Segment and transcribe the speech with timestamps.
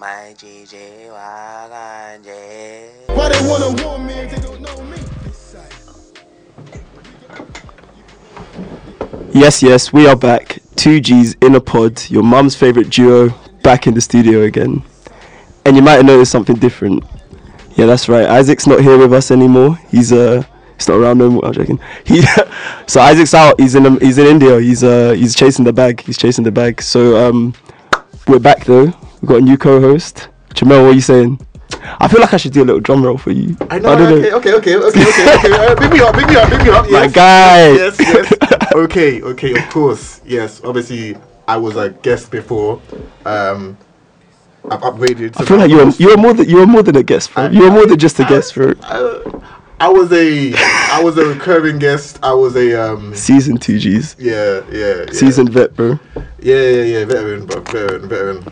[0.00, 2.88] My GG Waganje.
[3.08, 4.96] Why they wanna warn me if they don't know me?
[9.34, 10.60] Yes, yes, we are back.
[10.74, 13.28] Two G's in a pod, your mum's favorite duo,
[13.62, 14.82] back in the studio again.
[15.66, 17.04] And you might have noticed something different.
[17.76, 18.24] Yeah, that's right.
[18.24, 19.76] Isaac's not here with us anymore.
[19.90, 20.42] He's uh,
[20.76, 21.44] he's not around no more.
[21.44, 21.78] I'm joking.
[22.06, 22.22] He,
[22.86, 23.60] so Isaac's out.
[23.60, 24.58] He's in um, he's in India.
[24.60, 26.00] He's uh, he's chasing the bag.
[26.00, 26.80] He's chasing the bag.
[26.80, 27.52] So um,
[28.26, 28.94] we're back though.
[29.20, 30.28] We've got a new co-host.
[30.54, 31.38] Jamell, what are you saying?
[31.82, 33.56] I feel like I should do a little drum roll for you.
[33.70, 33.96] I know.
[33.96, 35.52] don't okay, okay, okay, okay, okay, okay.
[35.52, 36.90] Uh, pick me up, pick me up, pick me up.
[36.90, 37.72] My Yes, guy.
[37.72, 38.72] Yes, yes.
[38.74, 39.58] okay, okay.
[39.58, 40.20] Of course.
[40.24, 40.60] Yes.
[40.64, 41.16] Obviously,
[41.46, 42.80] I was a guest before.
[43.24, 43.76] Um,
[44.70, 45.40] I've upgraded.
[45.40, 47.48] I feel like you're you're more than you're more than a guest, bro.
[47.48, 48.74] You're more than just a guest, bro.
[48.82, 49.22] I,
[49.80, 52.18] I was a I was a recurring guest.
[52.22, 53.14] I was a um.
[53.14, 54.16] Season two G's.
[54.18, 55.12] Yeah, yeah, yeah.
[55.12, 55.98] Seasoned vet, bro.
[56.40, 57.04] Yeah, yeah, yeah.
[57.04, 58.44] Veteran, but veteran, veteran.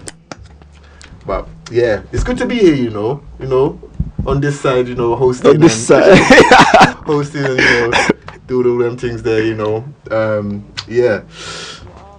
[1.28, 2.74] But yeah, it's good to be here.
[2.74, 3.78] You know, you know,
[4.26, 5.50] on this side, you know, hosting.
[5.50, 6.94] On this and- side.
[7.04, 8.08] hosting and you know,
[8.46, 9.84] do all them things there, you know.
[10.10, 11.20] Um, yeah,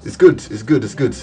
[0.06, 0.36] it's good.
[0.52, 0.84] It's good.
[0.84, 1.16] It's good.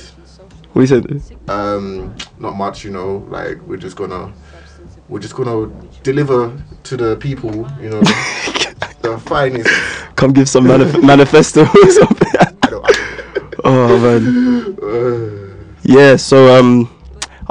[0.72, 1.22] what you said?
[1.48, 3.24] Um, not much, you know.
[3.28, 4.32] Like we're just gonna,
[5.08, 5.68] we're just gonna
[6.02, 8.00] deliver to the people, you know,
[9.02, 9.70] the finest.
[10.16, 12.32] Come give some manif- manifesto or something.
[13.62, 14.76] Oh man.
[14.82, 16.16] uh, Yeah.
[16.16, 16.90] So um,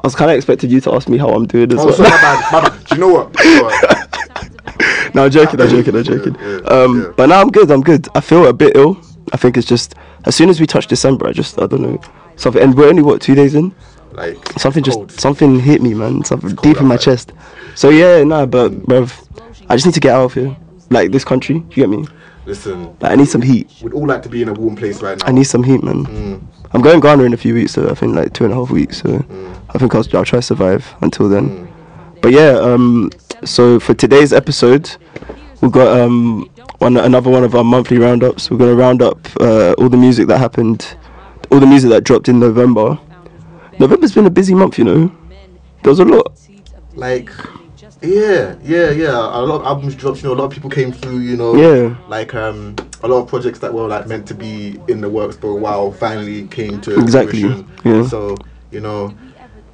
[0.06, 1.94] was kind of expecting you to ask me how I'm doing as oh, well.
[1.96, 2.86] sorry, my bad, my bad.
[2.88, 3.44] Do you know what?
[3.44, 5.16] You know what?
[5.16, 5.60] no, I'm joking.
[5.62, 5.96] I'm joking.
[5.96, 6.36] I'm joking.
[6.36, 7.08] Yeah, yeah, Um, yeah.
[7.16, 7.72] but now I'm good.
[7.72, 8.08] I'm good.
[8.16, 8.98] I feel a bit ill.
[9.34, 9.96] I think it's just
[10.26, 12.00] as soon as we touch December, I just I don't know
[12.36, 12.62] something.
[12.62, 13.74] And we're only what two days in.
[14.14, 15.12] Like Something just cold.
[15.12, 16.24] something hit me, man.
[16.24, 17.06] Something deep in my outside.
[17.12, 17.34] chest.
[17.76, 19.12] So yeah, nah, but bruv,
[19.70, 20.56] I just need to get out of here.
[20.90, 22.06] Like this country, you get me?
[22.46, 23.70] Listen, Like I need some heat.
[23.82, 25.26] we'd all like to be in a warm place right now.
[25.26, 26.06] I need some heat, man.
[26.06, 26.42] Mm.
[26.74, 28.70] I'm going Ghana in a few weeks, so I think like two and a half
[28.70, 29.02] weeks.
[29.02, 29.56] So Mm.
[29.76, 31.68] I think I'll, I'll try to survive until then.
[32.22, 33.12] But yeah, um,
[33.44, 34.90] so for today's episode,
[35.62, 36.50] we've got um,
[36.80, 38.50] one another one of our monthly roundups.
[38.50, 40.96] We're gonna round up uh, all the music that happened,
[41.52, 42.98] all the music that dropped in November.
[43.80, 45.12] November's been a busy month, you know.
[45.84, 46.32] There was a lot.
[46.96, 47.30] like
[48.02, 50.92] yeah yeah yeah a lot of albums dropped you know a lot of people came
[50.92, 51.96] through you know Yeah.
[52.08, 55.36] like um a lot of projects that were like meant to be in the works
[55.38, 57.72] for a while finally came to Exactly, fruition.
[57.84, 58.06] yeah.
[58.08, 58.36] so
[58.72, 59.14] you know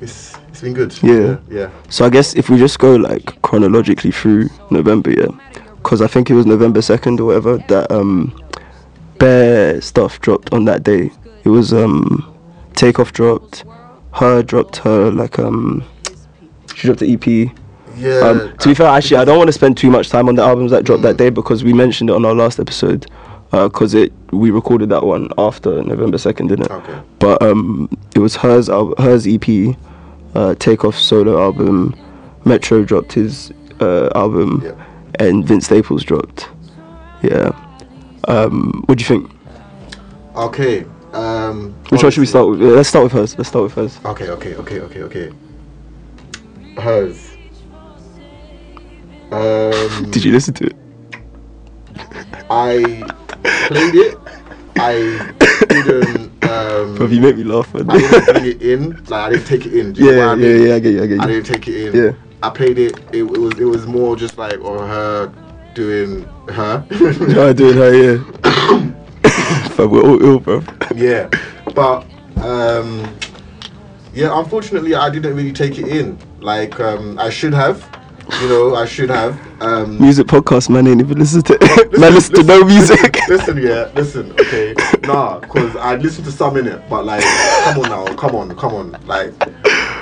[0.02, 1.38] it's it's been good Yeah.
[1.50, 5.28] yeah So I guess if we just go like chronologically through November, yeah,
[5.78, 8.34] because I think it was November second or whatever that um,
[9.18, 11.12] bare stuff dropped on that day.
[11.44, 12.28] It was um,
[12.74, 13.64] Takeoff dropped,
[14.16, 14.44] H.E.R.
[14.44, 15.84] dropped her like um,
[16.76, 17.52] she dropped the EP.
[17.98, 20.36] yeah Um, to be fair, actually, I don't want to spend too much time on
[20.36, 23.06] the albums that dropped that day because we mentioned it on our last episode.
[23.52, 26.72] Because it we recorded that one after November second, didn't it?
[26.72, 27.02] Okay.
[27.20, 29.76] But um, it was hers al- hers EP,
[30.36, 31.96] uh, Takeoff solo album,
[32.46, 34.86] Metro dropped his uh, album, Yeah.
[35.20, 36.50] and Vince Staples dropped.
[37.22, 37.52] Yeah.
[38.28, 39.32] Um, what do you think?
[40.36, 42.62] okay um Which one should we start with?
[42.62, 43.38] Yeah, let's start with hers.
[43.38, 44.00] Let's start with hers.
[44.06, 45.32] okay okay okay okay okay
[46.78, 47.32] hers
[49.32, 50.76] um Did you listen to it?
[52.50, 53.04] I
[53.68, 54.18] played it
[54.78, 55.34] I
[55.70, 57.90] didn't um Bro, you make me laugh, man.
[57.90, 59.04] I didn't bring it in.
[59.06, 59.94] Like I didn't take it in.
[59.94, 60.68] Do you know yeah, what I yeah, mean?
[60.68, 60.76] yeah.
[60.76, 61.04] I get you.
[61.04, 61.22] I get you.
[61.22, 62.04] I didn't take it in.
[62.06, 62.12] Yeah.
[62.44, 63.00] I played it.
[63.14, 65.32] It, it was it was more just like or her
[65.74, 66.86] doing her.
[66.92, 68.24] I doing her, yeah.
[69.70, 70.64] Fam, we're all ill, bro.
[70.96, 71.30] yeah.
[71.76, 72.06] But
[72.38, 73.08] um
[74.14, 76.18] yeah, unfortunately I didn't really take it in.
[76.40, 77.88] Like um I should have.
[78.42, 79.38] You know, I should have.
[79.62, 81.58] Um Music podcast, man, ain't even listen to
[82.00, 83.18] man, listen to no music.
[83.28, 84.74] Listen, yeah, listen, okay.
[85.04, 87.24] Nah, cause I listened to some in it, but like,
[87.64, 89.38] come on now, come on, come on, like,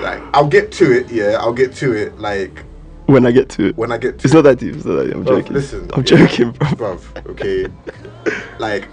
[0.02, 2.64] like I'll get to it, yeah, I'll get to it, like
[3.08, 3.78] when I get to it.
[3.78, 5.16] when I get to It's not that deep, it's not that deep.
[5.16, 5.54] I'm Bruv, joking.
[5.54, 6.68] listen, I'm yeah, joking, bro.
[6.70, 7.68] bruv, okay,
[8.60, 8.88] like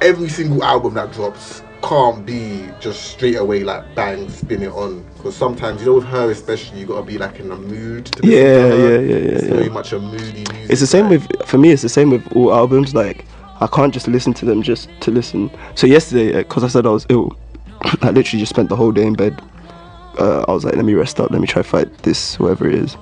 [0.00, 5.04] every single album that drops can't be just straight away like bang, spin it on,
[5.18, 8.06] cause sometimes you know with her especially you gotta be like in a mood.
[8.06, 8.76] To Yeah, to her.
[8.76, 9.54] yeah, yeah, yeah, It's yeah.
[9.54, 10.70] very much a moody music.
[10.70, 11.70] It's the same like- with for me.
[11.70, 12.94] It's the same with all albums.
[12.94, 13.24] Like
[13.60, 15.50] I can't just listen to them just to listen.
[15.74, 17.36] So yesterday, because I said I was ill,
[18.02, 19.40] I literally just spent the whole day in bed.
[20.18, 21.30] Uh, I was like, let me rest up.
[21.30, 22.96] Let me try fight this, whatever it is.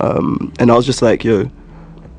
[0.00, 1.50] Um, and I was just like, yo,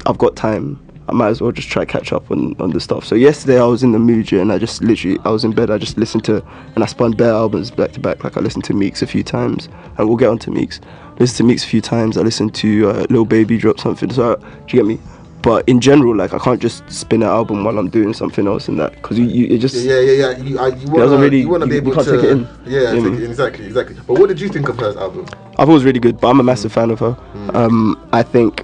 [0.05, 0.79] I've got time.
[1.09, 3.05] I might as well just try catch up on, on the stuff.
[3.05, 5.71] So yesterday I was in the mood, and I just literally I was in bed.
[5.71, 6.43] I just listened to
[6.75, 8.23] and I spun bare albums back to back.
[8.23, 10.81] Like I listened to Meeks a few times, and we'll get on to Meeks.
[11.19, 12.17] Listened to Meeks a few times.
[12.17, 14.11] I listened to uh, Lil Baby drop something.
[14.11, 14.43] So do
[14.77, 14.99] you get me?
[15.43, 18.67] But in general, like I can't just spin an album while I'm doing something else
[18.67, 20.37] in that because you, you it just Yeah, yeah, yeah.
[20.43, 22.31] You, uh, you wanna, really- you wanna you- be you able can't to take it
[22.31, 22.47] in.
[22.65, 23.95] Yeah, You take it in, exactly, exactly.
[24.05, 25.25] But what did you think of her album?
[25.57, 27.15] I thought it was really good, but I'm a massive fan of her.
[27.53, 28.61] Um, I think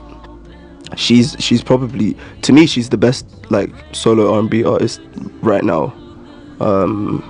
[0.95, 5.01] she's she's probably to me she's the best like solo R&B artist
[5.41, 5.93] right now,
[6.59, 7.23] um,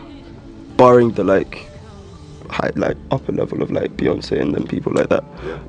[0.77, 1.67] barring the like
[2.49, 5.23] high like upper level of like Beyonce and then people like that.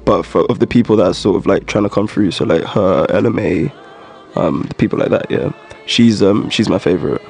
[0.04, 2.44] But for of the people that are sort of like trying to come through, so
[2.44, 3.72] like her, Ella Mai,
[4.36, 5.52] um, the people like that, yeah,
[5.86, 7.22] she's um she's my favorite.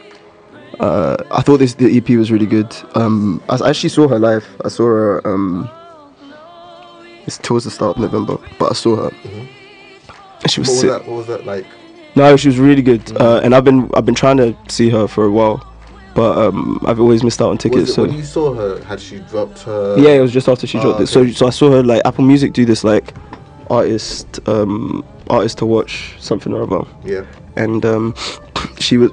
[0.81, 2.75] Uh, I thought this the EP was really good.
[2.95, 4.47] Um, I actually saw her live.
[4.65, 5.71] I saw her um.
[7.27, 9.11] It's towards the start of November, but I saw her.
[9.25, 9.49] And
[10.49, 10.91] she was, What was sick.
[10.91, 11.07] that?
[11.09, 11.67] What was that like?
[12.17, 13.03] No, she was really good.
[13.21, 15.67] Uh, and I've been I've been trying to see her for a while,
[16.15, 17.91] but um, I've always missed out on tickets.
[17.91, 19.97] It, so when you saw her, had she dropped her?
[19.99, 21.07] yeah, it was just after she Oh, dropped it.
[21.09, 23.13] So so I saw her like Apple Music do this like
[23.71, 27.25] artist um artist to watch something or other, Yeah.
[27.57, 28.15] and um
[28.79, 29.11] she was.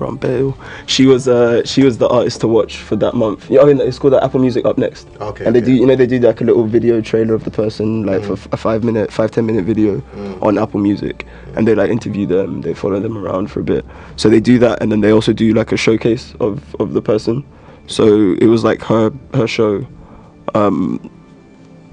[0.00, 0.56] Brown Bale.
[0.86, 3.50] She was uh she was the artist to watch for that month.
[3.50, 5.06] Yeah, I mean it's called uh, Apple Music Up Next.
[5.20, 5.66] Okay, And they okay.
[5.66, 8.32] do you know they do like a little video trailer of the person like for
[8.32, 10.02] f- a five minute five ten minute video
[10.40, 12.62] on Apple Music, and they like interview them.
[12.62, 13.84] They follow them around for a bit.
[14.16, 17.02] So they do that, and then they also do like a showcase of of the
[17.02, 17.44] person.
[17.86, 18.04] So
[18.40, 19.86] it was like her her show,
[20.54, 20.98] um,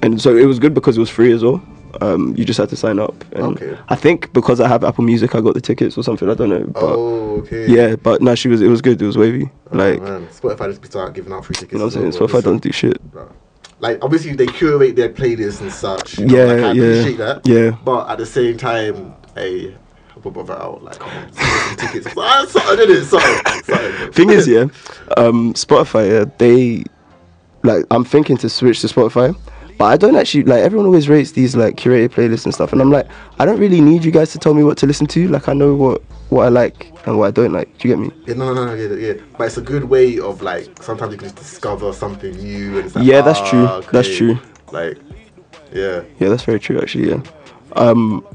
[0.02, 1.60] and so it was good because it was free as well.
[2.02, 3.16] Um, you just had to sign up.
[3.34, 3.78] And Okay.
[3.90, 6.30] I think because I have Apple Music, I got the tickets or something.
[6.30, 6.64] I don't know.
[6.68, 7.68] But Oh, okay.
[7.68, 8.62] yeah, but no, she was.
[8.62, 9.02] It was good.
[9.02, 9.50] It was wavy.
[9.72, 10.28] Oh, Like man.
[10.28, 11.74] Spotify just start giving out free tickets.
[11.74, 12.20] you know what I'm saying.
[12.20, 13.02] well, Spotify doesn't do shit.
[13.12, 13.30] bro.
[13.80, 16.18] Like obviously they curate their playlists and such.
[16.20, 17.48] you know, Yeah, like, I yeah, appreciate that.
[17.48, 17.72] yeah.
[17.86, 19.76] But at the same time, hey,
[20.14, 20.84] help a brother out.
[20.84, 22.12] Like, on, tickets.
[22.14, 24.16] Something in it.
[24.16, 24.62] Thing is, yeah,
[25.16, 26.10] um, Spotify.
[26.10, 26.84] Yeah, they
[27.64, 27.86] like.
[27.92, 29.36] I'm thinking to switch to Spotify,
[29.78, 30.64] but I don't actually like.
[30.64, 33.08] Everyone always rates these like curated playlists and stuff, and I'm like,
[33.40, 35.28] I don't really need you guys to tell me what to listen to.
[35.28, 37.78] Like, I know what what I like and what I don't like.
[37.78, 38.12] Do you get me?
[38.26, 39.22] Yeah, no, no, no, yeah, yeah.
[39.38, 42.96] But it's a good way of like sometimes you can just discover something new and
[42.96, 43.92] like, Yeah, that's ah, true.
[43.92, 44.18] That's okay.
[44.18, 44.40] true.
[44.72, 44.98] Like,
[45.72, 46.04] yeah.
[46.20, 47.10] Yeah, that's very true actually.
[47.10, 47.22] Yeah.
[47.74, 48.26] Um,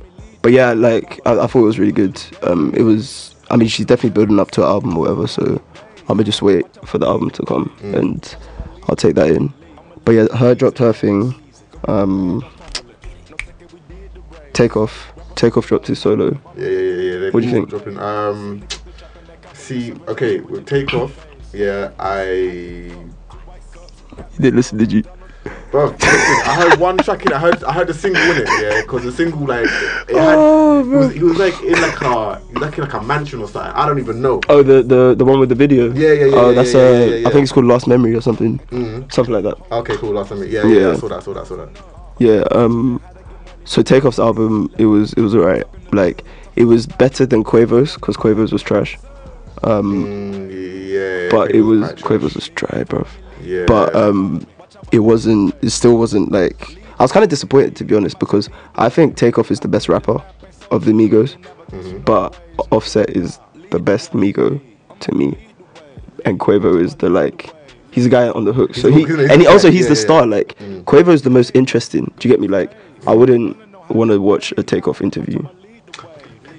[0.43, 2.21] but yeah, like I, I thought it was really good.
[2.43, 3.35] Um, it was.
[3.51, 5.27] I mean, she's definitely building up to an album or whatever.
[5.27, 5.61] So
[6.03, 8.37] I'm gonna just wait for the album to come and
[8.89, 9.53] I'll take that in.
[10.05, 10.55] But yeah, H.E.R.
[10.55, 11.35] dropped her thing.
[11.87, 12.45] Um,
[14.53, 15.13] take off.
[15.35, 16.39] Take off dropped his solo.
[16.57, 17.31] Yeah, yeah, yeah, yeah.
[17.31, 17.69] What do you think?
[17.71, 17.99] Dropping.
[17.99, 18.67] Um,
[19.55, 21.27] see, okay, with takeoff.
[21.53, 22.25] Yeah, I.
[22.33, 23.11] You
[24.39, 25.05] didn't listen, did you?
[25.71, 27.33] Bro, I heard one track in.
[27.33, 28.49] it, I heard, I heard the single in it.
[28.61, 29.71] Yeah, because the single like it
[30.17, 30.35] had.
[30.39, 33.49] Oh, it was, he was like in like a, like in like a mansion or
[33.49, 33.73] something.
[33.73, 34.41] I don't even know.
[34.51, 35.91] Oh, the the the one with the video.
[35.93, 37.29] Yeah, yeah, yeah, Oh, yeah, that's yeah, uh, yeah, yeah.
[37.29, 38.59] I think it's called Last Memory or something.
[38.71, 39.11] Mhm.
[39.13, 39.57] Something like that.
[39.73, 40.13] Okay, cool.
[40.13, 40.91] Last time, yeah, yeah, Yeah.
[40.91, 41.69] I saw that, I saw that, I saw that.
[42.19, 42.43] Yeah.
[42.53, 43.01] Um.
[43.65, 45.65] So Takeoff's album, it was it was alright.
[45.93, 46.23] Like
[46.55, 48.99] it was better than Quavo's because Quavo's was trash.
[49.65, 50.05] Um.
[50.05, 52.03] Mm, yeah, but it was trash.
[52.03, 53.07] Quavo's was dry, bro.
[53.43, 53.65] Yeah.
[53.67, 54.47] But um,
[54.93, 55.55] it wasn't.
[55.63, 56.79] It still wasn't like.
[56.99, 59.89] I was kind of disappointed to be honest because I think Takeoff is the best
[59.89, 60.23] rapper
[60.71, 61.37] of the Migos,
[61.71, 61.99] Mm-hmm.
[62.01, 62.39] but
[62.71, 63.39] Offset is
[63.71, 64.61] the best Migo
[65.01, 65.37] to me,
[66.25, 67.51] and Quavo is the like.
[67.91, 69.33] He's a guy on the hook, so he hook, isn't he?
[69.33, 70.05] and he also Yeah, he's the yeah, Mm.
[70.05, 70.27] star.
[70.27, 72.13] Like Quavo is the most interesting.
[72.19, 72.49] Do you get me?
[72.49, 72.73] Like
[73.07, 73.57] I wouldn't
[73.91, 75.43] want to watch a Takeoff interview.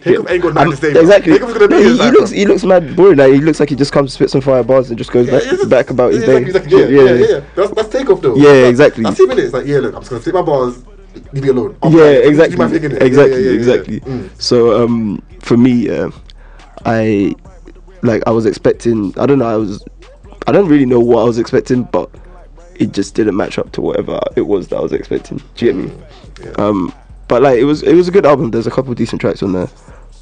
[0.03, 0.99] Takeoff ain't got nothing to say.
[0.99, 1.33] exactly.
[1.33, 3.17] Takeoff's gonna be he, he looks he looks mad boring.
[3.17, 5.43] Like he looks like he just comes spits some fire bars and just goes back
[5.43, 6.37] it's- back about his day.
[6.41, 7.41] Exactly, yeah, yeah, yeah, yeah.
[7.55, 8.35] That's, that's takeoff though.
[8.35, 9.03] Yeah, exactly.
[9.03, 9.39] That's in it.
[9.39, 10.83] It's like, yeah, look, I'm just gonna spit my bars,
[11.31, 11.77] leave me alone.
[11.81, 13.57] I'm yeah, like, exactly, my thing exactly, Yeah, yeah, yeah, yeah.
[13.57, 13.99] exactly.
[14.01, 14.41] Mm.
[14.41, 16.11] So um, for me, uh,
[16.85, 17.33] I
[18.01, 19.17] like I was expecting.
[19.17, 19.47] I don't know.
[19.47, 19.83] I was.
[20.45, 22.09] I don't really know what I was expecting, but
[22.75, 25.41] it just didn't match up to whatever it was that I was expecting.
[25.55, 26.03] Do you get me?
[26.43, 26.51] Yeah.
[26.57, 26.93] Um,
[27.27, 28.51] but like it was, it was a good album.
[28.51, 29.69] There's a couple decent tracks on there,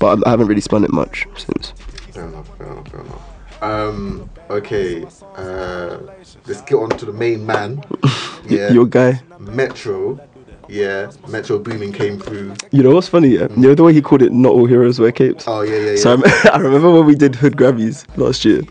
[0.01, 1.71] but I haven't really spun it much since.
[2.11, 3.63] Fair enough, fair enough, fair enough.
[3.63, 5.05] Um, okay,
[5.35, 5.99] uh,
[6.47, 7.83] let's get on to the main man.
[8.49, 9.21] Yeah, Your guy.
[9.39, 10.19] Metro.
[10.67, 12.55] Yeah, Metro Boomin came through.
[12.71, 13.27] You know what's funny?
[13.27, 14.31] Yeah, you know the way he called it.
[14.31, 15.45] Not all heroes wear capes.
[15.47, 15.95] Oh yeah, yeah, yeah.
[15.97, 18.63] So I'm, I remember when we did Hood Grammys last year.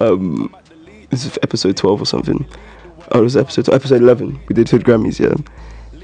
[0.00, 0.54] Um,
[1.10, 2.46] this is episode 12 or something.
[3.12, 4.40] Oh, it was episode episode 11.
[4.48, 5.34] We did Hood Grammys, yeah,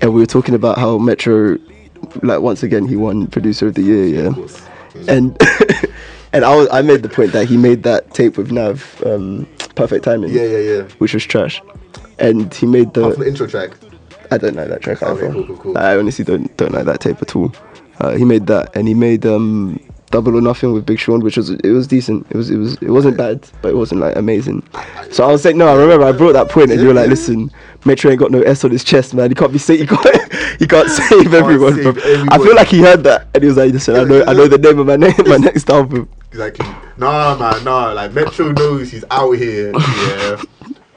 [0.03, 1.57] and we were talking about how Metro,
[2.23, 4.49] like once again, he won Producer of the Year, yeah,
[5.09, 5.37] and
[6.33, 9.47] and I was, I made the point that he made that tape with Nav, um,
[9.75, 10.83] Perfect Timing, Yeah, yeah, yeah.
[10.99, 11.61] which was trash,
[12.19, 13.71] and he made the the intro track.
[14.33, 15.33] I don't like that track Okay, either.
[15.33, 15.79] cool, cool, cool.
[15.79, 17.53] I honestly don't don't like that tape at all.
[17.99, 19.79] Uh, he made that, and he made um
[20.11, 22.27] Double or Nothing with Big Sean, which was it was decent.
[22.31, 24.63] It was it was it wasn't bad, but it wasn't like amazing.
[25.13, 25.69] So I was saying no.
[25.69, 27.51] I remember I brought that point, and you were like, "Listen,
[27.85, 29.31] Metro ain't got no S on his chest, man.
[29.31, 32.69] He can't be say he can't he can't save everyone." save bro." I feel like
[32.69, 34.87] he heard that, and he was like, "Listen, I know I know the name of
[34.87, 36.67] my name, my next album." Exactly.
[36.97, 37.93] Nah, man, nah.
[37.93, 39.73] Like Metro knows he's out here.
[39.77, 40.43] Yeah.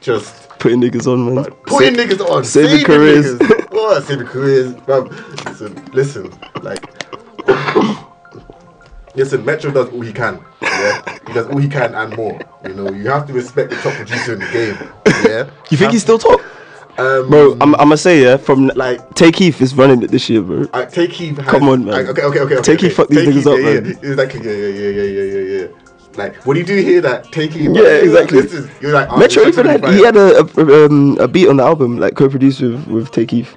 [0.00, 1.44] Just Putting niggas on, man.
[1.66, 3.38] putting Sa- niggas on, saving saving careers.
[3.38, 3.68] Niggas.
[3.72, 5.02] Oh, saving careers, bro.
[5.46, 6.84] Listen, listen, like.
[9.16, 10.40] Listen, Metro does all he can.
[10.60, 12.38] Yeah, he does all he can and more.
[12.66, 14.76] You know, you have to respect the top producer in the game.
[15.24, 16.40] Yeah, You think he's still top,
[16.98, 17.52] um, bro?
[17.60, 18.36] I'm, I'm gonna say yeah.
[18.36, 20.66] From like like Tay Keith is running it this year, bro.
[20.74, 21.36] I, Tay Keith.
[21.38, 21.94] Has, Come on, man.
[21.94, 22.54] I- okay, okay, okay.
[22.56, 22.94] okay Tay Keith okay.
[22.94, 23.84] fuck these niggas Heath, up, yeah, man.
[24.02, 24.40] Yeah, exactly.
[24.44, 25.66] Yeah, yeah, yeah, yeah, yeah, yeah, yeah.
[26.16, 27.00] Like, what do you do here?
[27.00, 27.70] That Tay Keith.
[27.72, 28.40] Yeah, exactly.
[28.42, 31.48] This is, you're like, oh, Metro even had he had a, a um a beat
[31.48, 33.54] on the album like co-produced with with Tay Keith.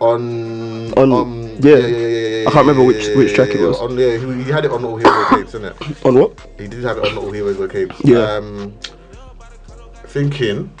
[0.00, 3.78] on On- um, yeah, yeah, yeah, yeah, I can't remember which- which track it was.
[3.78, 5.76] On yeah, he, he had it on All Heroes Capes, isn't it?
[6.06, 6.38] On what?
[6.58, 7.96] He did have it on All Heroes Capes.
[8.04, 8.18] Yeah.
[8.18, 8.74] Um,
[10.06, 10.72] thinking,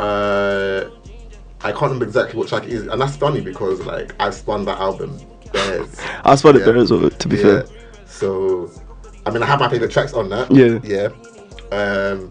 [0.00, 0.84] uh,
[1.62, 4.64] I can't remember exactly what track it is, and that's funny because like I've spun
[4.66, 5.18] that album.
[5.52, 6.64] There's I spotted Yeah.
[6.66, 7.08] there as well.
[7.08, 7.42] To be yeah.
[7.42, 7.66] fair,
[8.06, 8.70] So,
[9.24, 10.50] I mean, I have my favorite tracks on that.
[10.50, 10.78] Yeah.
[10.82, 11.06] Yeah.
[11.74, 12.30] Um,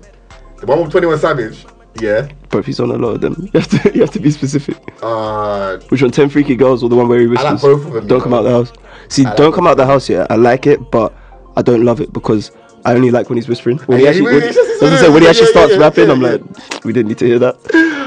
[0.60, 1.66] the one with Twenty One Savage.
[2.02, 2.28] Yeah.
[2.50, 4.32] but if he's on a lot of them, you have to you have to be
[4.32, 4.78] specific.
[5.02, 6.12] Uh, Which one?
[6.12, 7.46] Ten Freaky Girls or the one where he whispers?
[7.46, 8.40] I like both of them, Don't come know.
[8.40, 8.72] out the house.
[9.10, 10.10] See, like don't come out the house.
[10.10, 11.14] Yeah, I like it, but
[11.56, 12.52] I don't love it because
[12.86, 13.78] I only like when he's whispering.
[13.80, 16.42] When he actually, when, as I said, when he actually starts rapping, I'm like,
[16.84, 17.58] we didn't need to hear that.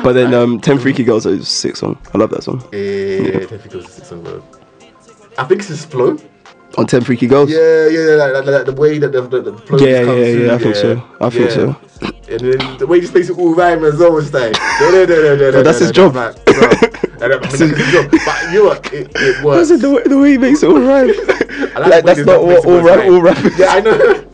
[0.03, 1.99] But then, um, Ten Freaky Girls is a sick song.
[2.13, 2.61] I love that song.
[2.73, 4.43] yeah, Ten Feet Goes to Six on Road.
[5.39, 6.17] I think it's his flow.
[6.79, 7.51] On Ten Freaky Girls.
[7.51, 10.33] Yeah, yeah, like, like, like the way that the, the, the flow Yeah, comes yeah,
[10.33, 11.09] through, yeah, I think so.
[11.21, 11.77] I think so.
[12.29, 14.91] And then the way he just makes it all rhyme as well, it's like, da,
[14.91, 16.15] da, da, da, da, But that's his job.
[16.15, 16.55] like, bro.
[17.21, 18.11] And I mean, that's his job.
[18.27, 18.93] But you know what?
[18.93, 19.69] It, it works.
[19.69, 21.09] said the way, the way he makes it all right.
[21.77, 23.13] I like, way that's not rap what all, rap, rhyme.
[23.15, 23.59] all rappers.
[23.59, 24.27] Yeah, I know.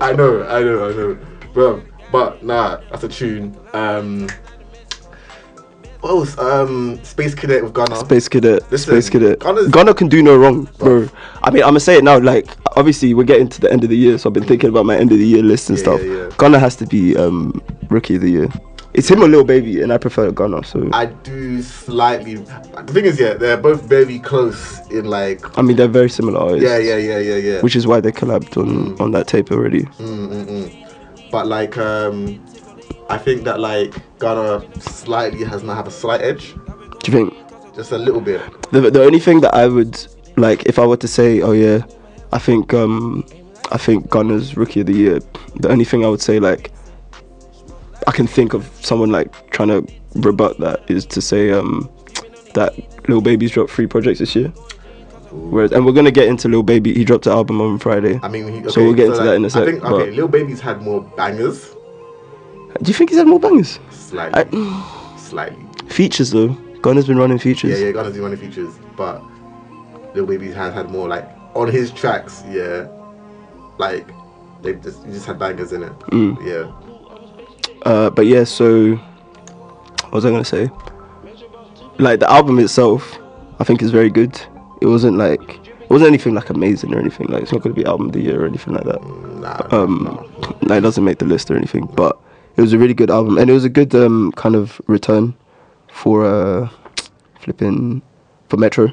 [0.00, 1.18] I know, I know, I know.
[1.52, 3.56] Bro, but nah, that's a tune.
[3.74, 4.28] Um,
[6.08, 6.38] what else?
[6.38, 7.96] Um, Space Cadet with Gunna.
[7.96, 8.62] Space Cadet.
[8.70, 9.38] Listen, Space Cadet.
[9.40, 11.08] Gunna's- Gunna can do no wrong, bro.
[11.42, 12.18] I mean, I'm gonna say it now.
[12.18, 14.86] Like, obviously, we're getting to the end of the year, so I've been thinking about
[14.86, 16.00] my end of the year list and Yeah, stuff.
[16.02, 16.30] yeah, yeah.
[16.36, 17.60] Gunna has to be um,
[17.90, 18.48] rookie of the year.
[18.94, 20.64] It's him or Lil Baby, and I prefer Gunna.
[20.64, 22.36] So I, do slightly.
[22.36, 25.56] The thing is, yeah, they're both very close in like.
[25.58, 26.64] I mean, they're very similar artists.
[26.64, 27.60] Yeah, yeah, yeah, yeah, yeah.
[27.60, 29.86] Which is why they collabed on on that tape already.
[31.30, 32.40] but like, um,
[33.08, 36.54] I think that like Gunna slightly has now have a slight edge,
[37.02, 37.34] Do you think?
[37.74, 38.40] just a little bit.
[38.72, 40.04] The, the only thing that I would
[40.36, 41.84] like if I were to say, oh yeah,
[42.32, 43.24] I think um
[43.70, 45.20] I think Gunna's rookie of the year.
[45.56, 46.72] The only thing I would say like
[48.06, 51.88] I can think of someone like trying to rebut that is to say um
[52.54, 52.74] that
[53.08, 54.48] Lil Baby's dropped three projects this year.
[55.30, 56.94] Whereas, and we're gonna get into Lil Baby.
[56.94, 58.18] He dropped an album on Friday.
[58.22, 59.68] I mean, he, okay, so we'll get into like, that in a second.
[59.68, 61.74] I think but- okay, Lil Baby's had more bangers,
[62.82, 63.78] do you think he's had more bangers?
[63.90, 65.64] slightly, I, slightly.
[65.88, 66.48] features though.
[66.80, 67.78] Gunna's been running features.
[67.78, 69.22] Yeah, yeah, Gunna's doing running features, but
[70.14, 72.42] Lil Baby's has had more like on his tracks.
[72.48, 72.88] Yeah,
[73.78, 74.08] like
[74.62, 75.98] they just just had bangers in it.
[76.10, 76.36] Mm.
[76.44, 76.72] Yeah.
[77.82, 80.70] Uh, but yeah, so what was I gonna say?
[81.98, 83.18] Like the album itself,
[83.58, 84.40] I think is very good.
[84.80, 87.26] It wasn't like it wasn't anything like amazing or anything.
[87.26, 89.04] Like it's not gonna be album of the year or anything like that.
[89.04, 89.66] Nah.
[89.76, 91.86] Um, like, it doesn't make the list or anything.
[91.86, 92.18] But
[92.58, 95.34] it was a really good album, and it was a good um kind of return
[95.90, 96.68] for uh
[97.40, 98.02] flipping
[98.48, 98.92] for Metro,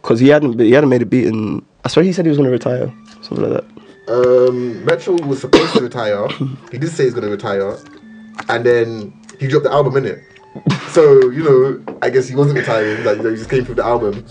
[0.00, 1.64] because he hadn't he hadn't made a beat in.
[1.84, 2.92] I swear he said he was gonna retire,
[3.22, 3.64] something like that.
[4.08, 6.28] Um, Metro was supposed to retire.
[6.70, 7.76] He did say he's gonna retire,
[8.48, 10.22] and then he dropped the album in it.
[10.90, 13.04] So you know, I guess he wasn't retiring.
[13.04, 14.24] Like you know, he just came through the album.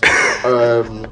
[0.44, 1.06] Um,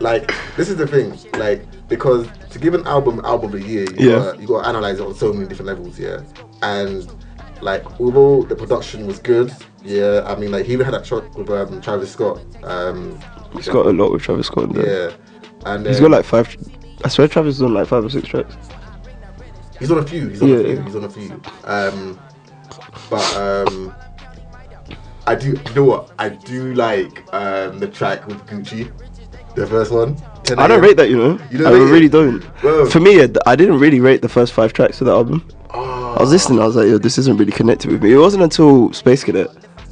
[0.00, 3.84] like this is the thing, like because to give an album album of the year,
[3.96, 4.18] you Yeah.
[4.18, 6.20] gotta, you got to analyze it on so many different levels, yeah.
[6.62, 7.10] And
[7.62, 10.22] like although the production was good, yeah.
[10.26, 12.40] I mean, like he even had that track with um, Travis Scott.
[12.64, 13.18] Um,
[13.54, 14.72] He's got a lot with Travis Scott.
[14.74, 15.10] There.
[15.10, 15.16] yeah,
[15.66, 16.54] and he's got like five.
[17.04, 18.56] I swear Travis is on like five or six tracks.
[19.78, 20.28] He's on a few.
[20.28, 20.56] He's on Yeah.
[20.56, 20.82] a few.
[20.82, 21.40] He's on a few.
[21.64, 22.18] Um,
[23.08, 23.94] but um,
[25.28, 25.48] I do.
[25.48, 26.10] You know what?
[26.18, 28.90] I do like um the track with Gucci,
[29.54, 30.16] the first one.
[30.56, 31.38] I don't rate that, you know.
[31.50, 31.92] You don't I rate it?
[31.92, 32.40] really don't.
[32.62, 32.86] Bro.
[32.88, 35.46] For me, I didn't really rate the first five tracks of the album.
[35.74, 36.60] Oh, I was listening.
[36.60, 38.14] I was like, yo, this isn't really connected with me.
[38.14, 39.48] It wasn't until Space Cadet.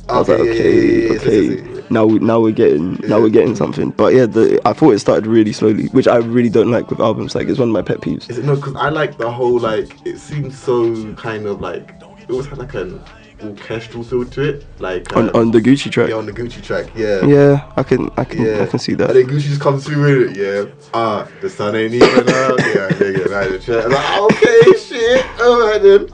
[0.08, 1.82] I was Okay, like, okay, yeah, yeah, yeah, okay.
[1.90, 3.90] Now, we, now we're getting, now we're getting something.
[3.90, 7.00] But yeah, the, I thought it started really slowly, which I really don't like with
[7.00, 7.34] albums.
[7.34, 8.30] Like, it's one of my pet peeves.
[8.30, 8.56] Is it no?
[8.56, 9.90] Because I like the whole like.
[10.06, 13.02] It seems so kind of like it always had like an
[13.44, 16.08] orchestral feel to it, like on, um, on the Gucci track.
[16.08, 16.86] yeah, on the Gucci track.
[16.94, 18.62] Yeah, Yeah, I can, I can, yeah.
[18.62, 19.12] I can see And that.
[19.14, 20.66] then Gucci just comes through with it.
[20.66, 22.58] Yeah, ah, the sun ain't even out.
[22.60, 23.84] Yeah, nigga, right, the track.
[23.84, 26.08] I'm like, okay, shit, alright then.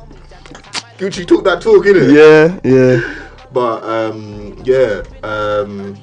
[0.98, 2.12] Gucci took that talk, innit?
[2.12, 3.24] Yeah, yeah.
[3.52, 5.96] But um, yeah, um,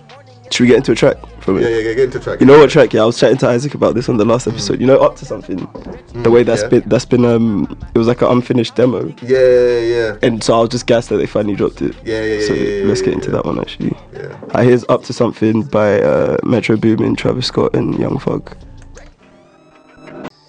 [0.51, 1.61] Should we get into a track from it?
[1.63, 2.39] yeah, yeah, yeah, get into track.
[2.39, 2.93] You know what track?
[2.93, 4.79] Yeah, I was chatting to Isaac about this on the last episode.
[4.79, 5.57] You know, up to something.
[6.13, 6.67] the way that's yeah.
[6.69, 10.17] been, that's been, um, it was like an unfinished demo, Yeah, yeah, yeah.
[10.21, 11.95] and so I was just gassed that they finally dropped it.
[12.03, 13.35] Yeah, yeah, So yeah, yeah, let's yeah, get into yeah.
[13.37, 13.95] that one actually.
[14.13, 14.39] Yeah.
[14.53, 18.55] I here's up to something by uh, Metro Boomin, Travis Scott, and Young Thug.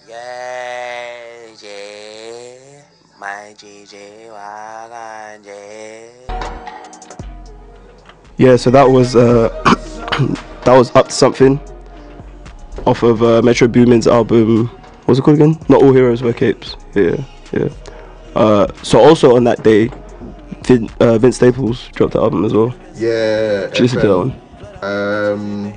[0.09, 2.83] Yeah, yeah,
[3.19, 6.07] my GJ wagon, yeah.
[8.37, 9.51] Yeah, so that was uh,
[10.65, 11.61] that was up to something
[12.87, 14.67] off of uh, Metro Boomin's album.
[15.05, 15.59] What's it called again?
[15.69, 16.77] Not all heroes wear capes.
[16.95, 17.17] Yeah,
[17.53, 17.69] yeah.
[18.35, 19.91] Uh, so also on that day,
[20.65, 22.75] Vin, uh, Vince Staples dropped the album as well.
[22.95, 23.67] Yeah.
[23.67, 24.41] Did you listen to that one?
[24.83, 25.75] Um,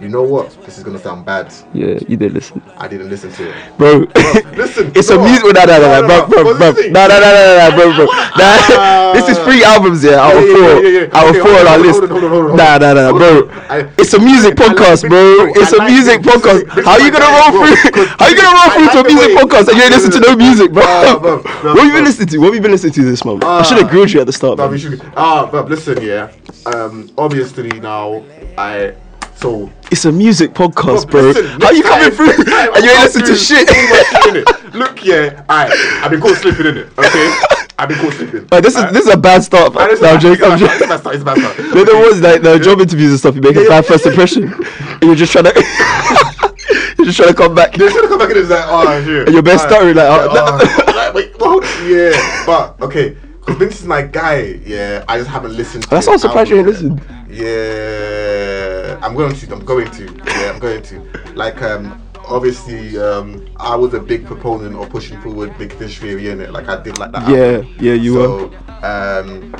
[0.00, 0.50] you know what?
[0.64, 1.52] This is gonna sound bad.
[1.74, 3.54] Yeah, you didn't listen, I didn't listen to it.
[3.78, 4.06] bro.
[4.56, 5.44] listen, it's a music.
[5.54, 6.72] No, no, no, no, No, bro, bro, bro.
[6.72, 6.92] this thing?
[6.92, 8.06] No, no, no, no, no, bro, bro.
[8.38, 11.18] Nah, this is three albums, yeah, out of Yeah, yeah, four, yeah, yeah.
[11.18, 12.00] out of four on our list.
[12.02, 13.50] Nah, nah, nah, bro.
[13.98, 15.52] It's a music podcast, bro.
[15.52, 16.68] bro, It's a music podcast.
[16.84, 18.06] How you gonna roll bro, through?
[18.18, 20.36] How you gonna roll through to a music podcast and you ain't listen to no
[20.36, 20.82] music, bro?
[20.82, 22.38] Nah, bro, bro, What have you been listening to?
[22.38, 23.42] What have you been listening to this month?
[23.44, 24.56] I should have grilled you at the start.
[24.58, 24.72] But man.
[24.72, 25.00] we should.
[25.16, 26.30] Ah, but listen, yeah.
[26.66, 28.22] Um, obviously now
[28.56, 28.94] I
[29.38, 29.70] so.
[29.90, 31.22] It's a music podcast, bro.
[31.22, 33.68] listen, How you coming through and you ain't listening to shit?
[33.68, 34.74] shit.
[34.74, 35.72] Look, yeah, alright.
[36.02, 36.86] I've been caught slipping in it.
[36.98, 37.32] Okay,
[37.78, 38.46] I've been caught slipping.
[38.50, 39.74] Like, this is this is a bad start.
[39.90, 40.44] Is No, I'm joking.
[40.44, 40.88] I'm this is joking.
[40.88, 42.80] bad start, it's a bad start, it's a bad No, there was like the job
[42.80, 43.34] interviews and stuff.
[43.34, 45.52] You make a bad first impression, and you're just trying to,
[46.98, 47.76] you're just trying to come back.
[47.76, 49.24] You're trying to come back and it's like, oh shit.
[49.26, 49.78] And your best Alright.
[49.78, 51.64] story, like, oh, oh, like, wait, what?
[51.88, 53.16] Yeah, but okay,
[53.48, 54.60] because Vince is my guy.
[54.66, 55.84] Yeah, I just haven't listened.
[55.84, 57.00] to That's I'm surprised you listened.
[57.30, 59.52] Yeah, I'm going to.
[59.52, 60.04] I'm going to.
[60.26, 61.00] Yeah, I'm going to.
[61.34, 66.28] Like, um, obviously, um, I was a big proponent of pushing forward Big Fish Theory
[66.28, 66.52] in it.
[66.52, 67.26] Like, I did like that.
[67.28, 67.76] Yeah, album.
[67.80, 68.20] yeah, you were.
[68.20, 69.54] so, um,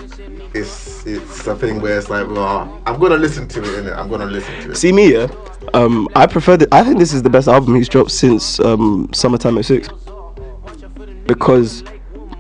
[0.54, 3.85] it's it's a thing where it's like, well, I'm gonna listen to it.
[3.85, 3.97] Innit?
[3.97, 4.76] I'm gonna listen to it.
[4.76, 5.28] See me, yeah.
[5.73, 6.59] Um, I prefer.
[6.59, 9.88] The, I think this is the best album he's dropped since um, Summertime 06.
[11.26, 11.85] Because,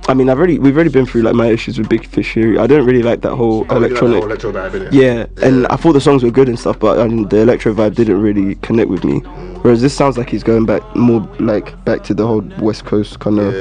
[0.08, 2.58] I mean, I've already we've already been through like my issues with Big Fish Theory.
[2.58, 4.42] I don't really like that whole Oh, you like electronic.
[4.42, 4.92] whole vibe, innit?
[4.92, 7.94] Yeah, and I thought the songs were good and stuff, but um, the electro vibe
[7.94, 9.18] didn't really connect with me.
[9.62, 13.20] Whereas this sounds like he's going back more like back to the whole West Coast
[13.20, 13.54] kind of.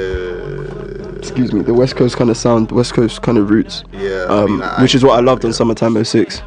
[1.18, 3.84] Excuse me, the West Coast kind of sound, West Coast kind of roots.
[3.92, 5.54] Yeah, I Um, mean, I- which is what I loved on yeah.
[5.54, 5.56] Mm.
[5.56, 6.42] Summertime 06.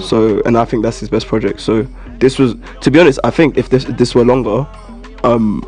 [0.00, 1.60] So, and I think that's his best project.
[1.60, 1.84] So,
[2.20, 4.64] this was, to be honest, I think if this this were longer,
[5.24, 5.62] um,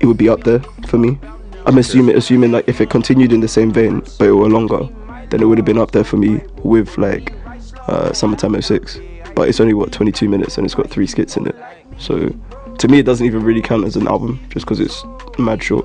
[0.00, 1.18] it would be up there for me.
[1.66, 4.88] I'm assuming, assuming like if it continued in the same vein, but it were longer,
[5.30, 7.32] then it would have been up there for me with like
[7.88, 8.98] uh, Summertime 06.
[9.34, 11.56] But it's only what 22 minutes and it's got three skits in it.
[11.98, 12.34] So,
[12.78, 15.02] to me, it doesn't even really count as an album just because it's
[15.38, 15.84] mad short.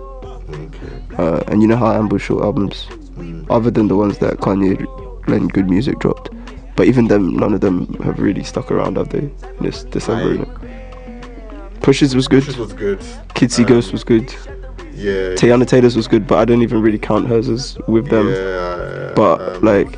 [1.18, 2.88] Uh, and you know how I am with short albums,
[3.50, 4.86] other than the ones that Kanye
[5.28, 6.30] and Good Music dropped.
[6.76, 9.20] But even them, none of them have really stuck around, have they?
[9.20, 12.44] In this December, I- Pusha's was good.
[12.44, 13.00] This was good.
[13.34, 14.34] Kids See Ghosts was good.
[15.00, 15.36] Yeah.
[15.36, 18.30] Teyana Taylor's was good, but I don't even really count hers as with them.
[18.30, 19.14] Yeah.
[19.16, 19.98] But um, like,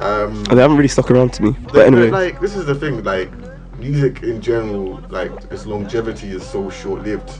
[0.00, 1.56] um, they haven't really stuck around to me.
[1.72, 3.30] But anyway, like this is the thing, like
[3.78, 7.30] music in general, like its longevity is so short-lived.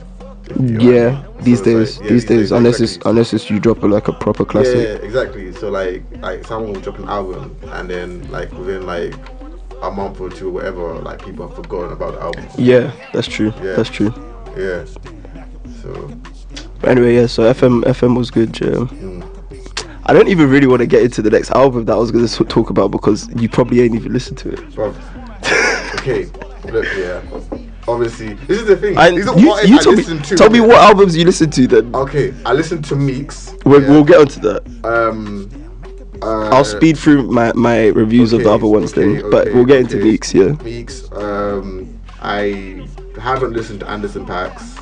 [0.49, 1.23] if you know what I yeah.
[1.23, 4.07] So these days, like- yeah, these days, unless it's unless it's you drop a, like
[4.07, 4.75] a proper classic.
[4.75, 5.51] Yeah, exactly.
[5.53, 9.13] So like, like someone will drop an album, and then like within like
[9.81, 12.47] a month or two or whatever, like people have forgotten about the album.
[12.57, 13.53] Yeah, that's true.
[13.61, 13.75] Yeah.
[13.75, 14.13] That's true.
[14.57, 14.85] Yeah.
[15.81, 16.11] So
[16.79, 17.27] But anyway, yeah.
[17.27, 18.59] So FM FM was good.
[18.59, 18.69] Yeah.
[18.69, 19.23] Mm.
[20.05, 22.27] I don't even really want to get into the next album that I was gonna
[22.27, 24.73] talk about because you probably ain't even listened to it.
[24.73, 24.95] Bro.
[25.95, 26.25] okay,
[26.71, 27.21] look, yeah.
[27.89, 28.97] Obviously, this is the thing.
[28.97, 30.35] I, These are you what you I told me, listen to.
[30.35, 31.95] tell me what albums you listen to then.
[31.95, 33.53] Okay, I listened to Meeks.
[33.65, 33.89] We'll, yeah.
[33.89, 34.63] we'll get onto that.
[34.85, 35.49] Um,
[36.21, 39.65] uh, I'll speed through my, my reviews of the other ones okay, then, but we'll
[39.65, 40.05] get into okay.
[40.11, 40.51] Meeks, yeah.
[40.63, 41.11] Meeks.
[41.11, 42.87] Um, I
[43.19, 44.75] haven't listened to Anderson Paak's.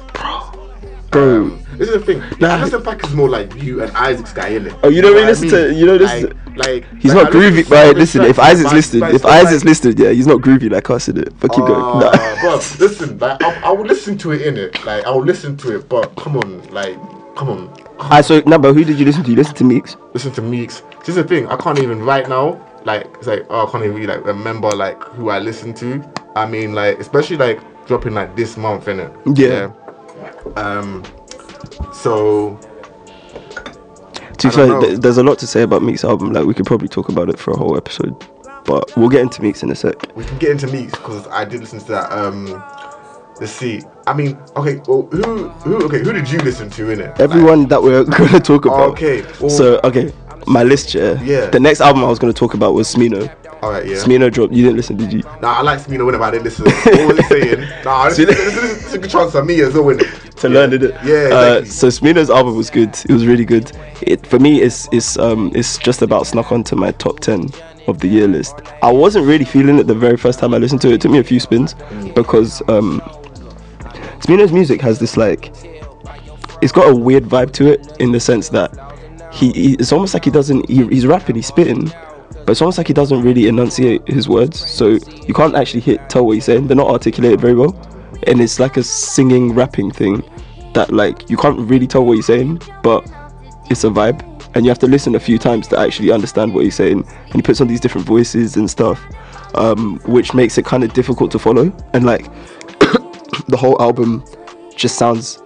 [1.12, 2.20] Bro, Um, this is the thing.
[2.40, 2.56] Nah.
[2.56, 4.76] Anderson Paak is more like you and Isaac's guy, isn't it?
[4.84, 7.38] Oh, you don't really listen to- you know this- Like, like he's like, not I
[7.38, 7.66] groovy.
[7.68, 10.70] to Right, listen, if Isaac's but- listed, but if Isaac's listed, yeah, he's not groovy
[10.72, 11.34] like us, in it.
[11.40, 11.82] But keep going.
[11.82, 12.36] Uh, Nah.
[12.42, 14.84] bro, listen, like I, I will listen to it in it.
[14.86, 16.96] Like I'll listen to it, but come on, like
[17.36, 19.30] come on, Alright, so now, but who did you listen to?
[19.30, 19.96] You listened to Meeks?
[20.14, 20.82] listen to Meeks.
[21.00, 21.48] This is the thing.
[21.48, 22.62] I can't even right now.
[22.84, 26.04] Like it's like oh, I can't even really, like remember like who I listened to.
[26.36, 29.12] I mean like especially like dropping like this month in it.
[29.36, 29.72] Yeah.
[30.56, 31.04] Um.
[31.94, 32.60] So
[34.38, 36.32] To I be fair, th- there's a lot to say about Meek's album.
[36.34, 38.16] Like we could probably talk about it for a whole episode,
[38.66, 39.96] but we'll get into Meek's in a sec.
[40.16, 42.12] we can get into Meeks because I did listen to that.
[42.12, 42.62] Um,
[43.40, 43.82] let's see.
[44.08, 44.82] I mean, okay.
[44.88, 46.00] Well, who who okay?
[46.00, 47.20] Who did you listen to in it?
[47.20, 48.92] Everyone that we're gonna talk about.
[48.92, 50.14] Okay, well- so okay,
[50.48, 51.22] my list, yeah.
[51.24, 51.48] Yeah.
[51.48, 53.34] The next album I was gonna talk about was Smino.
[53.62, 53.96] All right, yeah.
[53.96, 54.54] Smino dropped.
[54.54, 55.22] You didn't listen, did you?
[55.42, 56.66] Nah, I like Smino but I didn't listen.
[56.66, 57.70] What was he saying?
[57.84, 60.04] Nah, this, this, this, this is a good chance for me as well, to
[60.48, 60.54] yeah.
[60.54, 60.82] learn it.
[60.82, 61.66] Yeah, Uh, exactly.
[61.70, 62.90] so Smino's album was good.
[63.10, 63.72] It was really good.
[64.02, 67.50] It for me, it's it's um it's just about snuck onto my top ten
[67.88, 68.56] of the year list.
[68.84, 70.96] I wasn't really feeling it the very first time I listened to it.
[70.96, 71.74] It took me a few spins
[72.14, 73.02] because um
[74.26, 75.54] Smino's music has this like
[76.62, 78.74] it's got a weird vibe to it in the sense that
[79.32, 81.92] he, he it's almost like he doesn't he, he's rapping he's spitting
[82.46, 84.60] but it's almost like he doesn't really enunciate his words.
[84.60, 86.68] So you can't actually hit tell what he's saying.
[86.68, 87.76] They're not articulated very well.
[88.28, 90.24] And it's like a singing rapping thing
[90.74, 93.08] that like you can't really tell what he's saying but
[93.70, 94.24] it's a vibe.
[94.56, 97.06] And you have to listen a few times to actually understand what he's saying.
[97.26, 99.00] And he puts on these different voices and stuff
[99.54, 101.72] um, which makes it kind of difficult to follow.
[101.94, 102.28] And like
[103.48, 104.24] the whole album
[104.76, 105.40] just sounds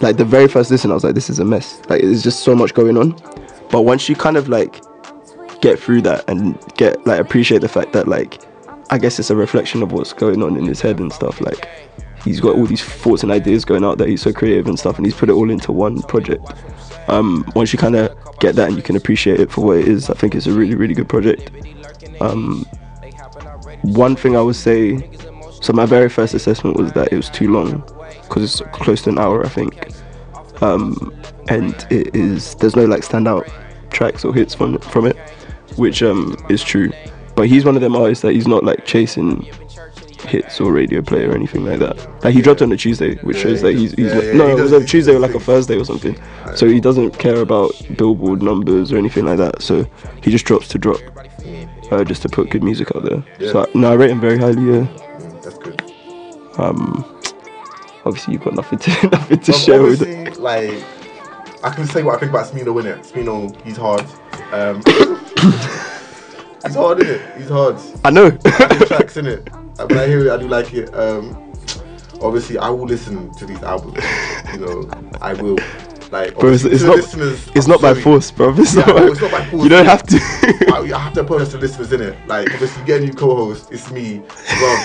[0.00, 1.80] like the very first listen, I was like, this is a mess.
[1.88, 3.10] Like, there's just so much going on.
[3.70, 4.82] But once you kind of like
[5.60, 8.40] get through that and get like appreciate the fact that like,
[8.90, 11.40] I guess it's a reflection of what's going on in his head and stuff.
[11.40, 11.68] Like,
[12.24, 14.08] he's got all these thoughts and ideas going out there.
[14.08, 16.44] He's so creative and stuff, and he's put it all into one project.
[17.08, 19.88] Um, once you kind of get that and you can appreciate it for what it
[19.88, 21.50] is, I think it's a really, really good project.
[22.20, 22.64] Um,
[23.82, 24.96] one thing I would say,
[25.60, 27.82] so my very first assessment was that it was too long
[28.22, 29.92] because it's close to an hour, I think.
[30.62, 31.12] Um,
[31.48, 33.50] and it is there's no like standout
[33.90, 35.16] tracks or hits from from it,
[35.76, 36.90] which um is true.
[37.34, 39.46] But he's one of them artists that he's not like chasing
[40.28, 41.96] hits or radio play or anything like that.
[42.22, 44.32] Like he dropped on a Tuesday, which Yeah, shows that he's, he's yeah, not- yeah,
[44.34, 46.20] no, it was a Tuesday or like a Thursday or something.
[46.54, 49.62] So he doesn't care about Billboard numbers or anything like that.
[49.62, 49.86] So
[50.22, 51.00] he just drops to drop,
[51.90, 53.24] uh, just to put good music out there.
[53.50, 54.62] So I, no, I rate him very highly.
[54.62, 54.86] Yeah.
[55.42, 55.82] That's good.
[56.58, 57.04] Um,
[58.04, 60.00] Obviously, you've got nothing to nothing to But share with.
[60.38, 60.82] like,
[61.62, 62.94] I can say what I think about Smino winning.
[63.02, 64.00] Smino, he's hard.
[64.52, 64.80] Um,
[66.64, 67.36] he's hard, isn't it?
[67.36, 67.76] He's hard.
[68.02, 68.30] I know.
[68.86, 69.50] Tracks in it.
[69.52, 70.94] When I hear it, I do like it.
[70.94, 71.52] Um,
[72.22, 74.02] obviously, I will listen to these albums.
[74.54, 75.58] You know, I will.
[76.10, 77.56] Like, Bro, it's, obviously, it's not.
[77.56, 78.52] It's I'm not by force, bro.
[78.56, 79.62] It's, Yeah, not, no, it's not by force.
[79.62, 80.16] You don't have to.
[80.74, 82.16] I, I have to apologize to listeners in it.
[82.26, 83.70] Like, obviously, get a new co-host.
[83.70, 84.18] It's me,
[84.58, 84.76] bro.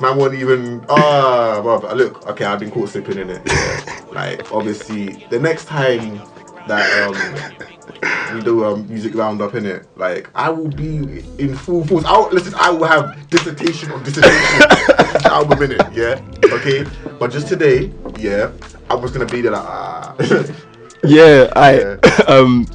[0.00, 0.84] Man, won't even.
[0.88, 1.60] Ah.
[1.94, 3.42] Look, okay, I've been caught slipping in it.
[3.46, 4.00] Yeah.
[4.12, 6.20] Like, obviously, the next time
[6.66, 11.86] that um we do a music roundup in it, like, I will be in full
[11.86, 12.04] force.
[12.06, 12.54] I'll listen.
[12.56, 15.92] I will have dissertation on dissertation album in it.
[15.92, 16.20] Yeah.
[16.52, 16.84] Okay.
[17.18, 18.50] But just today, yeah,
[18.90, 20.16] I was gonna be there like ah.
[21.04, 21.78] yeah, I.
[21.78, 21.96] Yeah.
[22.26, 22.66] um.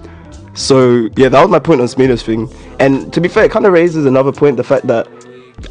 [0.54, 2.50] So yeah, that was my point on Smino's thing.
[2.80, 5.08] And to be fair, it kind of raises another point: the fact that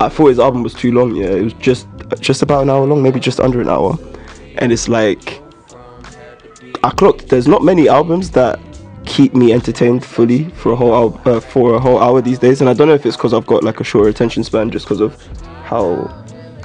[0.00, 1.14] I thought his album was too long.
[1.14, 1.86] Yeah, it was just
[2.20, 3.98] just about an hour long, maybe just under an hour.
[4.56, 5.42] And it's like
[6.82, 7.28] I clocked.
[7.28, 8.60] There's not many albums that
[9.04, 12.60] keep me entertained fully for a whole hour, uh, for a whole hour these days.
[12.60, 14.86] And I don't know if it's because I've got like a shorter attention span, just
[14.86, 15.20] because of
[15.64, 15.94] how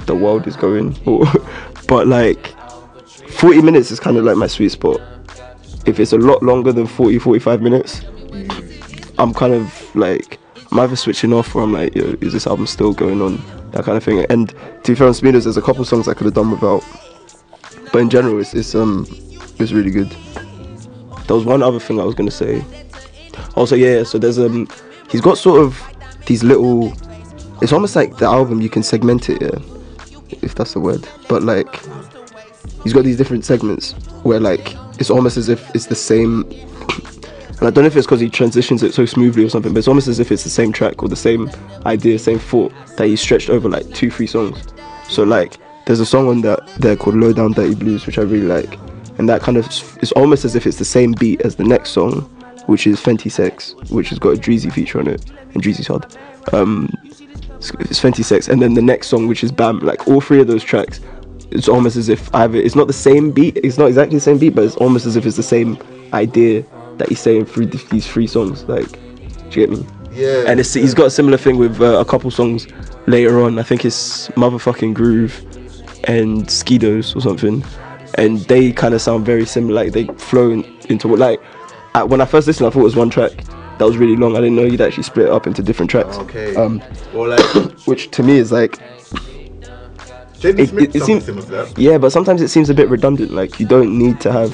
[0.06, 0.96] the world is going.
[1.86, 2.54] But like
[3.30, 5.00] 40 minutes is kind of like my sweet spot.
[5.86, 8.00] If it's a lot longer than 40, 45 minutes,
[9.18, 10.38] I'm kind of like
[10.74, 13.40] I'm either switching off or I'm like, Yo, is this album still going on?
[13.70, 14.26] That kind of thing.
[14.28, 16.84] And to be fair on Smino's, there's a couple songs I could have done without.
[17.92, 19.06] But in general, it's, it's um
[19.60, 20.10] it's really good.
[21.28, 22.64] There was one other thing I was gonna say.
[23.54, 24.02] Also, yeah.
[24.02, 24.66] So there's um
[25.08, 25.80] he's got sort of
[26.26, 26.92] these little.
[27.62, 29.58] It's almost like the album you can segment it, yeah,
[30.42, 31.06] if that's the word.
[31.28, 31.82] But like
[32.82, 33.92] he's got these different segments
[34.24, 36.42] where like it's almost as if it's the same
[37.58, 39.78] and I don't know if it's because he transitions it so smoothly or something, but
[39.78, 41.50] it's almost as if it's the same track or the same
[41.86, 44.62] idea, same thought that he stretched over like two, three songs.
[45.08, 48.22] So like, there's a song on that there called "Low Down Dirty Blues," which I
[48.22, 48.78] really like,
[49.18, 49.66] and that kind of
[50.00, 52.22] it's almost as if it's the same beat as the next song,
[52.66, 56.06] which is Fenty Sex, which has got a Dreezy feature on it, and Dreezy's hard.
[56.52, 56.90] Um,
[57.58, 59.80] it's, Fenty Sex, and then the next song, which is Bam.
[59.80, 61.00] Like all three of those tracks,
[61.50, 64.38] it's almost as if either it's not the same beat, it's not exactly the same
[64.38, 65.78] beat, but it's almost as if it's the same
[66.12, 66.64] idea
[66.98, 68.64] that he's saying through th- these three songs.
[68.64, 68.90] Like,
[69.50, 69.86] do you get me?
[70.12, 70.44] Yeah.
[70.46, 72.66] And it's, he's got a similar thing with uh, a couple songs
[73.06, 73.58] later on.
[73.58, 75.38] I think it's Motherfucking Groove
[76.04, 77.64] and Skidos or something.
[78.16, 79.84] And they kind of sound very similar.
[79.84, 81.40] Like they flow in, into what, like,
[82.08, 83.32] when I first listened, I thought it was one track
[83.78, 84.36] that was really long.
[84.36, 86.16] I didn't know you'd actually split it up into different tracks.
[86.18, 86.54] Okay.
[86.54, 86.80] Um,
[87.12, 87.40] or like
[87.86, 88.78] which to me is like,
[90.38, 91.78] Jaden it- it seems- similar to that.
[91.78, 93.32] yeah, but sometimes it seems a bit redundant.
[93.32, 94.52] Like you don't need to have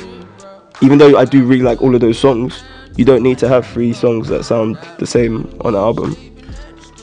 [0.83, 2.63] even though I do really like all of those songs,
[2.97, 6.17] you don't need to have three songs that sound the same on an album.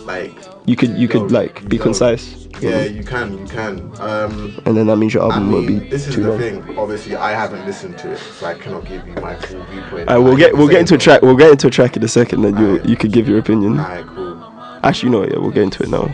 [0.05, 0.33] Like
[0.65, 2.47] You could you could like be concise.
[2.61, 3.91] yeah, you can, you can.
[3.99, 6.39] Um, And then that means your I album won't be this is too the long.
[6.39, 6.77] thing.
[6.77, 10.09] Obviously, I haven't listened to it, so I cannot give you my full viewpoint.
[10.09, 11.21] I get we'll get into a track.
[11.21, 13.79] We'll get into a track in a second, and you you could give your opinion.
[13.79, 14.43] Alright, cool.
[14.83, 16.13] Actually, no, yeah, we'll get into it now.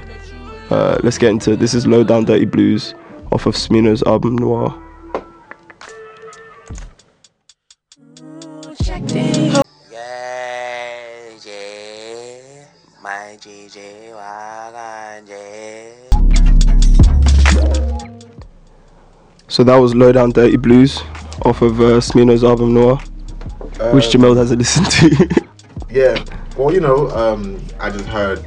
[0.70, 2.96] Uh, let's get into this is Low Down Dirty Blues
[3.32, 4.74] off of Smino's album Noir.
[13.46, 14.14] My GG.
[19.48, 21.02] So that was Low Down Dirty Blues
[21.44, 22.98] off of uh, Smino's album Noir,
[23.92, 25.44] which Um, Jamell hasn't listened to.
[25.90, 26.24] Yeah.
[26.58, 28.40] Well, you know, um, I just heard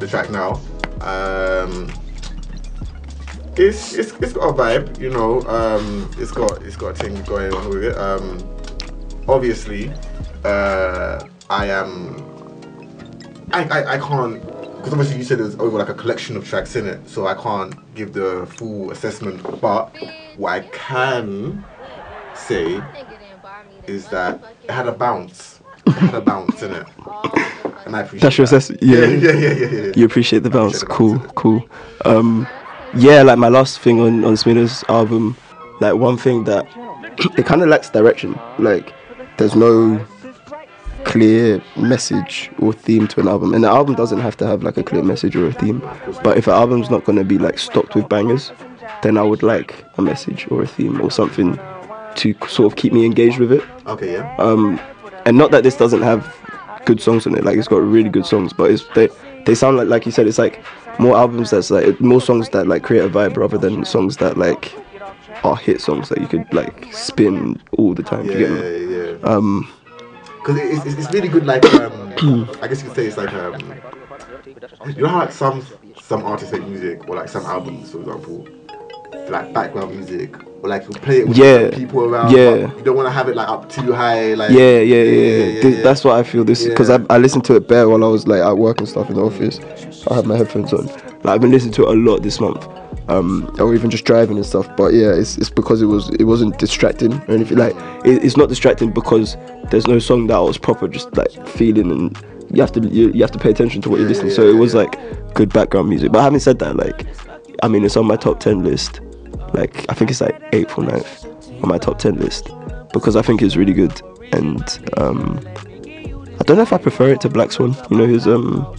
[0.00, 0.60] the track now.
[1.00, 1.92] Um,
[3.56, 5.42] it's, it's it's got a vibe, you know.
[5.42, 7.96] Um, it's got it's got a thing going on with it.
[7.96, 8.38] Um,
[9.28, 9.92] obviously,
[10.44, 12.27] uh, I am.
[13.52, 14.42] I I, I can't
[14.78, 17.34] because obviously you said there's over like a collection of tracks in it, so I
[17.34, 19.42] can't give the full assessment.
[19.60, 19.94] But
[20.36, 21.64] what I can
[22.34, 22.80] say
[23.86, 25.60] is that it had a bounce.
[25.86, 26.86] It had a bounce in it,
[27.86, 28.20] and I appreciate.
[28.22, 28.56] That's your that.
[28.56, 28.82] assessment.
[28.82, 29.00] Yeah.
[29.00, 29.86] yeah, yeah, yeah, yeah.
[29.86, 29.92] yeah.
[29.96, 30.82] You appreciate the bounce.
[30.82, 31.68] Appreciate Cool, cool.
[32.04, 32.46] Um,
[32.94, 35.36] yeah, like my last thing on on Smino's album,
[35.80, 36.66] like one thing that
[37.36, 38.38] it kind of lacks direction.
[38.58, 38.94] Like
[39.38, 40.04] there's no
[41.12, 44.76] clear message or theme to an album, and the album doesn't have to have like
[44.76, 45.80] a clear message or a theme.
[46.22, 48.52] But if an album's not gonna be like stocked with bangers,
[49.02, 51.58] then I would like a message or a theme or something
[52.16, 54.34] to sort of keep me engaged with it Okay, yeah.
[54.38, 54.80] um,
[55.24, 56.20] and not that this doesn't have
[56.84, 57.44] good songs on it.
[57.44, 59.08] Like it's got really good songs, but it's they
[59.46, 60.26] they sound like like you said.
[60.26, 60.62] It's like
[60.98, 64.36] more albums that's like more songs that like create a vibe rather than songs that
[64.36, 64.72] like
[65.44, 68.26] are hit songs that you could like spin all the time.
[68.26, 69.20] Do Yeah, you get me?
[69.22, 69.34] yeah.
[69.34, 69.68] Um,
[70.48, 71.44] Because it's, it's, it's really good.
[71.44, 73.60] Like, um, I guess you could say it's like, um,
[74.86, 75.62] you know how like some
[76.00, 78.48] some artists make music or like some albums, for example,
[79.28, 82.34] like background music or like you play it with Yeah, people around.
[82.34, 82.74] yeah.
[82.76, 84.32] you don't want to have it like up too high.
[84.32, 85.44] Like yeah, yeah, yeah.
[85.44, 86.44] yeah, Th- That's what I feel.
[86.44, 87.04] This because Yeah.
[87.10, 89.16] I, I listened to it bare while I was like at work and stuff in
[89.16, 89.60] the office.
[90.10, 90.86] I had my headphones on.
[90.86, 92.66] Like I've been listening to it a lot this month,
[93.08, 94.68] um, or even just driving and stuff.
[94.76, 97.58] But yeah, it's, it's because it was it wasn't distracting or anything.
[97.58, 99.36] Like it, it's not distracting because
[99.70, 103.10] there's no song that I was proper just like feeling and you have to you,
[103.10, 104.30] you have to pay attention to what you're listening.
[104.30, 104.98] yeah, so it was like
[105.34, 106.12] good background music.
[106.12, 107.06] But having said that, like
[107.62, 109.00] I mean, it's on my top ten list.
[109.52, 111.24] Like I think it's like eighth or ninth
[111.62, 112.50] on my top ten list
[112.92, 114.00] because I think it's really good
[114.32, 115.40] and um,
[116.40, 117.76] I don't know if I prefer it to Black Swan.
[117.90, 118.76] You know his um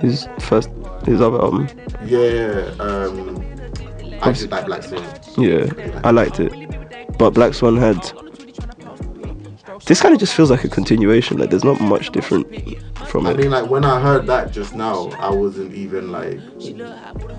[0.00, 0.70] his first
[1.04, 1.68] his other album.
[2.04, 2.72] yeah.
[2.78, 3.47] Um,
[4.22, 5.04] I just like Black Swan.
[5.36, 7.98] Yeah, I liked it, but Black Swan had.
[9.86, 11.38] This kind of just feels like a continuation.
[11.38, 12.46] Like there's not much different
[13.06, 13.34] from I it.
[13.34, 16.40] I mean, like when I heard that just now, I wasn't even like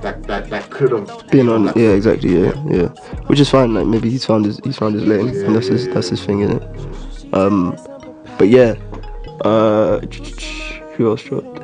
[0.01, 0.23] that.
[0.23, 2.87] That that could have Being on, yeah, exactly, yeah, yeah.
[3.27, 3.73] Which is fine.
[3.73, 6.09] Like maybe he's found his he's found his lane, Yeah, and that's his yeah, that's
[6.09, 7.33] his thing in it.
[7.33, 7.77] Um,
[8.37, 8.75] but yeah,
[9.41, 9.99] uh,
[10.95, 11.61] who else dropped?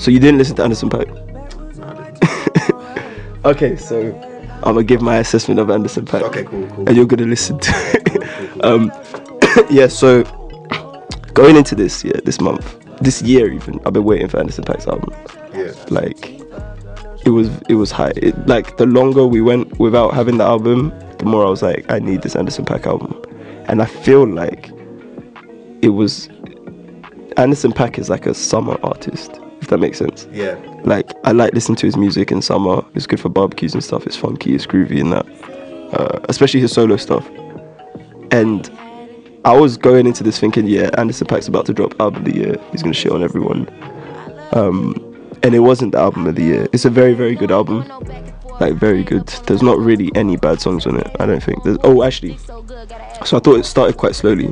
[0.00, 1.18] So you didn't listen to Anderson Paak?
[3.44, 4.12] Okay, so
[4.64, 6.22] I'm gonna give my assessment of Anderson Paak.
[6.22, 6.88] Okay, cool, cool.
[6.88, 8.64] And you're gonna listen to it.
[8.64, 8.92] um,
[9.70, 10.24] yeah, so
[11.34, 14.86] going into this, yeah, this month, this year even, I've been waiting for Anderson Paak's
[14.86, 15.12] album.
[15.54, 15.72] Yeah.
[15.90, 16.40] Like,
[17.24, 18.12] it was it was high.
[18.16, 21.90] It, like the longer we went without having the album, the more I was like,
[21.90, 23.20] I need this Anderson Paak album,
[23.66, 24.70] and I feel like
[25.82, 26.28] it was
[27.36, 29.40] Anderson Paak is like a summer artist,
[29.72, 30.54] that makes sense Yeah.
[30.84, 32.84] like I like listening to his music in summer.
[32.94, 34.06] It's good for barbecues and stuff.
[34.06, 35.26] It's funky, it's groovy and that,
[35.98, 37.28] uh, especially his solo stuff.
[38.30, 38.70] And
[39.44, 42.36] I was going into this thinking, yeah, Anderson Paak's about to drop album of the
[42.36, 42.56] year.
[42.70, 43.68] He's gonna shit on everyone.
[44.52, 44.94] Um,
[45.42, 46.68] and it wasn't the album of the year.
[46.72, 47.84] It's a very, very good album.
[48.60, 49.26] Like very good.
[49.46, 51.10] There's not really any bad songs on it.
[51.18, 51.64] I don't think.
[51.64, 52.36] There's, oh, actually.
[53.24, 54.48] So I thought it started quite slowly,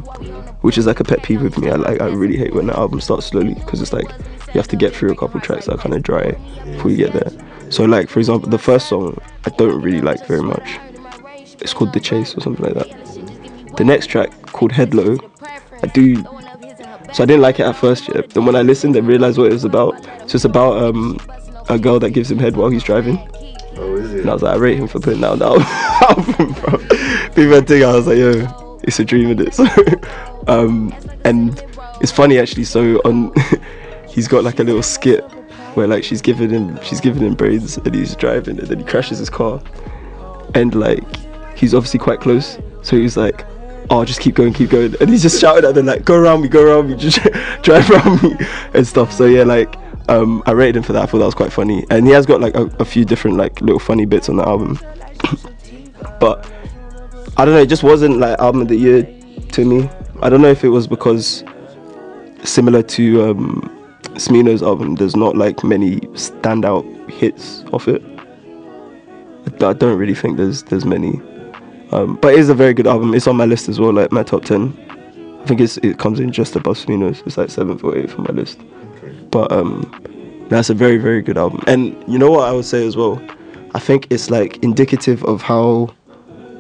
[0.62, 1.70] which is like a pet peeve with me.
[1.70, 4.09] I like I really hate when the album starts slowly because it's like
[4.54, 6.32] you have to get through a couple tracks that are kind of dry
[6.64, 7.30] before you get there.
[7.70, 10.78] So like for example, the first song I don't really like very much.
[11.60, 13.76] It's called The Chase or something like that.
[13.76, 15.18] The next track called Head Low,
[15.82, 16.16] I do.
[17.12, 18.08] So I didn't like it at first.
[18.08, 18.22] Yeah.
[18.22, 21.18] Then when I listened and realized what it was about, so it's about um
[21.68, 23.18] a girl that gives him head while he's driving.
[23.76, 24.20] Oh, is it?
[24.20, 26.78] And I was like, I rate him for putting out that album, bro.
[27.34, 29.54] People think I was like, yo, it's a dream of it.
[29.54, 29.66] So,
[30.48, 31.62] um, and
[32.00, 32.64] it's funny actually.
[32.64, 33.32] So on,
[34.11, 35.23] he's got like a little skit
[35.75, 38.85] where like she's giving him, she's giving him braids, and he's driving, and then he
[38.85, 39.62] crashes his car,
[40.55, 41.05] and like
[41.57, 42.59] he's obviously quite close.
[42.83, 43.46] So he's like,
[43.90, 46.42] oh, just keep going, keep going, and he's just shouting at them like, go around
[46.42, 47.23] me, go around me, just
[47.62, 48.37] drive around me
[48.75, 49.12] and stuff.
[49.12, 49.75] So yeah, like.
[50.09, 51.05] Um, I rated him for that.
[51.05, 53.37] I thought that was quite funny, and he has got like a, a few different
[53.37, 54.77] like little funny bits on the album.
[56.20, 56.51] but
[57.37, 59.05] I don't know, it just wasn't like album of the year
[59.53, 59.88] to me.
[60.20, 61.44] I don't know if it was because
[62.42, 63.79] similar to um,
[64.20, 68.02] Smino's album, there's not like many standout hits off it.
[69.62, 71.20] I don't really think there's there's many,
[71.90, 73.14] um, but it is a very good album.
[73.14, 74.76] It's on my list as well, like my top ten.
[75.42, 77.22] I think it's it comes in just above Smino's.
[77.24, 78.61] It's like seventh or eighth on my list.
[79.30, 79.90] But um,
[80.50, 81.62] that's a very very good album.
[81.66, 83.22] And you know what I would say as well,
[83.74, 85.94] I think it's like indicative of how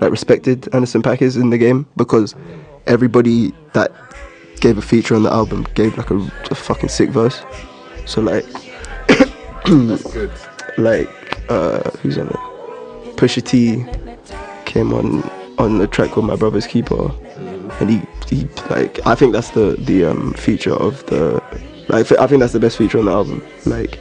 [0.00, 2.34] like respected Anderson Paak is in the game because
[2.86, 3.92] everybody that
[4.60, 6.16] gave a feature on the album gave like a,
[6.50, 7.42] a fucking sick verse.
[8.06, 8.44] So like
[10.78, 13.16] like uh who's on it?
[13.16, 13.84] Pusha T
[14.64, 15.22] came on
[15.58, 17.10] on the track called My Brother's Keeper
[17.80, 21.42] and he he like I think that's the the um feature of the
[21.88, 23.42] like I think that's the best feature on the album.
[23.66, 23.94] Like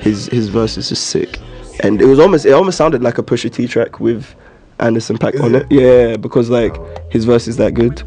[0.00, 1.38] his his verse is just sick.
[1.82, 4.34] And it was almost it almost sounded like a Pusha T track with
[4.80, 5.66] Anderson Paak on it?
[5.70, 5.80] it.
[5.80, 6.76] Yeah, because like
[7.10, 8.02] his verse is that good.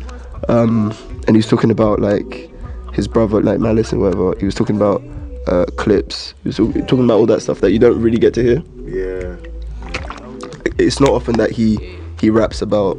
[0.49, 0.93] Um
[1.27, 2.49] and he was talking about like
[2.93, 4.35] his brother like Malice and whatever.
[4.39, 5.03] He was talking about
[5.47, 6.33] uh Clipse.
[6.43, 9.35] He was talking about all that stuff that you don't really get to hear Yeah.
[10.77, 11.77] it's not often that he
[12.19, 12.97] he raps about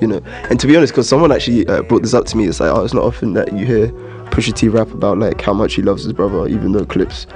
[0.00, 2.44] you know and to be honest because someone actually uh, brought this up to me
[2.46, 3.88] it's like oh it's not often that you hear
[4.30, 7.26] Pusha T rap about like how much he loves his brother even though Clipse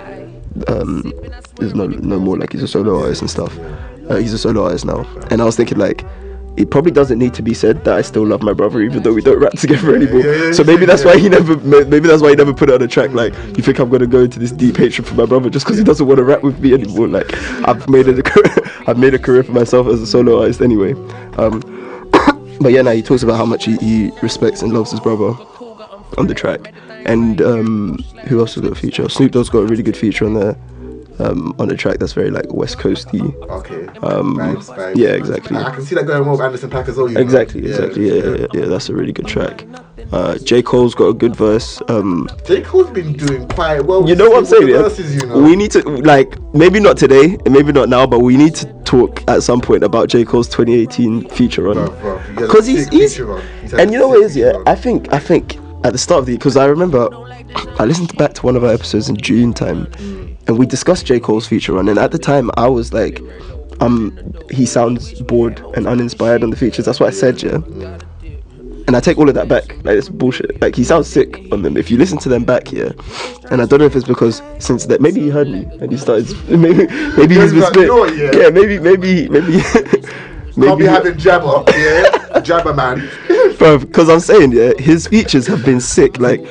[0.69, 1.13] um
[1.61, 3.59] is no no more like he's a solo artist and stuff
[4.09, 6.05] uh, he's a solo artist now and I was thinking like
[6.57, 9.13] it probably doesn't need to be said that I still love my brother even though
[9.13, 10.21] we don't rap together anymore.
[10.21, 12.75] yeah, yeah, so maybe that's why he never maybe that's why he never put it
[12.75, 15.27] on a track like you think I'm gonna go into this deep hatred for my
[15.27, 17.09] brother just because he doesn't want to rap with me anymore?
[17.09, 17.35] Like
[17.67, 20.61] I've made it a career I've made a career for myself as a solo artist
[20.61, 20.93] anyway.
[21.39, 21.61] Um
[22.61, 25.35] but yeah now he talks about how much he, he respects and loves his brother
[26.19, 26.73] on the track.
[27.07, 29.09] And um who else has got a feature?
[29.09, 30.57] Snoop Dogg's got a really good feature on there
[31.21, 33.87] um on the track that's very like west coasty Okay.
[33.99, 34.97] Um, Vibes, vibes.
[34.97, 35.57] yeah, exactly.
[35.57, 37.09] I, can see that going well with Anderson Paak as well.
[37.09, 37.21] you know?
[37.21, 39.65] exactly exactly yeah yeah, yeah, yeah that's a really good track
[40.13, 42.61] uh J Cole's got a good verse um J.
[42.63, 44.07] Cole's been doing quite well.
[44.09, 44.69] You know what I'm saying?
[44.69, 44.83] Yeah?
[44.83, 45.41] Verses, you know?
[45.41, 48.67] We need to like maybe not today and maybe not now, but we need to
[48.85, 52.89] talk at some point about J Cole's 2018 feature run Bruv, bruv, he because he's
[52.89, 53.43] he's feature run.
[53.63, 54.49] He's and you know what is yeah.
[54.51, 54.63] run.
[54.69, 57.09] I think I think at the start of the because I remember
[57.79, 59.87] I listened back to one of our episodes in June time,
[60.47, 63.21] and we discussed J Cole's feature run, and at the time I was like.
[63.81, 66.85] Um, he sounds bored and uninspired on the features.
[66.85, 67.61] That's what I said, yeah.
[68.87, 69.83] And I take all of that back.
[69.83, 70.61] Like it's bullshit.
[70.61, 71.77] Like he sounds sick on them.
[71.77, 72.93] If you listen to them back yeah.
[73.51, 75.97] and I don't know if it's because since that maybe he heard me and he
[75.97, 77.77] started maybe maybe he's been like, split.
[77.77, 79.63] "You know what, yeah." yeah, maybe maybe maybe
[80.69, 83.01] I'll be having Jabba, yeah, Jabba man.
[83.81, 86.19] because I'm saying yeah, his features have been sick.
[86.19, 86.45] Like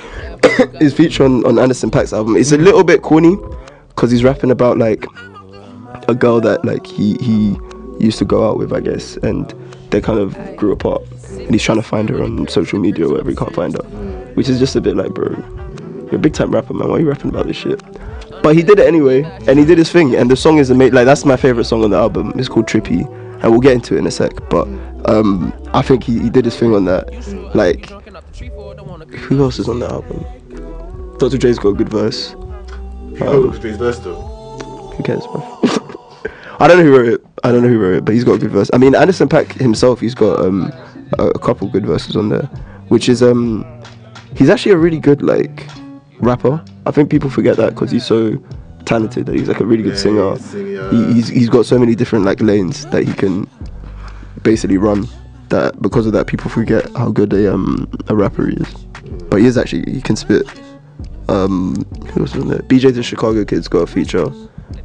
[0.79, 3.38] his feature on on Anderson Paak's album, it's a little bit corny
[3.95, 5.06] because he's rapping about like
[6.08, 7.58] a girl that like he he
[7.99, 9.53] used to go out with, I guess, and
[9.91, 11.03] they kind of grew apart.
[11.32, 13.29] And he's trying to find her on social media or whatever.
[13.29, 13.84] He can't find her,
[14.34, 15.29] which is just a bit like, bro,
[16.06, 16.89] you're a big time rapper, man.
[16.89, 17.82] Why are you rapping about this shit?
[18.41, 20.15] But he did it anyway, and he did his thing.
[20.15, 20.95] And the song is amazing.
[20.95, 22.34] Like that's my favorite song on the album.
[22.36, 23.06] It's called Trippy,
[23.41, 24.34] and we'll get into it in a sec.
[24.49, 24.67] But
[25.06, 27.10] um, I think he, he did his thing on that.
[27.56, 27.89] Like,
[29.12, 30.25] who else is on the album?
[31.19, 31.38] Dr.
[31.38, 32.36] Dre's got a good verse.
[33.21, 33.52] Oh.
[33.52, 35.60] Who cares, bro?
[36.60, 37.26] I don't know who wrote it.
[37.43, 38.69] I don't know who wrote it, but he's got a good verse.
[38.73, 40.71] I mean, Anderson Paak himself, he's got um,
[41.19, 42.43] a, a couple good verses on there,
[42.88, 43.65] which is um,
[44.36, 45.67] he's actually a really good like
[46.19, 46.63] rapper.
[46.86, 48.41] I think people forget that because he's so
[48.86, 49.26] talented.
[49.26, 50.32] That he's like a really good Yeah, singer.
[50.32, 50.89] he's a singer.
[50.91, 53.47] He, he's he's got so many different like lanes that he can
[54.43, 55.08] basically run.
[55.49, 58.73] That because of that, people forget how good a um a rapper he is.
[59.30, 60.45] But he is actually he can spit.
[61.29, 61.75] Um,
[62.12, 62.59] who else was on there?
[62.59, 64.25] BJ the Chicago Kid's got a feature,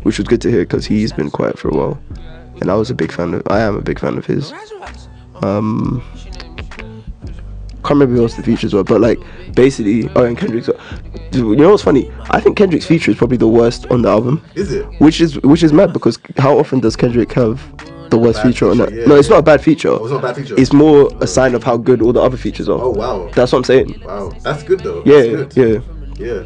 [0.02, 2.00] which was good to hear because he's been quiet for a while,
[2.60, 3.42] and I was a big fan of.
[3.48, 4.52] I am a big fan of his.
[5.42, 6.02] Um,
[7.88, 9.18] can't remember who else the features were, but like
[9.54, 10.68] basically, oh, and Kendrick's.
[11.32, 12.10] You know what's funny?
[12.30, 14.84] I think Kendrick's feature is probably the worst on the album, Is it?
[15.00, 17.60] which is which is mad because how often does Kendrick have
[18.10, 18.92] the worst bad feature on that?
[18.92, 19.34] yeah, no, it's yeah.
[19.34, 19.90] not a bad feature.
[19.90, 20.54] Oh, it's not a bad feature.
[20.58, 22.78] It's more a sign of how good all the other features are.
[22.80, 23.30] Oh wow.
[23.34, 24.02] That's what I'm saying.
[24.04, 25.02] Wow, that's good though.
[25.04, 25.56] Yeah, good.
[25.56, 25.97] yeah.
[26.18, 26.42] Yeah.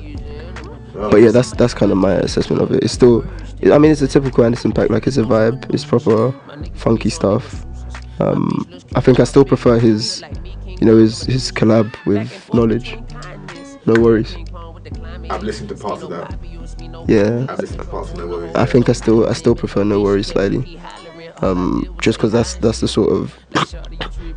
[0.94, 2.84] But yeah, that's that's kind of my assessment of it.
[2.84, 3.24] It's still,
[3.72, 4.90] I mean, it's a typical Anderson Paak.
[4.90, 5.72] Like it's a vibe.
[5.72, 6.32] It's proper
[6.74, 7.64] funky stuff.
[8.20, 10.22] Um, I think I still prefer his,
[10.66, 12.98] you know, his his collab with Knxwledge.
[13.86, 14.36] No worries.
[15.30, 16.38] I've listened to parts of that.
[17.08, 18.54] Yeah, I've listened to parts of NxWorries.
[18.54, 20.78] I think I still I still prefer NxWorries slightly.
[21.38, 23.34] Um, just because that's that's the sort of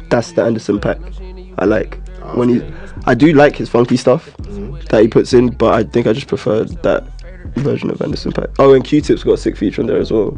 [0.10, 0.99] that's the Anderson Paak.
[1.57, 2.64] I like Oh, when he.
[3.05, 4.64] I do like his funky stuff Mm-hmm.
[4.89, 7.03] That he puts in, but I think I just prefer that
[7.55, 8.53] version of Anderson Paak.
[8.59, 10.38] Oh, and Q-Tip's got a sick feature on there as well.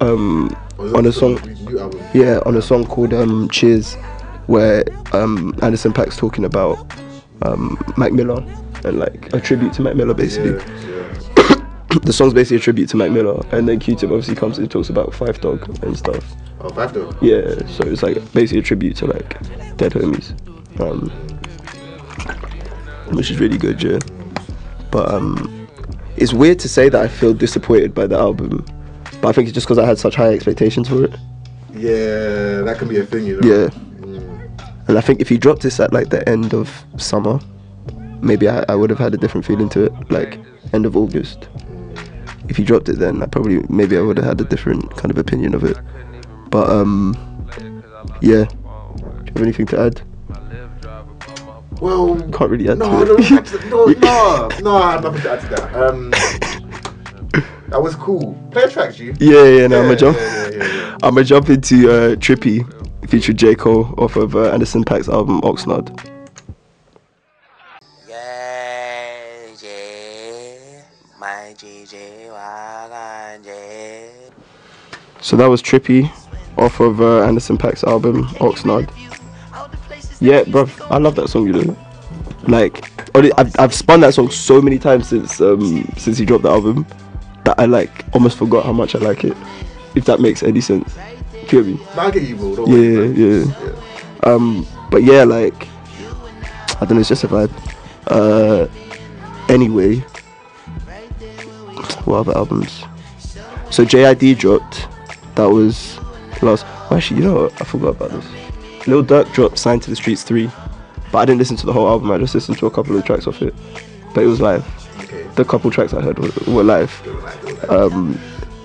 [0.00, 1.38] Um, on a song,
[2.14, 3.94] yeah, on a song called um, Cheers,
[4.46, 6.78] where um, Anderson Paak's talking about
[7.42, 8.42] um, Mac Miller
[8.84, 10.52] and like a tribute to Mac Miller basically.
[10.52, 12.00] Yeah, yeah.
[12.02, 14.88] the song's basically a tribute to Mac Miller, and then Q-Tip obviously comes and talks
[14.88, 16.24] about Phife Dawg and stuff.
[16.60, 17.14] Oh, five though.
[17.22, 19.30] Yeah, so it's like basically a tribute to like
[19.76, 20.34] dead homies,
[20.80, 21.10] um,
[23.16, 23.98] which is really good, yeah.
[24.90, 25.68] But um,
[26.16, 28.64] it's weird to say that I feel disappointed by the album,
[29.20, 31.12] but I think it's just because I had such high expectations for it.
[31.74, 33.48] Yeah, that can be a thing, you know.
[33.48, 33.70] Yeah,
[34.88, 37.38] and I think if he dropped this at like the end of summer,
[38.20, 40.38] maybe I, I would have had a different feeling to it, like
[40.72, 41.48] end of August.
[42.48, 45.10] If he dropped it then, I probably maybe I would have had a different kind
[45.10, 45.78] of opinion of it.
[46.50, 47.16] But um,
[48.20, 48.44] yeah.
[48.44, 50.02] Do you have anything to add?
[51.80, 53.64] Well, Can't really add no, to no, it.
[53.70, 55.74] no, no, no, I have nothing to add to that.
[55.74, 56.10] Um,
[57.70, 58.36] that was cool.
[58.50, 59.12] Play a track, G.
[59.18, 60.16] Yeah, yeah, no, I'm Yeah, gonna jump.
[60.18, 60.94] yeah, yeah, yeah, yeah.
[61.02, 65.40] I'm gonna jump into uh, Trippy, featured J Cole off of uh, Anderson Paak's album
[65.40, 65.88] Oxnard.
[68.08, 70.82] Yeah, yeah,
[71.18, 74.08] my GG wagon, yeah.
[75.22, 76.10] So that was Trippy,
[76.58, 78.90] off of uh, Anderson Paak's album Oxnard.
[80.20, 81.46] Yeah, bro, I love that song.
[81.46, 81.76] You know,
[82.46, 86.42] like only- I've I've spun that song so many times since um since he dropped
[86.42, 86.86] the album
[87.44, 89.36] that I like almost forgot how much I like it.
[89.94, 90.94] If that makes any sense,
[91.48, 91.80] get me?
[91.96, 92.50] I get you, bro.
[92.66, 93.44] Yeah, worry, yeah.
[93.44, 93.74] man.
[94.24, 95.66] Um, but yeah, like
[96.80, 97.50] I don't know, it's just a vibe.
[98.06, 98.68] Uh,
[99.48, 99.96] anyway,
[102.04, 102.84] what other albums?
[103.70, 104.86] So JID dropped.
[105.36, 105.98] That was
[106.42, 106.66] last.
[106.90, 107.60] Oh, actually, you know what?
[107.60, 108.39] I forgot about this.
[108.86, 110.50] Lil Durk dropped "Signed to the Streets 3,
[111.12, 112.10] but I didn't listen to the whole album.
[112.10, 113.54] I just listened to a couple of tracks off it.
[114.14, 114.64] But it was live.
[115.04, 115.24] Okay.
[115.36, 116.92] The couple tracks I heard were, were live.
[117.68, 118.18] Um,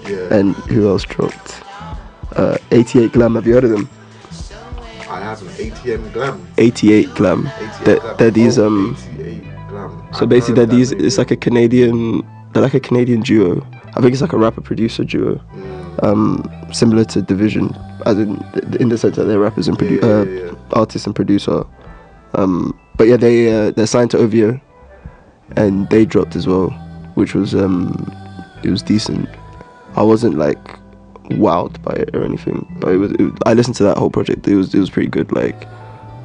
[0.07, 0.33] Yeah.
[0.33, 1.61] and who else dropped?
[2.35, 3.35] Uh, 88 Glam.
[3.35, 3.89] Have you heard of them?
[5.09, 6.47] I have an ATM glam.
[6.57, 7.47] 88 Glam.
[7.47, 8.15] 88 They're, glam.
[8.17, 8.97] they're these Oh, um.
[9.19, 10.07] 88 glam.
[10.13, 10.91] So I've basically, they're these.
[10.91, 12.23] It's like a Canadian.
[12.53, 13.65] They're like a Canadian duo.
[13.95, 15.84] I think it's like a rapper producer duo, Mm.
[16.03, 17.71] Um, similar to dvsn,
[18.05, 18.43] as in
[18.81, 20.57] in the sense that they're rappers and produ- Yeah, uh, yeah, yeah.
[20.73, 21.63] artist and producer.
[22.33, 24.59] Um, but yeah, they uh, they're signed to OVO,
[25.55, 26.69] and they dropped as well,
[27.15, 28.11] which was um,
[28.63, 29.29] it was decent.
[29.95, 30.59] I wasn't like
[31.29, 33.11] wowed by it or anything, but it was.
[33.13, 34.47] It, I listened to that whole project.
[34.47, 35.31] It was it was pretty good.
[35.31, 35.65] Like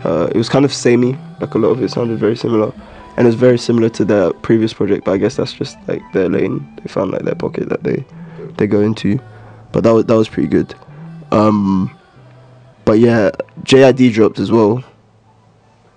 [0.05, 1.17] uh, it was kind of samey.
[1.41, 2.73] Like a lot of it sounded very similar,
[3.17, 5.05] and it's very similar to their previous project.
[5.05, 6.67] But I guess that's just like their lane.
[6.83, 8.05] They found like their pocket that they
[8.59, 9.21] they go into.
[9.73, 10.75] But that was that was pretty good.
[11.31, 11.97] Um,
[12.85, 13.31] but yeah,
[13.63, 14.85] JID dropped as well.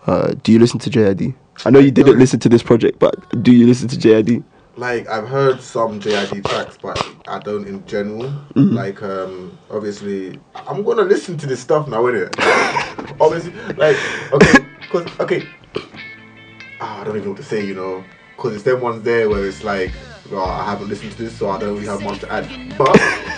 [0.06, 1.34] Uh, do you listen to JID?
[1.66, 4.44] I know you didn't listen to this project, but do you listen to JID?
[4.76, 8.24] like I've heard some JID tracks, but I don't in general.
[8.24, 8.76] Mm-hmm.
[8.76, 12.34] Like um, obviously, I'm gonna listen to this stuff now, innit?
[13.22, 13.98] obviously, like
[14.34, 15.48] okay, cause okay,
[16.82, 18.04] ah, I don't even know what to say, you know,
[18.38, 19.92] cause it's them ones there where it's like,
[20.32, 22.48] well, I haven't listened to this, so I don't really have much to add.
[22.78, 22.96] But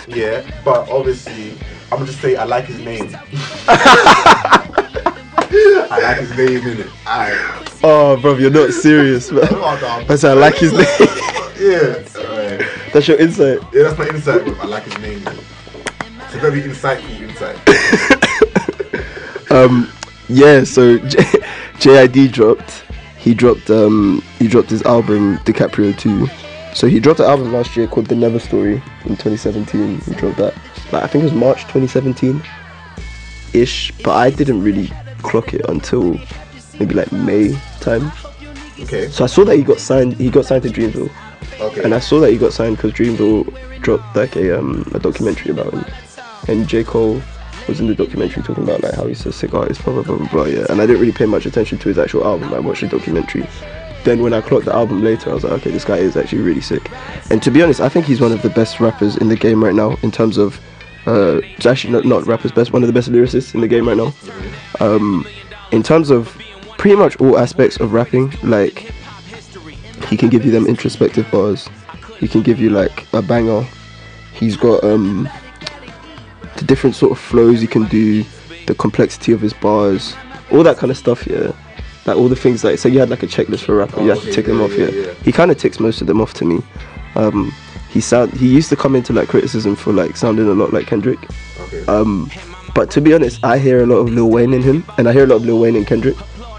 [0.08, 1.52] yeah, but obviously,
[1.90, 3.10] I'm gonna just say I like his name.
[5.48, 6.90] I like his name in it.
[7.06, 7.62] I.
[7.82, 9.44] Oh, bro, you're not serious, man.
[9.44, 10.86] I said I like his name.
[11.58, 12.04] Yeah.
[12.16, 12.66] alright.
[12.92, 13.60] That's your insight.
[13.72, 14.44] Yeah, that's my insight.
[14.44, 14.54] Bro.
[14.60, 15.22] I like his name.
[15.24, 15.34] Bro.
[16.24, 17.56] It's a very insightful insight.
[19.50, 19.90] Um,
[20.28, 20.64] yeah.
[20.64, 21.22] So J-
[21.78, 22.84] JID dropped.
[23.16, 23.70] He dropped.
[23.70, 26.28] Um, he dropped his album DiCaprio 2.
[26.76, 28.74] So he dropped an album last year called The Never Story
[29.06, 29.98] in 2017.
[29.98, 30.54] He dropped that.
[30.92, 32.42] Like I think it was March 2017,
[33.54, 33.92] ish.
[34.04, 36.20] But I didn't really clock it until
[36.78, 38.12] maybe like May time.
[38.78, 39.08] Okay.
[39.08, 40.18] So I saw that he got signed.
[40.18, 41.10] He got signed to Dreamville.
[41.60, 41.82] Okay.
[41.82, 45.52] And I saw that he got signed because Dreamville dropped like a um a documentary
[45.52, 45.86] about him,
[46.46, 47.22] and J Cole
[47.68, 50.18] was in the documentary talking about like how he's a sick artist, blah blah blah
[50.18, 50.28] blah.
[50.28, 52.52] blah yeah, and I didn't really pay much attention to his actual album.
[52.52, 53.48] I watched the documentary.
[54.06, 56.42] Then when I clocked the album later, I was like, okay, this guy is actually
[56.42, 56.92] really sick.
[57.28, 59.62] And to be honest, I think he's one of the best rappers in the game
[59.62, 60.60] right now in terms of.
[61.08, 63.96] Uh, actually not, not rappers best, one of the best lyricists in the game right
[63.96, 64.12] now.
[64.80, 65.26] Um,
[65.72, 66.36] in terms of
[66.78, 68.92] pretty much all aspects of rapping, like
[70.08, 71.68] he can give you them introspective bars.
[72.18, 73.66] He can give you like a banger.
[74.34, 75.28] He's got um
[76.56, 78.24] the different sort of flows he can do,
[78.66, 80.14] the complexity of his bars,
[80.52, 81.26] all that kind of stuff.
[81.26, 81.52] Yeah,
[82.06, 84.00] like all the things like so you had like a checklist for a rapper.
[84.02, 84.72] you Oh, had to okay, tick them off.
[84.76, 85.12] yeah, Yeah, yeah.
[85.24, 86.62] he kind of ticks most of them off to me.
[87.16, 87.52] Um,
[87.90, 90.86] he sound he used to come into like criticism for like sounding a lot like
[90.86, 91.18] Kendrick.
[91.60, 91.84] okay.
[91.86, 92.30] Um,
[92.74, 95.12] But to be honest, I hear a lot of Lil Wayne in him, and I
[95.14, 96.16] hear a lot of Lil Wayne in Kendrick.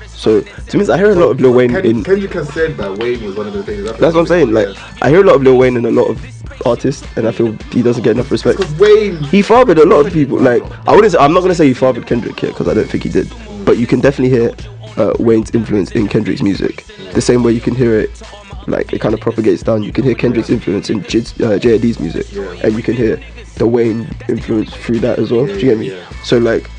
[0.07, 2.03] So to me, I hear a lot of Lil Wayne in.
[2.03, 3.83] Kendrick has said that Wayne was one of the things.
[3.83, 4.51] That's what I'm saying.
[4.51, 4.69] Like
[5.03, 6.17] I hear a lot of Lil Wayne in a lot of
[6.65, 8.57] artists, and I feel he doesn't get enough respect.
[8.57, 9.17] because Wayne.
[9.25, 10.39] He fathered a lot of people.
[10.39, 11.11] Like I wouldn't.
[11.13, 13.31] Say, I'm not gonna say he fathered Kendrick here because I don't think he did.
[13.63, 14.49] But you can definitely hear
[14.97, 16.85] uh, Wayne's influence in Kendrick's music.
[17.13, 18.21] The same way you can hear it,
[18.67, 19.83] like it kind of propagates down.
[19.83, 22.27] You can hear Kendrick's influence in Jid's, uh, JID's music,
[22.63, 23.21] and you can hear
[23.55, 25.45] the Wayne influence through that as well.
[25.45, 25.99] Do you get me?
[26.23, 26.69] So like,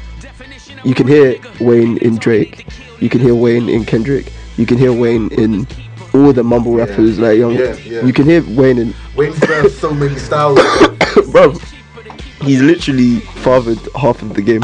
[0.84, 2.66] you can hear Wayne in Drake.
[3.00, 4.32] You can hear Wayne in Kendrick.
[4.56, 5.66] You can hear Wayne in
[6.14, 7.52] all the mumble rappers like young.
[7.52, 10.58] You can hear Wayne in Wayne's birthed so many styles.
[11.30, 11.52] bro,
[12.42, 14.62] he's literally fathered half of the game,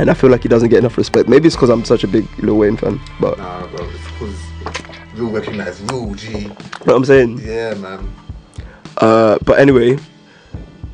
[0.00, 1.28] and I feel like he doesn't get enough respect.
[1.28, 4.34] Maybe it's because I'm such a big Lil Wayne fan, but nah, bro, it's because
[5.14, 6.46] real recognize rule, G.
[6.46, 7.38] know what I'm saying.
[7.44, 8.10] Yeah, man.
[8.96, 9.98] Uh, but anyway,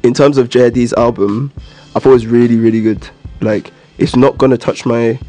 [0.03, 1.53] in terms of JID's album,
[1.95, 3.09] I thought it was really, really good.
[3.41, 5.21] Like, it's not gonna touch my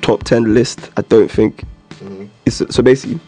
[0.00, 0.90] top ten list.
[0.96, 1.64] I don't think.
[1.96, 2.28] Mhm.
[2.46, 3.18] It's so basically.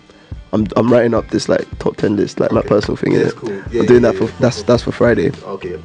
[0.53, 3.13] I'm, I'm writing up this like top ten list, like my personal thing.
[3.13, 3.51] Yeah, cool.
[3.51, 4.37] Yeah, I'm doing yeah, that for yeah.
[4.39, 5.33] that's that's for Friday.
[5.43, 5.79] Okay.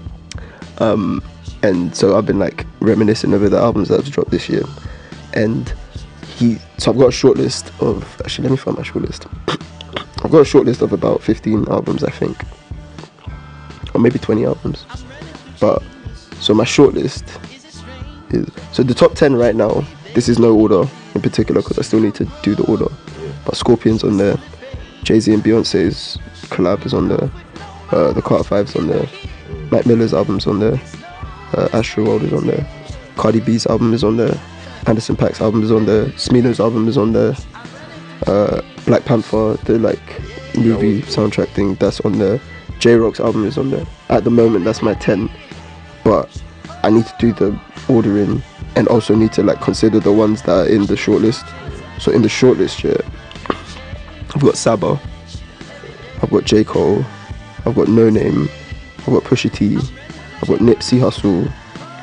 [0.77, 1.23] um,
[1.64, 4.64] and so I've been like reminiscing over the albums that I've dropped this year,
[5.34, 5.74] and
[6.38, 6.57] he.
[6.78, 9.28] So I've got a short list of actually let me find my short list.
[10.24, 12.38] I've got a short list of about 15 albums, I think,
[13.93, 14.86] or maybe 20 albums.
[15.59, 15.82] But
[16.39, 17.26] so my short list
[18.30, 19.86] is so the top 10 right now.
[20.14, 20.84] This is no order
[21.16, 22.88] in particular because I still need to do the order.
[23.45, 24.38] But Scorpions on there,
[25.03, 26.18] Jay Z and Beyonce's
[26.49, 27.32] collab is on there,
[27.91, 29.07] uh, the Carter Five's on there,
[29.72, 30.80] Mac Miller's album's on there,
[31.53, 32.67] uh, Astro World is on there,
[33.17, 34.39] Cardi B's album is on there,
[34.87, 37.35] Anderson Paak's album is on there, Smino's album is on there,
[38.27, 40.21] uh, Black Panther, the like
[40.55, 42.39] movie soundtrack thing, that's on there.
[42.79, 43.85] Jay Rock's album is on there.
[44.09, 45.29] At the moment, that's my 10,
[46.03, 46.29] but
[46.83, 48.41] I need to do the ordering
[48.75, 51.47] and also need to like consider the ones that are in the shortlist.
[51.99, 52.97] So in the shortlist, yeah,
[54.33, 54.99] I've got Saba,
[56.21, 57.05] I've got J Cole,
[57.65, 58.49] I've got Noname,
[58.99, 59.77] I've got Pusha T,
[60.41, 61.51] I've got Nipsey Hussle,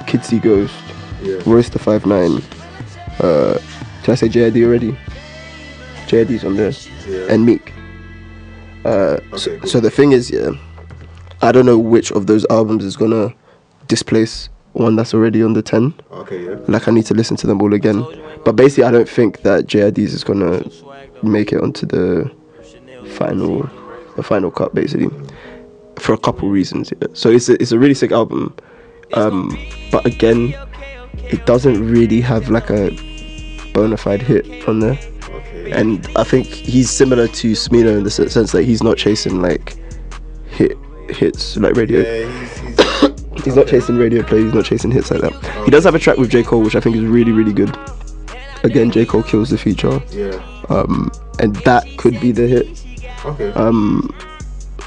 [0.07, 0.75] Kid See Ghost,
[1.23, 1.39] Yeah.
[1.47, 2.41] Royce the Five Nine.
[3.21, 3.59] Uh,
[4.03, 4.97] did I say JID already?
[6.07, 6.73] JID's on there,
[7.09, 7.27] Yeah.
[7.33, 7.73] and Meek.
[8.85, 9.69] Uh, so, cool.
[9.69, 10.51] so the thing is, yeah,
[11.43, 13.35] I don't know which of those albums is gonna
[13.89, 15.93] displace one that's already on the ten.
[16.13, 16.57] Okay, yeah.
[16.69, 18.05] Like I need to listen to them all again.
[18.45, 20.63] But basically, I don't think that JID's is gonna
[21.23, 22.31] make it onto the
[23.17, 23.69] final,
[24.17, 24.75] the final cut.
[24.75, 25.11] Basically,
[25.99, 26.93] for a couple reasons.
[26.93, 27.09] Yeah.
[27.13, 28.55] So it's a, it's a really sick album,
[29.15, 29.57] um,
[29.91, 30.55] but again,
[31.31, 32.91] it doesn't really have like a
[33.73, 34.99] bona fide hit on there.
[35.23, 35.73] Okay.
[35.73, 39.77] And I think he's similar to Smino in the sense that he's not chasing like
[40.51, 40.77] hit
[41.11, 42.01] hits like radio.
[42.01, 44.43] yeah, he's, he's, He's not chasing radio play.
[44.43, 45.65] He's not chasing hits like that.
[45.65, 47.75] He does have a track with J Cole, which I think is really, really good.
[48.65, 50.43] Again, J Cole kills the feature, yeah.
[50.69, 52.85] um, and that could be the hit.
[53.25, 53.53] Okay.
[53.53, 54.13] Um,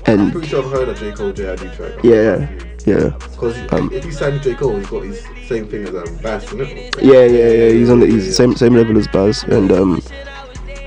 [0.08, 1.92] I'm and pretty sure I've heard a J Cole JID track.
[2.04, 2.48] yeah,
[2.86, 6.18] yeah, Because Um, if you sign J Cole, he's got his same thing as um,
[6.18, 6.52] Bas,
[7.02, 7.70] yeah, yeah, yeah.
[7.70, 10.02] He's on the he's Yeah, same same level as Bas, and um,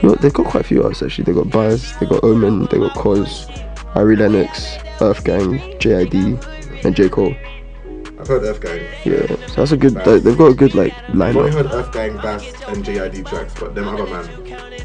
[0.02, 1.24] know, they've got quite a few artists actually.
[1.24, 3.48] They got Bas, they got Omen, they got Cozz,
[3.94, 7.34] Ari Lennox, Earth Gang, JID, and J Cole.
[8.18, 8.80] I've heard Earth Gang.
[9.04, 9.94] Yeah, so that's a good.
[10.04, 11.28] they- They've got a good like lineup.
[11.30, 14.28] I've only heard Earth Gang, Bas, and JID tracks, but them other man.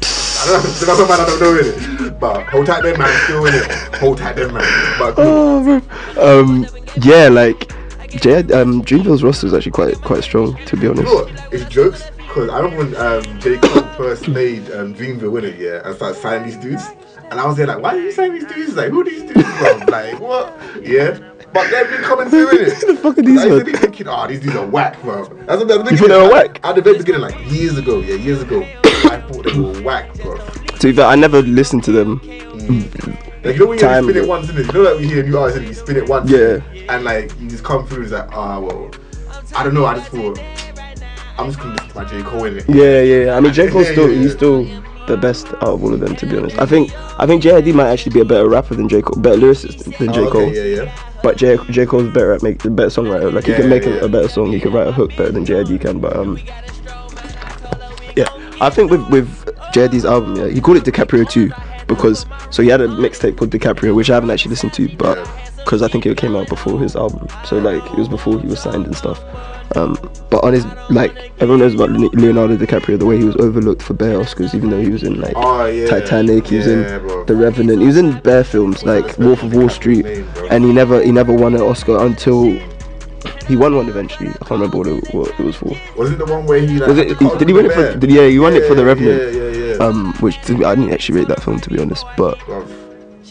[0.42, 2.20] I don't know, man I don't know in it.
[2.20, 3.70] But hold tight them man, still in it.
[3.96, 4.98] Hold tight them man.
[4.98, 5.80] But cool.
[6.16, 6.40] Oh.
[6.40, 6.66] Um,
[7.02, 7.68] yeah, like
[8.10, 11.32] J- um, Dreamville's roster is actually quite quite strong, to be You know honest.
[11.34, 11.52] what?
[11.52, 13.56] It's jokes because I remember when um, J.
[13.58, 16.84] Cole first made um, Dreamville Winner, yeah, and started signing these dudes.
[17.30, 18.74] And I was there like, why are you signing these dudes?
[18.76, 19.80] Like, who are these dudes from?
[19.88, 20.56] like, what?
[20.82, 21.18] Yeah.
[21.52, 22.72] But they've been coming through it.
[22.80, 25.00] Who the fuck are these I used to be thinking, oh, these dudes are whack,
[25.02, 25.24] bro.
[25.46, 26.60] That's what the You think they were whack?
[26.62, 28.60] At the very beginning, like years ago, yeah, years ago,
[29.04, 30.36] I thought they were whack, bro.
[30.38, 32.20] To be fair, I never listened to them.
[33.42, 34.66] Like, you know when you spin it once, innit?
[34.66, 36.58] You know, like we hear new artists and you spin it once, Yeah.
[36.88, 38.90] and like you just come through, it's like, ah, well,
[39.56, 39.86] I don't know.
[39.86, 40.38] I just thought
[41.38, 42.64] I'm just gonna listen to my J Cole in it.
[42.68, 43.24] Yeah, yeah.
[43.26, 43.36] yeah.
[43.36, 44.64] I mean, J Cole's Yeah, still yeah, he's still
[45.06, 46.58] the best out of all of them, to be honest.
[46.58, 49.38] I think I think JID might actually be a better rapper than J Cole, better
[49.38, 50.42] lyricist than J Oh, Cole.
[50.42, 50.96] okay, yeah, yeah.
[51.22, 53.32] But J J Cole's better at make a better songwriter.
[53.32, 54.04] Like he can make yeah, a, yeah.
[54.04, 54.52] a better song.
[54.52, 55.98] He can write a hook better than JID can.
[55.98, 56.38] But um,
[58.16, 58.28] yeah,
[58.60, 59.28] I think with with
[59.72, 61.50] JID's album, yeah, he called it DiCaprio 2
[61.86, 65.28] because so he had a mixtape called DiCaprio, which I haven't actually listened to, but
[65.56, 68.46] because I think it came out before his album, so like it was before he
[68.46, 69.22] was signed and stuff.
[69.76, 69.96] Um,
[70.30, 73.94] but on his like everyone knows about Leonardo DiCaprio, the way he was overlooked for
[73.94, 75.86] bare Oscars, even though he was in like Oh, yeah.
[75.86, 77.24] Titanic, he was Yeah, in bro.
[77.24, 80.04] The Revenant, he was in bare films like Wolf of Wall Street,
[80.50, 82.58] and he never he never won an Oscar until
[83.46, 84.28] he won one eventually.
[84.30, 85.76] I can't remember what it, what it was for.
[85.96, 86.88] Was it the one where he like?
[86.88, 87.18] Was it?
[87.38, 87.96] Did he win it for?
[87.96, 89.34] Did, yeah, he won it for the Yeah, Revenant.
[89.34, 89.84] Yeah, yeah, yeah.
[89.84, 92.04] Um, which to me, I didn't actually rate that film to be honest.
[92.16, 92.38] But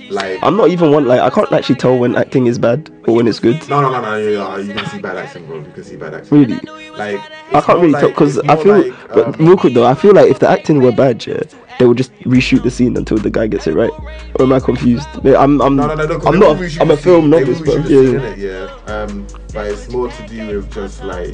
[0.09, 0.39] like.
[0.41, 3.27] I'm not even one like I can't actually tell when acting is bad or when
[3.27, 3.67] it's good.
[3.69, 4.17] no, no, no, no.
[4.17, 5.57] Yeah, yeah, you can see bad acting, bro.
[5.59, 6.31] You can see bad accent.
[6.49, 7.19] Really, Like.
[7.53, 8.77] I can't really like- tell because I feel.
[8.79, 11.41] like, but um, real quick though, I feel like if the acting were bad, yeah,
[11.79, 13.91] they will just reshoot the scene until the guy gets it right.
[14.35, 15.07] Or am I confused?
[15.25, 15.61] I'm.
[15.61, 15.77] I'm.
[15.77, 16.15] No, no, no, no.
[16.25, 16.57] I'm not.
[16.57, 18.35] reshoot I'm a the film novice, but the yeah.
[18.35, 18.93] scene, yeah.
[18.93, 21.33] Um, but it's more to do with just like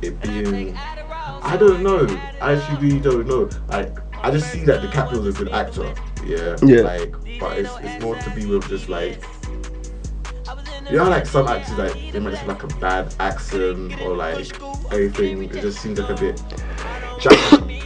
[0.00, 0.74] it being.
[0.76, 2.06] I don't know.
[2.40, 3.50] I actually really don't know.
[3.68, 5.94] Like, I just see that DiCaprio's a good actor.
[6.24, 6.56] Yeah.
[6.62, 6.80] Yeah.
[6.80, 9.22] Like, but it's it's more to be with just like.
[10.90, 14.16] You know, like some actors, like they might just have like a bad accent or
[14.16, 14.58] like
[14.90, 15.44] everything.
[15.44, 16.42] It just seems like a bit.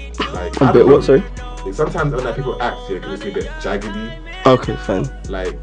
[0.35, 0.93] like A bit know.
[0.95, 1.23] what, sorry?
[1.65, 4.75] Like, sometimes when like, people act, yeah, it can just be a bit jaggedy Okay,
[4.77, 5.09] fine.
[5.29, 5.57] like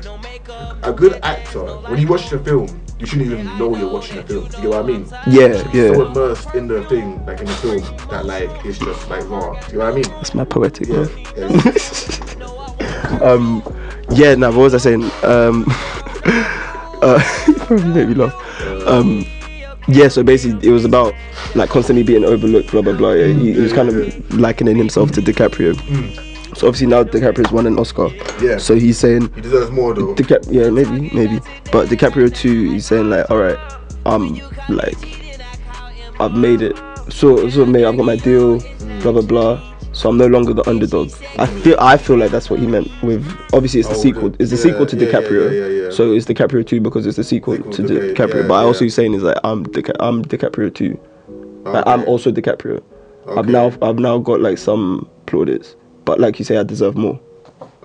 [0.84, 4.24] a good actor when you watch the film you shouldn't even know you're watching a
[4.24, 5.94] film you get what i mean Yeah, yeah.
[5.94, 9.54] so immersed in the thing like in the film that like it's just like raw
[9.72, 10.88] you know what i mean That's my poetic.
[10.88, 11.08] yeah,
[11.38, 13.20] yeah.
[13.22, 13.62] um,
[14.12, 14.36] yeah.
[14.36, 15.04] Now, what was I saying?
[15.24, 15.66] Um,
[17.02, 17.20] uh,
[17.58, 18.34] probably made me laugh.
[18.88, 19.26] Um,
[19.90, 20.08] yeah.
[20.08, 21.14] So basically, it was about
[21.56, 22.72] like constantly being overlooked.
[22.72, 23.12] Blah blah blah.
[23.14, 23.28] Yeah.
[23.28, 25.74] He, he was kind of likening himself to DiCaprio.
[25.74, 26.58] Mm.
[26.58, 28.10] So obviously now DiCaprio's won an Oscar.
[28.42, 28.58] Yeah.
[28.58, 31.40] So he's saying he deserves more though DiCap- yeah, maybe, maybe.
[31.72, 33.58] But DiCaprio too, he's saying like, all right,
[34.06, 34.98] I'm like,
[36.20, 36.76] I've made it.
[37.10, 37.86] So, so made.
[37.86, 38.60] I've got my deal.
[39.02, 39.69] Blah blah blah.
[40.00, 41.12] So I'm no longer the underdog.
[41.38, 43.28] I feel, I feel like that's what he meant with.
[43.52, 44.30] Obviously, it's the Oh, sequel.
[44.30, 45.52] the- It's the yeah, sequel to yeah, DiCaprio.
[45.54, 45.90] yeah, yeah, yeah.
[45.92, 48.48] So it's DiCaprio two because it's the sequel, Sequel to DiCaprio.
[48.48, 50.98] but I also saying is like I'm Dica- I'm DiCaprio too.
[51.66, 52.82] Like, I'm also DiCaprio.
[53.28, 55.76] I've now I've now got like some plaudits,
[56.06, 57.20] but like you say, I deserve more.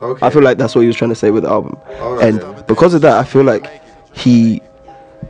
[0.00, 1.76] okay I feel like that's what he was trying to say with the album.
[2.00, 3.68] Alright and because of that, I feel like
[4.14, 4.60] he,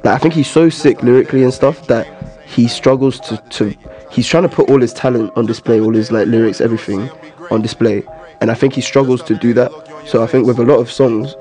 [0.05, 2.07] like, I think he's so sick lyrically and stuff that
[2.55, 3.75] he struggles to, to,
[4.11, 7.11] he's trying to put all his talent on display, all his like lyrics, everything
[7.51, 8.05] on display.
[8.41, 9.71] And I think he struggles to do that.
[10.07, 11.35] So I think with a lot of songs,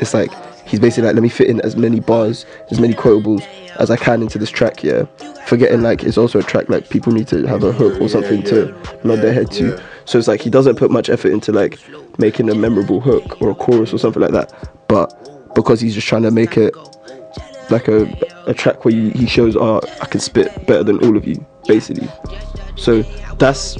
[0.00, 0.30] it's like
[0.66, 3.46] he's basically like, let me fit in as many bars, as many quotables
[3.78, 5.04] as I can into this track, yeah.
[5.46, 8.42] Forgetting like it's also a track like people need to have a hook or something
[8.44, 8.74] to
[9.04, 9.68] nod their head to.
[9.68, 9.82] yeah.
[10.04, 11.78] So it's like he doesn't put much effort into like
[12.18, 14.52] making a memorable hook or a chorus or something like that.
[14.88, 16.74] But because he's just trying to make it
[17.70, 18.06] like a
[18.48, 22.08] a track where he shows, oh, I can spit better than all of you, basically.
[22.76, 23.02] So
[23.38, 23.76] that's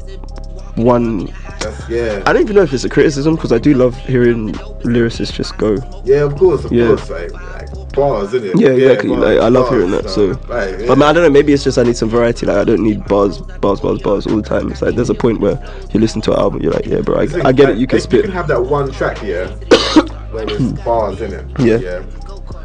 [0.76, 1.26] one.
[1.60, 4.52] That's, yeah I don't even know if it's a criticism because I do love hearing
[4.84, 5.74] lyricists just go.
[6.04, 6.86] yeah of course of Yeah.
[6.88, 9.08] course like, like bars isn't it Yeah, exactly.
[9.10, 10.08] bars, like I love bars, hearing that.
[10.08, 10.86] So, like, yeah.
[10.86, 11.30] but man, I don't know.
[11.30, 12.46] Maybe it's just I need some variety.
[12.46, 14.70] Like I don't need bars, bars, bars, bars all the time.
[14.70, 15.58] It's like there's a point where
[15.92, 17.78] you listen to an album, you're like, yeah, bro, I, Thing, I get like, it.
[17.80, 18.18] You can spit.
[18.18, 19.48] You can have that one track here
[20.30, 21.44] where there's bars in it.
[21.58, 21.78] Yeah.
[21.78, 22.04] Yeah.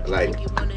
[0.06, 0.36] Like,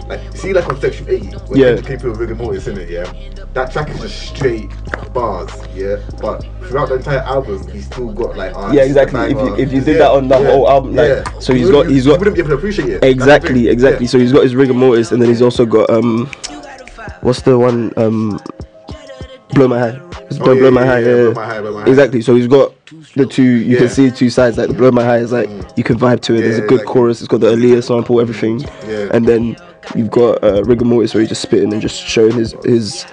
[0.08, 1.70] like see, like on Section 80, where Yeah.
[1.76, 1.80] yeah.
[1.82, 2.90] Kendrick with Rigamortis in it.
[2.90, 3.10] Yeah.
[3.54, 4.70] That track is just straight
[5.12, 5.50] bars.
[5.74, 5.96] Yeah.
[6.20, 8.52] But throughout the entire album, he's still got like.
[8.54, 9.20] ah, Yeah, this is a exactly.
[9.24, 11.38] If you- if you did Yeah, that on the yeah, whole album, like, yeah.
[11.40, 13.04] so he's got- he's got- wouldn't be able to appreciate it.
[13.04, 14.04] Exactly, exactly.
[14.06, 14.10] Yeah.
[14.10, 16.30] So he's got his Rigamortis, and then he's also got um,
[17.22, 18.38] what's the one um,
[19.54, 20.00] blow my high.
[20.28, 20.98] It's Oh, blow, yeah, blow my yeah, high.
[21.00, 21.88] yeah, Yeah, Blow My High, High.
[21.88, 22.20] Exactly.
[22.20, 22.72] So he's got
[23.14, 23.42] the two.
[23.44, 23.90] You can Yeah.
[23.92, 24.58] see two sides.
[24.58, 26.40] Like the blow my high is like you can vibe to it.
[26.40, 26.92] There's a good exactly.
[26.92, 27.20] chorus.
[27.20, 28.60] It's got the Aaliyah sample, everything.
[28.88, 29.06] Yeah.
[29.12, 29.56] And then
[29.94, 33.06] you've got uh, Rigamortis where he's just spitting and just showing his his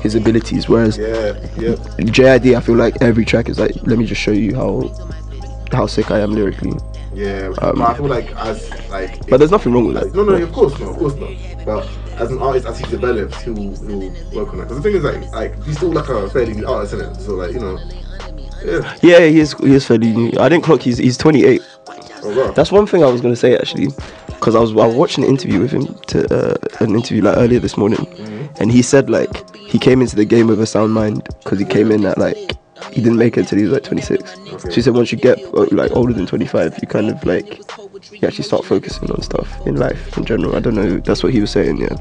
[0.00, 0.68] his abilities.
[0.68, 1.38] Whereas Yeah.
[1.56, 1.74] Yeah.
[1.98, 4.92] JID, I feel like every track is like, let me just show you how
[5.72, 6.72] how sick I am lyrically.
[7.14, 7.52] Yeah.
[7.62, 9.26] Um, but I feel like as like.
[9.28, 10.14] But there's nothing wrong with that.
[10.14, 11.30] No, no, of course not, of course not.
[11.64, 14.68] But as an artist, as he develops, he'll he'll work on that.
[14.68, 17.20] Because the thing is, like, like he's still like a fairly new artist, isn't it?
[17.20, 17.78] So like, you know,
[18.64, 18.96] yeah.
[19.02, 19.52] Yeah, he is.
[19.54, 20.32] He is fairly new.
[20.38, 20.80] I didn't clock.
[20.80, 21.60] He's he's 28.
[22.22, 22.52] Oh, wow.
[22.52, 23.88] That's one thing I was gonna say actually,
[24.38, 27.36] because I was I was watching an interview with him to uh, an interview like
[27.36, 28.06] earlier this morning,
[28.60, 31.64] and he said like he came into the game with a sound mind because he
[31.64, 32.56] came in at like
[32.92, 34.30] he didn't make it until he was like 26.
[34.62, 37.58] So he said once you get uh, like older than 25, you kind of like
[38.12, 40.54] you actually start focusing on stuff in life in general.
[40.54, 40.98] I don't know.
[40.98, 41.96] That's what he was saying, yeah.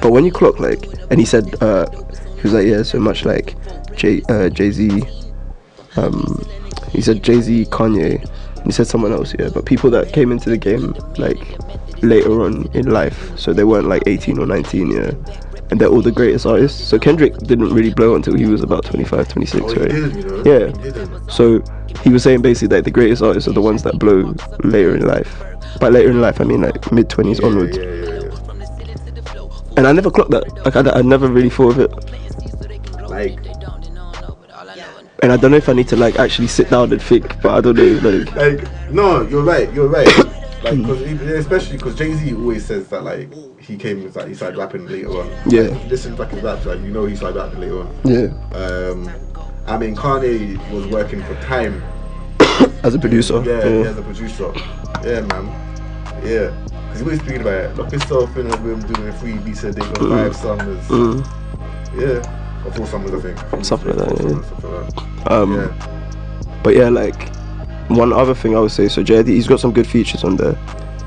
[0.00, 1.86] But when you clock like, and he said uh,
[2.36, 3.54] he was like yeah, so much like
[3.94, 5.02] Jay uh, Jay Z
[5.96, 6.44] um,
[6.90, 8.28] he said Jay Z, Kanye,
[8.64, 9.48] he said someone else, yeah.
[9.52, 11.38] But people that came into the game like
[12.02, 15.12] later on in life, so they weren't like 18 or 19, yeah.
[15.70, 16.82] And they're all the greatest artists.
[16.84, 19.92] So Kendrick didn't really blow until he was about 25, 26, Oh, right?
[19.92, 20.42] you know?
[20.44, 20.66] Yeah.
[20.82, 21.30] He.
[21.32, 21.62] So
[22.02, 25.06] he was saying basically that the greatest artists are the ones that blow later in
[25.06, 25.42] life.
[25.80, 27.76] By later in life, I mean like mid 20s Yeah, onwards.
[27.78, 28.10] yeah, yeah.
[29.76, 30.46] And I never clocked that.
[30.64, 31.90] Like I, I never really thought of it.
[33.08, 33.38] Like,
[35.22, 37.52] And I don't know if I need to like actually sit down and think, but
[37.54, 38.10] I don't know.
[38.10, 40.08] Like, like, no, you're right, you're right.
[40.64, 44.56] Like, cause especially because Jay Z always says that like he came like he started
[44.56, 45.30] rapping later on.
[45.46, 45.64] Yeah.
[45.64, 47.94] Like, listen back his raps, like you know he started rapping later on.
[48.02, 49.10] Yeah, Um,
[49.66, 51.82] I mean Kanye was working for Time.
[52.82, 53.42] as a producer.
[53.44, 53.82] Yeah, yeah.
[53.82, 54.52] yeah, as a producer.
[55.04, 55.46] Yeah, man.
[56.24, 56.48] Yeah.
[56.70, 57.76] Because he always speaking about it.
[57.76, 60.88] Lock yourself in a room doing three beats a day for five summers.
[60.88, 61.26] Mm.
[62.00, 62.43] Yeah.
[62.64, 63.64] Or four summers, I think.
[63.64, 64.28] Something like that, yeah.
[64.28, 64.94] summers, something like
[65.24, 65.32] that.
[65.32, 66.60] Um, yeah.
[66.62, 67.34] But yeah, like
[67.88, 70.56] one other thing I would say, so JD, he's got some good features on there.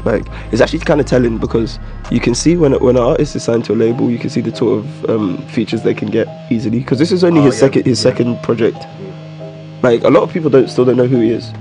[0.06, 1.80] Like it's actually kind of telling because
[2.12, 4.42] you can see when when an artist is signed to a label, you can see
[4.42, 6.80] the sort of um, features they can get easily.
[6.80, 8.12] Because this is only Oh, his yeah, second his yeah.
[8.12, 8.78] second project.
[9.82, 11.52] Like a lot of people don't still don't know who he is,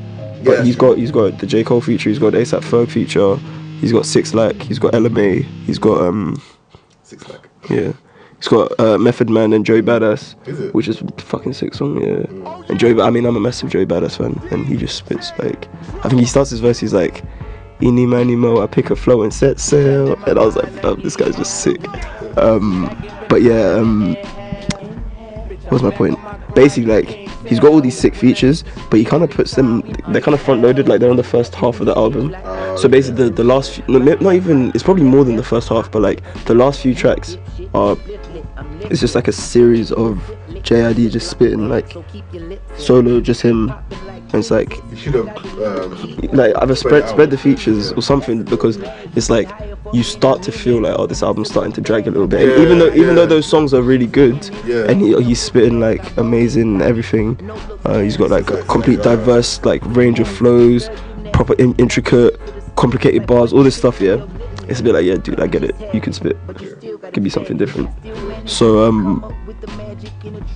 [0.44, 0.90] but Yeah, he's true.
[0.90, 3.36] got he's got the J Cole feature, he's got the ASAP Ferg feature,
[3.80, 6.40] he's got Six Lack, he's got Ella Mai, he's got um
[7.02, 7.48] Six like.
[7.70, 7.92] yeah.
[8.46, 10.72] He's got uh, Method Man and Joey Badass, Is it?
[10.72, 12.62] which is fucking sick song, yeah.
[12.68, 15.66] And Joey, I mean, I'm a massive Joey Badass fan, and he just spits like,
[16.04, 17.24] I think he starts his verse, he's like,
[17.82, 20.94] "Eeny many mo, I pick a flow and set sail," and I was like, oh,
[20.94, 21.84] this guy's just sick.
[22.38, 22.84] Um,
[23.28, 24.14] but yeah, um,
[25.70, 26.16] what's my point?
[26.54, 27.08] Basically, like,
[27.48, 29.80] he's got all these sick features, but he kind of puts them,
[30.10, 32.30] they're kind of front loaded, like they're on the first half of the album.
[32.78, 35.90] So basically, the, the last, few, not even, it's probably more than the first half,
[35.90, 37.36] but like the last few tracks
[37.74, 37.96] are,
[38.90, 40.16] it's just like a series of
[40.48, 41.94] JID just spitting, like
[42.76, 43.70] solo, just him.
[44.32, 45.28] And it's like, You should have.
[45.62, 47.30] Um, like either Spread spread it spread out.
[47.30, 48.76] the features or something because
[49.14, 49.48] it's like
[49.92, 52.50] you start to feel like oh this album's starting to drag a little bit and
[52.50, 54.90] Yeah, even though even though those songs are really good Yeah.
[54.90, 57.38] and he, he's spitting like amazing everything
[57.84, 60.90] uh, he's got like a complete diverse like range of flows
[61.32, 62.38] proper in- intricate
[62.74, 64.26] complicated bars all this stuff yeah
[64.68, 66.36] it's a bit like yeah dude I get it you can spit
[67.12, 67.88] could be something different
[68.48, 69.32] so um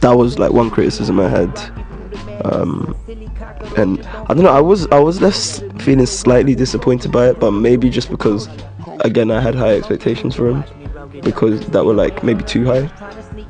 [0.01, 1.53] that was like one criticism I had
[2.45, 2.97] um,
[3.77, 4.51] and I don't know.
[4.51, 8.49] I was I was left feeling slightly disappointed by it, but maybe just because
[9.01, 10.65] again I had high expectations for him
[11.23, 12.91] because that were like maybe too high.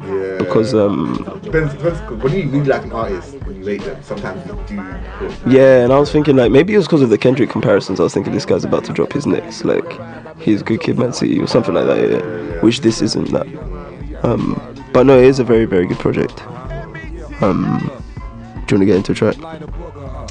[0.07, 0.39] yeah.
[0.39, 4.45] Because um Depends, depends, when you really like an artist, when you rate them, sometimes
[4.47, 5.35] you do.
[5.47, 8.01] yeah, and I was thinking like maybe it was because of the Kendrick comparisons.
[8.01, 9.85] I was thinking this guy's about to drop his next like
[10.41, 12.11] he's a Good Kid, M.A.A.D City or something like that.
[12.11, 13.47] Yeah, which this isn't that.
[14.25, 14.61] Um,
[14.93, 16.43] but no, it is a very very good project.
[17.43, 17.79] Um,
[18.67, 19.37] do you want to get into a track?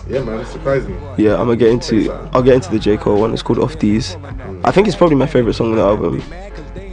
[0.07, 0.99] Yeah, man, it's surprising.
[1.17, 2.11] Yeah, I'm gonna get into.
[2.33, 3.33] I'll get into the J Cole one.
[3.33, 4.15] It's called Off These.
[4.63, 6.23] I think it's probably my favorite song on the album,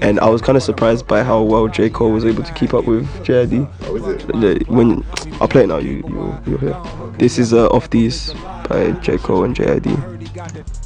[0.02, 2.74] and I was kind of surprised by how well J Cole was able to keep
[2.74, 3.68] up with JID.
[3.82, 4.68] Oh, is it?
[4.68, 5.04] When
[5.40, 6.82] I'll play it now, you you you'll hear.
[7.18, 8.34] This is uh, Off These
[8.68, 10.85] by J Cole and JID.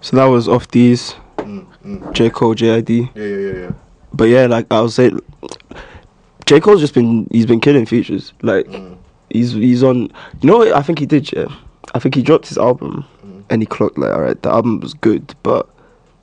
[0.00, 2.12] So that was Off These, Mm, mm.
[2.12, 2.90] J Cole JID.
[3.14, 3.70] Yeah, yeah, yeah, yeah.
[4.12, 5.18] But yeah, like I was saying,
[6.46, 8.32] J Cole's just been he's been killing features.
[8.42, 8.66] Like
[9.30, 10.02] he's he's on.
[10.40, 11.32] You know what I think he did?
[11.32, 11.46] Yeah,
[11.94, 13.04] I think he dropped his album
[13.50, 15.68] and he clocked like, all right, the album was good, but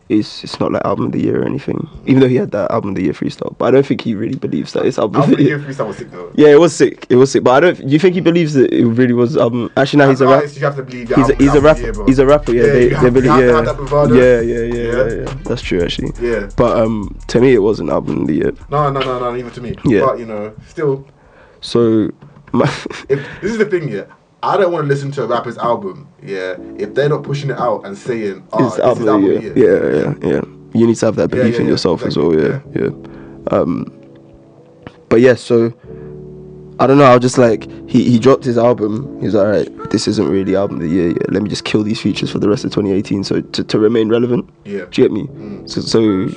[0.10, 1.90] it's it's not like album of the year or anything.
[2.06, 4.16] Even though he had that album of the year freestyle, but I don't think he
[4.16, 5.60] really believes that it's album I of the year.
[5.60, 6.32] freestyle was sick though.
[6.36, 7.06] Yeah, it was sick.
[7.10, 7.78] It was sick, but I don't.
[7.78, 9.70] Do you think he believes that it really was album?
[9.76, 10.38] Actually, no, he's a an rap.
[10.38, 11.82] artist, You have to believe He's a, album he's a album rapper.
[11.82, 12.06] year.
[12.08, 12.52] He's a rapper.
[12.54, 13.32] Yeah, Yeah, they you they have- believe.
[13.32, 15.08] have Yeah, have yeah, yeah, yeah, Yeah.
[15.08, 15.34] yeah, yeah.
[15.44, 16.12] That's true actually.
[16.22, 16.50] Yeah.
[16.56, 18.54] But um, to me, it was an album of the year.
[18.70, 19.76] No, no, no, no, even to me.
[19.86, 20.06] Yeah.
[20.06, 21.06] But you know, still,
[21.62, 22.12] So,
[22.54, 22.66] my
[23.10, 24.06] if this is the thing, yeah.
[24.44, 26.56] I don't want to listen to a rapper's album, yeah.
[26.78, 30.14] If they're not pushing it out and saying, "Oh, it's this album album year," Yeah,
[30.24, 30.42] yeah, yeah.
[30.74, 32.40] You need to have that belief yeah, in yeah, yourself as well.
[32.40, 32.90] Yeah, yeah.
[33.50, 33.92] Um,
[35.10, 35.74] but yeah, so
[36.80, 37.06] I don't know.
[37.06, 39.20] I was just like, he he dropped his album.
[39.22, 41.10] He's like, all right, this isn't really album of the year.
[41.10, 43.80] Yeah, let me just kill these features for the rest of 2018, so to, to
[43.80, 44.48] remain relevant.
[44.66, 44.86] Yeah.
[44.86, 45.68] Do you get me?
[45.68, 46.30] So, so,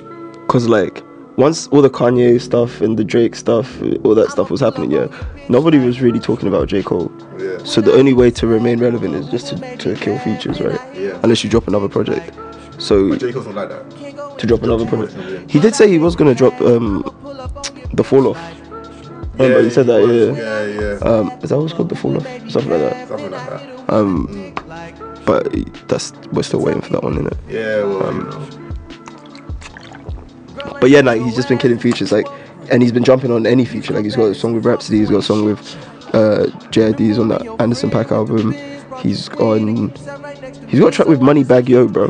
[0.46, 1.02] cause like
[1.40, 5.06] once all the Kanye stuff and the Drake stuff, all that stuff was happening, yeah,
[5.48, 7.10] nobody was really talking about J Cole.
[7.38, 7.58] Yeah.
[7.64, 10.80] So the only way to remain relevant is just to, to kill features, right?
[10.94, 11.18] Yeah.
[11.22, 12.34] Unless you drop another project.
[12.78, 13.32] So J.
[13.32, 14.38] Cole's not like that.
[14.38, 15.50] to drop another project.
[15.50, 17.02] He did say he was gonna drop um
[17.94, 18.38] the fall off.
[19.34, 20.32] Remember he said that, yeah.
[20.36, 21.10] Yeah, yeah.
[21.10, 22.26] Um, is that what's called the fall off?
[22.50, 23.08] Something like that.
[23.08, 23.90] Something like that.
[23.90, 24.54] Um,
[25.24, 25.50] but
[25.88, 27.36] that's we're still waiting for that one, innit?
[27.48, 28.59] Yeah, well, Um, you know.
[30.80, 32.26] But yeah, like he's just been killing features, like,
[32.70, 33.92] and he's been jumping on any feature.
[33.94, 35.60] Like he's got a song with Rapsody, he's got a song with
[36.14, 38.52] uh, JID's on that Anderson Paak album.
[39.00, 39.90] He's on,
[40.68, 42.08] he's got a track with Moneybagg Yo, bro.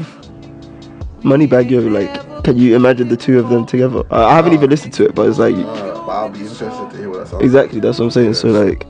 [1.20, 4.02] Moneybagg Yo, like, can you imagine the two of them together?
[4.10, 6.90] I, I haven't even listened to it, but it's like, Uh, but I'll be interested
[6.90, 8.34] to hear what that sounds exactly, that's what I'm saying.
[8.34, 8.86] So like,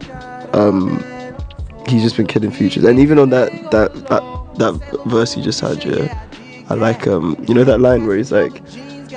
[0.54, 1.02] um,
[1.88, 4.22] he's just been killing features, and even on that that that,
[4.56, 6.26] that verse he just had, yeah,
[6.70, 8.62] I like um, you know that line where he's like,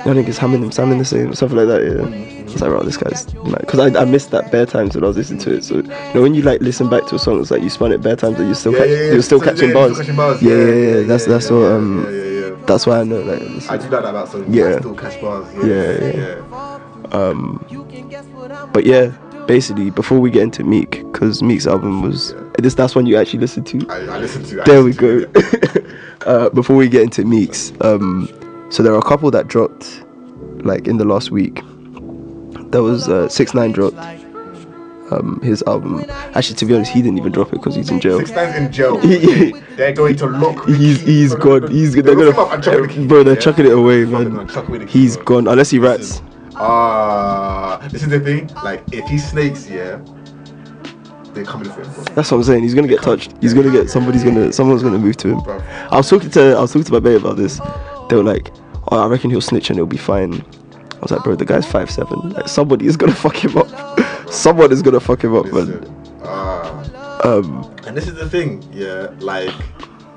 [0.06, 1.82] I think it's hamming Sam in the same, something like that.
[1.82, 2.06] Yeah,
[2.52, 5.16] it's like, right, this guy's because I, I missed that bare times when I was
[5.16, 5.64] listening to it.
[5.64, 5.82] So you
[6.14, 8.16] know when you like listen back to a song, it's like you spun it bare
[8.16, 9.12] times and you're still Yeah, catch, yeah, yeah.
[9.12, 9.98] you're still So, catching yeah, bars.
[9.98, 10.42] catching bars.
[10.42, 11.02] Yeah, yeah, yeah.
[11.06, 12.04] That's that's what um.
[12.04, 12.56] yeah, yeah, yeah.
[12.66, 13.40] That's why I know like.
[13.70, 14.54] I do like that about songs.
[14.54, 14.76] Yeah.
[14.76, 15.46] I still catch bars.
[15.54, 16.42] Yeah, Yeah, yeah.
[17.12, 18.66] yeah.
[18.72, 19.12] But yeah,
[19.46, 23.40] basically before we get into Meek, because Meek's album was this that's one you actually
[23.40, 23.86] listened to.
[23.88, 24.60] I, I listen to.
[24.62, 25.24] I There we go.
[25.24, 25.94] to
[26.26, 28.28] uh, before we get into Meeks, um,
[28.70, 30.04] so there are a couple that dropped,
[30.64, 31.60] like in the last week.
[32.70, 33.96] There was uh, six nine dropped
[35.10, 36.04] um, his album.
[36.08, 38.18] Actually, to be honest, he didn't even drop it because he's in jail.
[38.18, 38.98] Six times in jail.
[39.76, 40.66] They're going to lock.
[40.66, 41.70] He's he's gone.
[41.70, 43.22] He's they're they're locking him up and chucking the gonna key, bro.
[43.22, 43.40] They're yeah?
[43.40, 44.34] chucking it away, man.
[44.34, 46.22] man, chuck away the key, He's gone unless he rats.
[46.54, 48.48] Ah, this is the thing.
[48.62, 50.00] Like, if he snakes, yeah,
[51.32, 52.04] they're coming for him, bro.
[52.14, 52.62] That's what I'm saying.
[52.62, 53.34] He's gonna get touched.
[53.40, 55.40] He's gonna get somebody's gonna someone's gonna move to him.
[55.40, 55.60] Bro.
[55.90, 57.60] I was talking to I was talking to my mate about this.
[58.08, 58.50] They were like,
[58.90, 61.66] "Oh, I reckon he'll snitch and he'll be fine." I was like, "Bro, the guy's
[61.66, 62.30] five seven.
[62.30, 63.68] Like somebody is gonna fuck him up.
[64.30, 68.62] Someone is gonna fuck him up, man." Listen, ah, Um, and this is the thing,
[68.72, 69.08] yeah.
[69.20, 69.50] Like,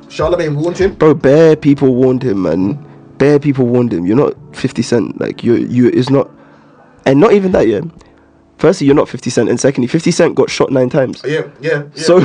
[0.10, 0.94] Charlemagne warned him.
[0.96, 2.84] bro, bare people warned him, man.
[3.18, 4.06] Bare people warned him.
[4.06, 5.20] You're not 50 Cent.
[5.20, 6.30] Like you, you is not,
[7.06, 7.68] and not even that.
[7.68, 7.82] Yeah.
[8.58, 11.22] Firstly, you're not 50 Cent, and secondly, 50 Cent got shot nine times.
[11.26, 11.84] Yeah, yeah.
[11.96, 12.02] yeah.
[12.04, 12.20] So,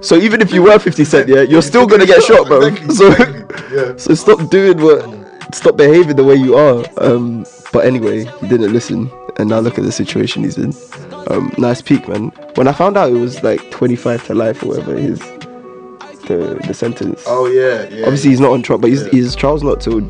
[0.00, 2.62] so even if you were 50 Cent, yeah, you're still gonna get shot, bro.
[2.66, 3.96] Exactly, So, exactly, yeah.
[3.96, 6.84] so stop doing what, stop behaving the way you are.
[6.98, 10.74] Um, but anyway, he didn't listen, and now look at the situation he's in.
[11.28, 12.28] Um, nice peak, man.
[12.54, 15.20] When I found out it was like 25 to life or whatever his
[16.26, 17.24] the the sentence.
[17.26, 18.04] Oh yeah, yeah.
[18.04, 19.10] Obviously, he's not on trial, but his, Yeah.
[19.10, 20.00] his trial's not till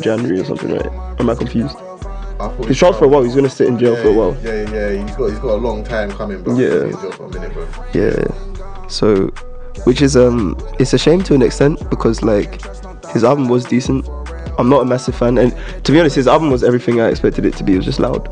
[0.00, 0.86] January or something, right?
[1.20, 1.76] Am I confused?
[1.76, 3.22] I thought His trial's for a while.
[3.22, 4.36] He's gonna sit in jail yeah, for a while.
[4.42, 5.02] Yeah, yeah, yeah.
[5.06, 6.58] He's got he's got a long time coming, bro.
[6.58, 6.86] Yeah.
[6.86, 7.66] He's got for a minute, bro.
[7.94, 8.55] Yeah.
[8.88, 9.26] So,
[9.84, 12.60] which is um, it's a shame to an extent because like
[13.08, 14.08] his album was decent.
[14.58, 17.44] I'm not a massive fan, and to be honest, his album was everything I expected
[17.44, 17.74] it to be.
[17.74, 18.28] It was just loud.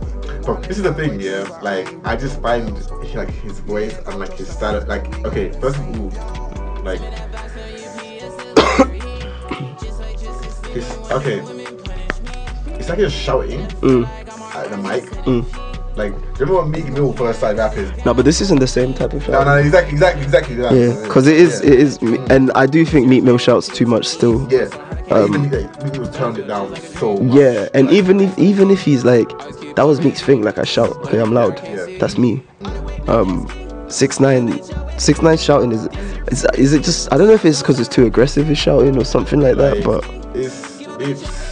[0.46, 1.42] But this is the thing, yeah.
[1.62, 2.70] Like I just find
[3.14, 4.84] like his voice and like his style.
[4.86, 7.00] Like okay, first of all, like
[10.74, 11.40] it's okay.
[12.78, 14.06] It's like he's shouting Mm.
[14.54, 15.04] at the mic.
[15.96, 17.92] Like remember when Meek Mill first started rapping?
[18.04, 19.32] No, but this isn't the same type of thing.
[19.32, 20.54] No, no, exactly, exactly, exactly.
[20.56, 20.72] that.
[20.74, 21.70] Yeah, because it is, Yeah.
[21.72, 21.96] it is,
[22.30, 24.50] and I do think Meek Mill shouts too much still.
[24.50, 24.68] Yeah.
[25.10, 27.34] Um, even like, Meek Mill turned it down so much.
[27.36, 29.28] Yeah, and even if even if he's like,
[29.76, 30.42] that was Meek's thing.
[30.42, 31.60] Like I shout, okay, I'm loud.
[31.62, 31.86] Yeah.
[32.00, 32.42] That's me.
[33.06, 33.48] Um,
[33.88, 34.60] six nine,
[34.98, 35.86] six nine shouting is,
[36.28, 37.12] is is it just?
[37.12, 39.76] I don't know if it's because it's too aggressive his shouting or something like that.
[39.76, 41.43] Like, But it's it's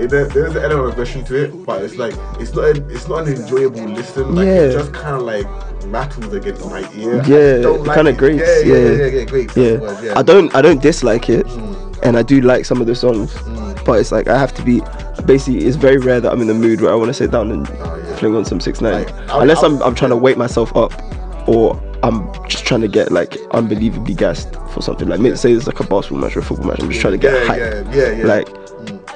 [0.00, 2.88] it, there, there's an element of aggression to it, but it's like it's not a,
[2.88, 4.34] it's not an enjoyable listen.
[4.34, 5.46] Like it just kind of like
[5.86, 7.22] rattles against my ear.
[7.26, 8.16] Yeah, like kinda it.
[8.18, 8.88] grates, Yeah, yeah, yeah.
[8.90, 10.18] yeah, yeah, yeah, yeah, word, yeah.
[10.18, 11.98] I don't I don't dislike it, mm.
[12.02, 13.32] and I do like some of the songs.
[13.34, 13.84] Mm.
[13.84, 14.80] But it's like I have to be.
[15.26, 17.50] Basically, it's very rare that I'm in the mood where I want to sit down
[17.50, 18.16] and Oh, yeah.
[18.16, 20.74] fling on some six nine, Like, I'll- unless I'll- I'm I'm trying to wake myself
[20.76, 20.92] up,
[21.48, 25.08] or I'm just trying to get like unbelievably gassed for something.
[25.08, 26.80] Like say it's like a basketball match or a football match.
[26.80, 27.58] I'm just trying to get Yeah, hype.
[27.58, 28.26] yeah, yeah, yeah.
[28.26, 28.48] Like,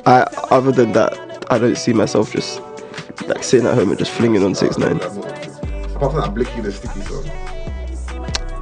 [0.06, 2.60] I other than that, I don't see myself just
[3.26, 4.96] like sitting at home and just flinging on six nine.
[5.00, 7.24] Apart from that Blicky the Sticky song.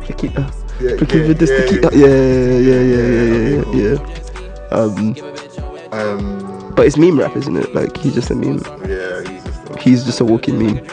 [0.05, 1.89] Sticky, uh, Yeah, Blicky yeah, with the yeah, sticky, yeah.
[1.89, 2.07] uh, yeah,
[2.57, 4.77] yeah, yeah, yeah, yeah, yeah, yeah.
[4.77, 5.17] Um,
[5.93, 7.75] Um, but it's meme rap, isn't it?
[7.75, 8.59] Like he's just a meme.
[8.89, 9.71] yeah, he's just.
[9.71, 10.85] Uh, He's just a walking meme.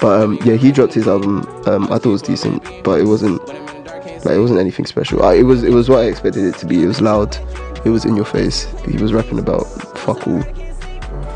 [0.00, 1.46] But um, yeah, he dropped his album.
[1.66, 5.26] Um, I thought it was decent, but it wasn't like it wasn't anything special.
[5.30, 6.82] It was it was what I expected it to be.
[6.82, 7.36] It was loud.
[7.84, 8.66] It was in your face.
[8.88, 9.64] He was rapping about
[9.98, 10.42] fuck all.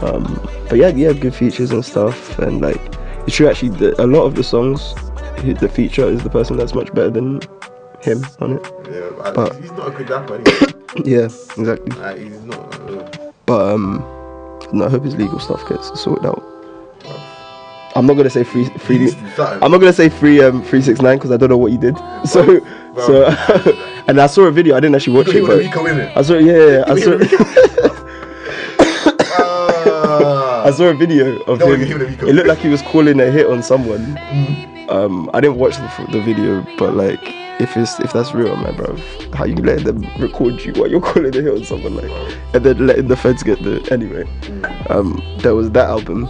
[0.02, 2.38] Um, but yeah, yeah, good features and stuff.
[2.38, 2.80] And like,
[3.26, 3.70] it's true actually.
[3.70, 4.94] The, a lot of the songs,
[5.42, 7.40] the feature is the person that's much better than
[8.00, 8.72] him on it.
[8.90, 10.34] yeah, but, but- he's not a good rapper.
[10.36, 10.72] Anyway.
[11.04, 11.26] Yeah,
[11.56, 12.20] exactly.
[12.24, 12.74] he's not.
[12.90, 13.98] Uh, But um,
[14.72, 16.42] no, I hope his legal stuff gets sorted out.
[17.94, 18.98] I'm not gonna say free free.
[18.98, 19.62] He needs to do something.
[19.62, 21.78] I'm not gonna say free um three six nine because I don't know what he
[21.78, 21.96] did.
[22.26, 22.60] So
[22.96, 23.26] so,
[24.08, 24.76] and I saw a video.
[24.76, 25.60] I didn't actually watch it, but.
[26.16, 27.96] I saw yeah, I saw.
[30.62, 31.84] I saw a video of No, him.
[31.84, 32.26] he with a Rico.
[32.26, 34.14] It looked like he was calling a hit on someone.
[34.16, 34.90] Mm.
[34.90, 37.20] Um, I didn't watch the, the video, but like
[37.60, 38.96] if it's if that's real, man, bro,
[39.34, 42.10] how you letting them record you while you're calling a hit on someone like,
[42.54, 44.24] and then letting the feds get the anyway.
[44.88, 46.28] Um, there was that album,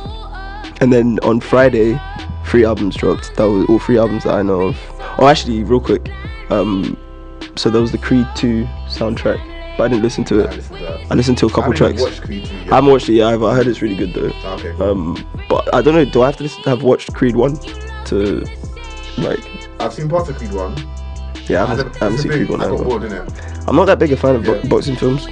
[0.81, 2.01] and then on Friday,
[2.47, 3.35] three albums dropped.
[3.37, 4.79] That was all three albums that I know of.
[5.19, 6.11] Oh, actually, real quick,
[6.51, 6.97] um,
[7.57, 9.39] so there was the Creed 2 soundtrack,
[9.77, 10.57] but I didn't listen to I it.
[10.57, 11.07] listened to.
[11.11, 12.03] I listened to a couple I tracks.
[12.03, 12.73] watched Creed 2 yet.
[12.73, 13.33] I haven't watched it yet.
[13.33, 14.33] I've, I heard it's really good though.
[14.55, 14.83] Okay, cool.
[14.83, 16.05] Um, but I don't know.
[16.05, 17.57] Do I have to listen, have watched Creed one
[18.07, 18.45] to
[19.19, 19.41] like?
[19.81, 20.77] I've seen parts of Creed 1.
[21.49, 22.85] Yeah, I I haven't, I haven't seen Creed one I got either.
[22.85, 23.65] bored, innit?
[23.69, 24.69] I'm not that big a fan of bo- Yeah.
[24.69, 25.27] boxing films.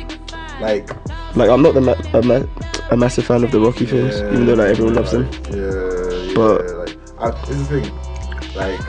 [0.61, 0.89] Like,
[1.37, 2.47] Like I'm not the ma- a, ma-
[2.91, 5.29] a massive fan of the Rocky films, Yeah, even though like everyone loves them.
[5.51, 6.35] Yeah, yeah.
[6.35, 8.55] But- like, I, this is the thing.
[8.57, 8.81] Like,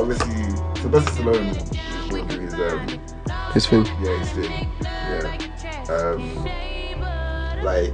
[0.00, 0.34] obviously,
[0.80, 3.84] Sylvester Stallone is going do his um, His thing.
[4.02, 4.68] yeah, his thing.
[4.82, 5.36] Yeah.
[5.90, 6.44] Um,
[7.64, 7.92] like,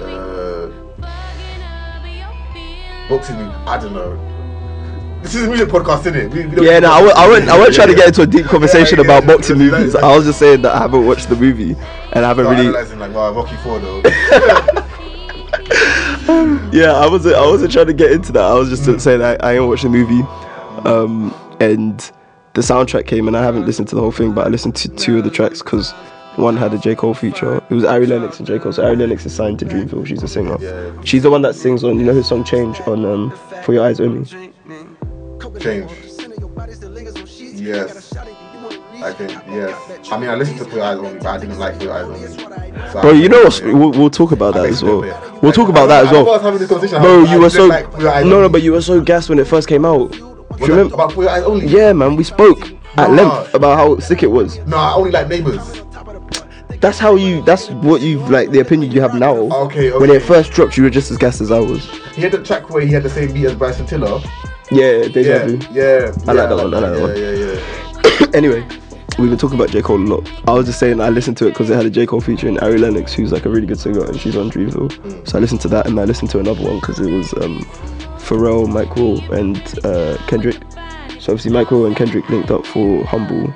[0.00, 0.68] uh,
[3.08, 3.36] boxing.
[3.66, 4.26] I don't know.
[5.22, 6.30] This is a music podcast, isn't it?
[6.32, 8.26] We, we Yeah, no, I won't, I won't, I won't try to get into a
[8.26, 9.94] deep conversation Yeah, yeah, about yeah, boxing movies.
[9.94, 10.06] yeah.
[10.06, 11.76] I was just saying that I haven't watched the movie
[12.12, 12.68] and I haven't really.
[12.70, 14.02] like, wow, Rocky Four though.
[16.72, 17.34] Yeah, I wasn't.
[17.34, 18.42] I wasn't trying to get into that.
[18.44, 20.22] I was just saying I, I ain't watched the movie,
[20.88, 21.98] um, and
[22.54, 24.88] the soundtrack came and I haven't listened to the whole thing, but I listened to
[24.88, 25.92] two of the tracks because
[26.36, 27.56] one had a J Cole feature.
[27.70, 28.72] It was Ari Lennox and J Cole.
[28.72, 30.06] So Ari Lennox is signed to Dreamville.
[30.06, 30.56] She's a singer.
[31.04, 33.30] She's the one that sings on you know his song Change on um,
[33.64, 34.24] For Your Eyes Only.
[35.60, 35.90] Change.
[37.54, 38.16] Yes.
[39.02, 40.08] I think yes.
[40.12, 41.92] I mean, I listened to Put Your Eyes Only, but I didn't like Put Your
[41.92, 42.90] Eyes Only.
[42.92, 43.60] So Bro, you know what?
[43.64, 45.00] We'll, we'll talk about that as well.
[45.42, 46.38] We'll talk about that as I- I was well.
[46.40, 47.02] having this conversation.
[47.02, 49.28] Bro, you were so like Put Your Eyes no, no, but you were so gassed
[49.28, 50.14] when it first came out.
[50.60, 50.94] Do you remember?
[50.94, 51.66] about Eyez Only?
[51.66, 54.58] Yeah, man, we spoke at length about how sick it was.
[54.66, 55.82] No, I only like Neighbours.
[56.80, 57.42] That's how you.
[57.44, 58.50] That's what you like.
[58.50, 59.36] The opinion you have now.
[59.36, 61.84] Okay, When it first dropped, you were just as gassed as I was.
[62.14, 64.20] He had the track where he had the same beat as Bryson Tiller.
[64.70, 65.58] Yeah, deja Yeah, vu.
[65.72, 66.12] yeah.
[66.26, 67.16] I like that one, I like that yeah, one.
[67.16, 68.60] Yeah, yeah, anyway,
[69.18, 70.30] we've been talking about J Cole a lot.
[70.48, 72.36] I was just saying I listened to it because it had a J Cole feature
[72.46, 74.88] featuring Ari Lennox, who's like a really good singer, and she's on Dreamville.
[74.90, 75.28] Mm.
[75.28, 77.58] So I listened to that, and I listened to another one because it was um,
[78.20, 80.56] Pharrell, Mike Will, and uh, Kendrick.
[81.18, 83.52] So obviously Mike Will and Kendrick linked up for Humble.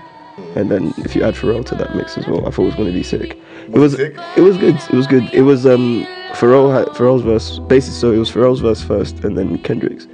[0.57, 2.75] And then if you add Pharrell to that mix as well, I thought it was
[2.75, 3.39] going to be sick.
[3.67, 4.17] It was it sick?
[4.37, 4.75] it was good.
[4.77, 5.25] It was good.
[5.33, 9.37] It was um Pharrell had Pharrell's verse basically so it was Pharrell's verse first and
[9.39, 10.07] then Kendrick's.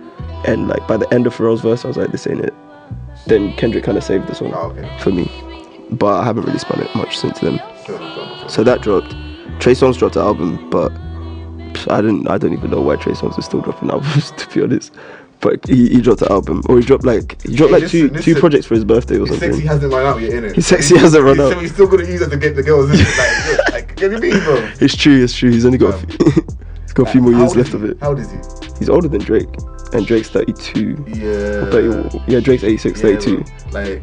[0.46, 2.54] And like by the end of Pharrell's verse I was like this ain't it.
[3.26, 4.88] Then Kendrick kind of saved the song Oh, okay.
[5.00, 5.30] for me.
[5.90, 7.58] But I haven't really spun it much since then.
[8.48, 9.10] So that dropped.
[9.58, 10.90] Trey Songz dropped the album, but
[11.88, 14.62] I didn't I don't even know why Trey Songz is still dropping albums to be
[14.62, 14.92] honest.
[15.40, 16.62] But he, he dropped the album.
[16.68, 19.16] Or he dropped like he dropped Hey, like two listen, two projects for his birthday
[19.16, 19.52] or His something.
[19.52, 20.54] sexy hasn't run out yet, innit?
[20.54, 21.52] His sexy hasn't run he's, out.
[21.52, 23.18] So he's still gonna use it to get the girls, isn't it?
[23.18, 24.70] Like, like get me, bro.
[24.80, 25.50] It's true, it's true.
[25.50, 26.32] He's only got a um, few,
[26.82, 27.98] he's got a few um, more How years left is of it.
[28.00, 28.38] How old is he?
[28.78, 29.48] He's older than Drake,
[29.94, 31.04] and Drake's 32.
[31.08, 31.70] Yeah.
[31.70, 33.36] 30, yeah, Drake's 86, Yeah, 32.
[33.36, 33.80] bro.
[33.80, 34.02] Like.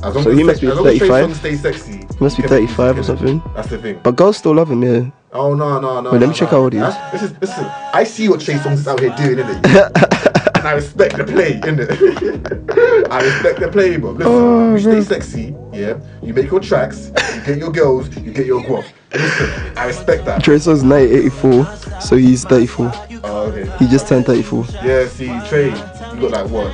[0.00, 1.30] As long So as he must be as long as Trey 35?
[1.30, 1.92] Songz stays sexy.
[1.98, 3.42] He must be 35 or something.
[3.54, 4.00] That's the thing.
[4.02, 5.10] But girls still love him, yeah.
[5.30, 6.10] Oh no no no.
[6.10, 6.56] Wait, let no, me check no.
[6.58, 6.94] how old he is.
[7.12, 7.64] This is listen.
[7.92, 10.54] I see what Trey Songz is out here doing, innit?
[10.56, 11.90] and I respect the play, innit?
[13.10, 14.12] I respect the play, bro.
[14.12, 15.98] Listen, Oh, you stay sexy, yeah.
[16.22, 18.86] You make your tracks, you get your girls, you get your guap.
[19.12, 20.42] Listen, I respect that.
[20.42, 22.90] Trey Songz 1984, so he's 34.
[23.24, 23.70] Oh, okay.
[23.78, 24.64] He just turned 34.
[24.82, 26.72] Yeah, see, Trey, you got like what,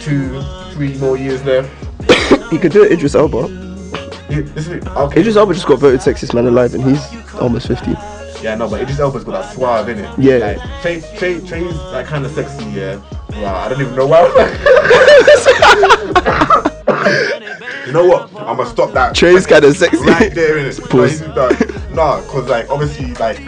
[0.00, 0.40] two,
[0.72, 1.70] three more years left.
[2.50, 3.46] He could do it, Idris Elba.
[4.30, 5.20] You- This is okay.
[5.20, 7.92] Idris Elba just got voted sexiest man alive, and he's almost 50.
[8.42, 10.08] Yeah, no, but Idris Elba's got that suave in it.
[10.18, 10.36] Yeah.
[10.38, 12.96] Like, Trey, Trey, Trey's like kind of sexy, yeah.
[13.42, 14.20] Wow, I don't even know why.
[17.86, 18.28] you know what?
[18.36, 19.14] I'm gonna stop that.
[19.14, 19.98] Trey's kinda sexy.
[20.04, 20.80] Right there, innit?
[20.90, 21.20] Pause.
[21.94, 23.40] No, cause like obviously like.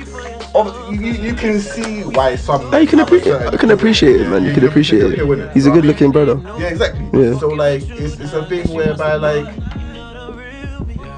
[0.55, 2.71] You, you, you can see why some.
[2.71, 3.37] No, you can appreciate.
[3.41, 4.43] I can appreciate it, man.
[4.43, 5.51] You Yeah, can appreciate take a pill, it.
[5.55, 6.39] He's a You know what I good-looking brother.
[6.61, 7.09] Yeah, exactly.
[7.15, 7.39] Yeah.
[7.39, 9.47] So like, it's, it's a thing whereby like,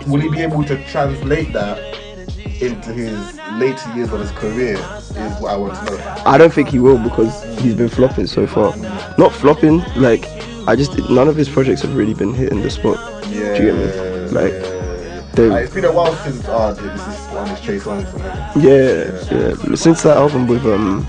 [0.06, 1.78] will he be able to translate that
[2.60, 4.74] into his later years of his career?
[4.76, 6.22] Is what I want to know.
[6.26, 8.76] I don't think he will because he's been flopping so far.
[9.18, 10.24] Not flopping, like
[10.66, 12.98] I just none of his projects have really been hitting the spot.
[13.28, 13.56] Yeah.
[13.56, 14.40] Do you get me?
[14.40, 15.44] Like, yeah.
[15.44, 17.82] Like, it's been a while since uh, this is one his Chase.
[17.82, 18.02] For me.
[18.62, 19.74] Yeah, yeah.
[19.74, 21.06] Since that album with um,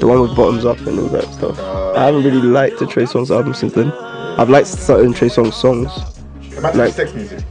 [0.00, 1.58] the one with Bottoms Up and all that stuff,
[1.96, 3.92] I haven't really liked the Trey Songz album since then.
[3.92, 5.90] I've liked certain Trey Songz songs.
[6.56, 7.44] Imagine Like- sex music.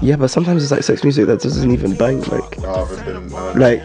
[0.00, 2.20] Yeah, but sometimes it's like sex music that doesn't even bang.
[2.22, 3.82] Like, uh, like,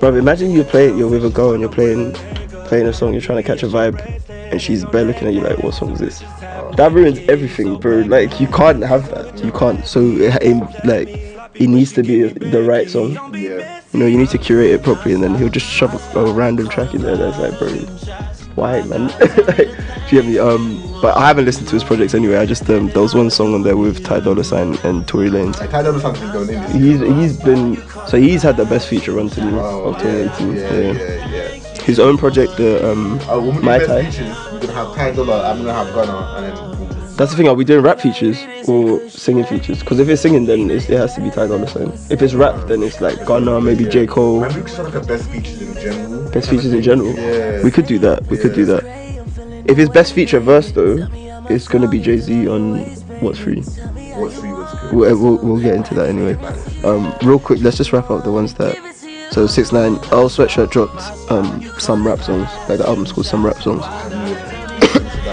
[0.00, 2.12] bro, imagine you play you're with a girl and you're playing,
[2.66, 3.98] playing a song, you're trying to catch a vibe,
[4.28, 6.20] and she's bare looking at you like, what song is this?
[6.76, 8.00] That ruins everything, bro.
[8.00, 9.42] Like, you can't have that.
[9.44, 9.84] You can't.
[9.86, 11.08] So, it, it, like,
[11.54, 13.12] it needs to be the right song.
[13.34, 13.82] yeah.
[13.92, 16.32] You know, you need to curate it properly, and then he'll just shove a, a
[16.32, 17.68] random track in there that's like, bro,
[18.54, 19.08] why, man?
[19.46, 20.38] like, do you get me?
[20.38, 22.36] Um, but I haven't listened to his projects anyway.
[22.38, 25.28] I just um, there was one song on there with Ty Dolla Sign and Tory
[25.30, 25.60] Lanez.
[25.60, 26.72] Like Ty Dolla Sign's been going in this.
[26.72, 27.76] He's he's been
[28.08, 30.56] so he's had the best feature run to me Oh, of yeah, 2018.
[30.56, 31.82] yeah, Yeah, yeah.
[31.84, 34.94] His own project, the um, Uh, when we do My best features, we're gonna have
[34.96, 36.56] Ty Dolla, I'm gonna have Gunna, and
[36.90, 37.46] then That's the thing.
[37.46, 39.78] Are we doing rap features or singing features?
[39.78, 41.92] Because if it's singing, then it's, it has to be Ty Dolla Sign.
[42.10, 44.40] If it's rap, then it's like Gunna, maybe J Cole.
[44.40, 46.30] Man, we could start like a best features in general.
[46.30, 47.14] Best features in general.
[47.14, 47.62] Yeah.
[47.62, 48.26] We could do that.
[48.26, 49.05] We could do that.
[49.68, 51.06] If it's best feature verse though,
[51.50, 52.78] it's gonna be Jay Z on
[53.20, 53.60] What's Free.
[53.62, 54.92] What's free was good.
[54.92, 56.34] we'll, we'll, we'll get into that anyway.
[56.84, 58.76] Um, real quick, let's just wrap up the ones that.
[59.32, 62.48] So six nine, Earl Sweatshirt dropped um some rap songs.
[62.68, 63.82] Like the album's called Some Rap Songs.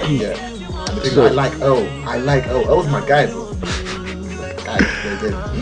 [0.09, 0.35] Yeah.
[0.35, 1.87] And the thing, So- I like Earl.
[2.07, 2.67] I like Earl.
[2.69, 3.53] Earl's my guy, bro.
[4.65, 4.79] guy.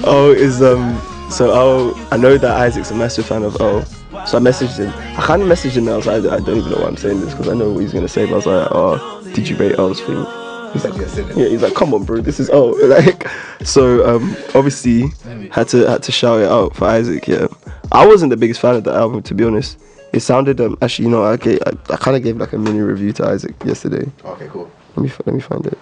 [0.05, 0.99] Oh, is um.
[1.30, 3.86] So oh, I know that Isaac's a massive fan of Earl.
[4.28, 4.89] So I messaged him.
[5.17, 5.88] I kind of messaged him.
[5.88, 7.72] and I was like, I don't even know why I'm saying this because I know
[7.72, 8.26] what he's gonna say.
[8.26, 10.26] But I was like, oh, did you rate Earl's thing?
[10.74, 11.47] He's like, yeah.
[11.47, 12.22] He's like, come on, bro.
[12.22, 13.28] This is oh, Like,
[13.65, 15.09] so um, obviously
[15.51, 17.28] had to had to shout it out for Isaac.
[17.28, 17.47] Yeah,
[17.91, 19.80] I wasn't the biggest fan of the album to be honest.
[20.13, 22.57] It sounded um actually you know I gave, I, I kind of gave like a
[22.57, 24.09] mini review to Isaac yesterday.
[24.24, 24.69] Okay, cool.
[24.95, 25.78] Let me let me find it.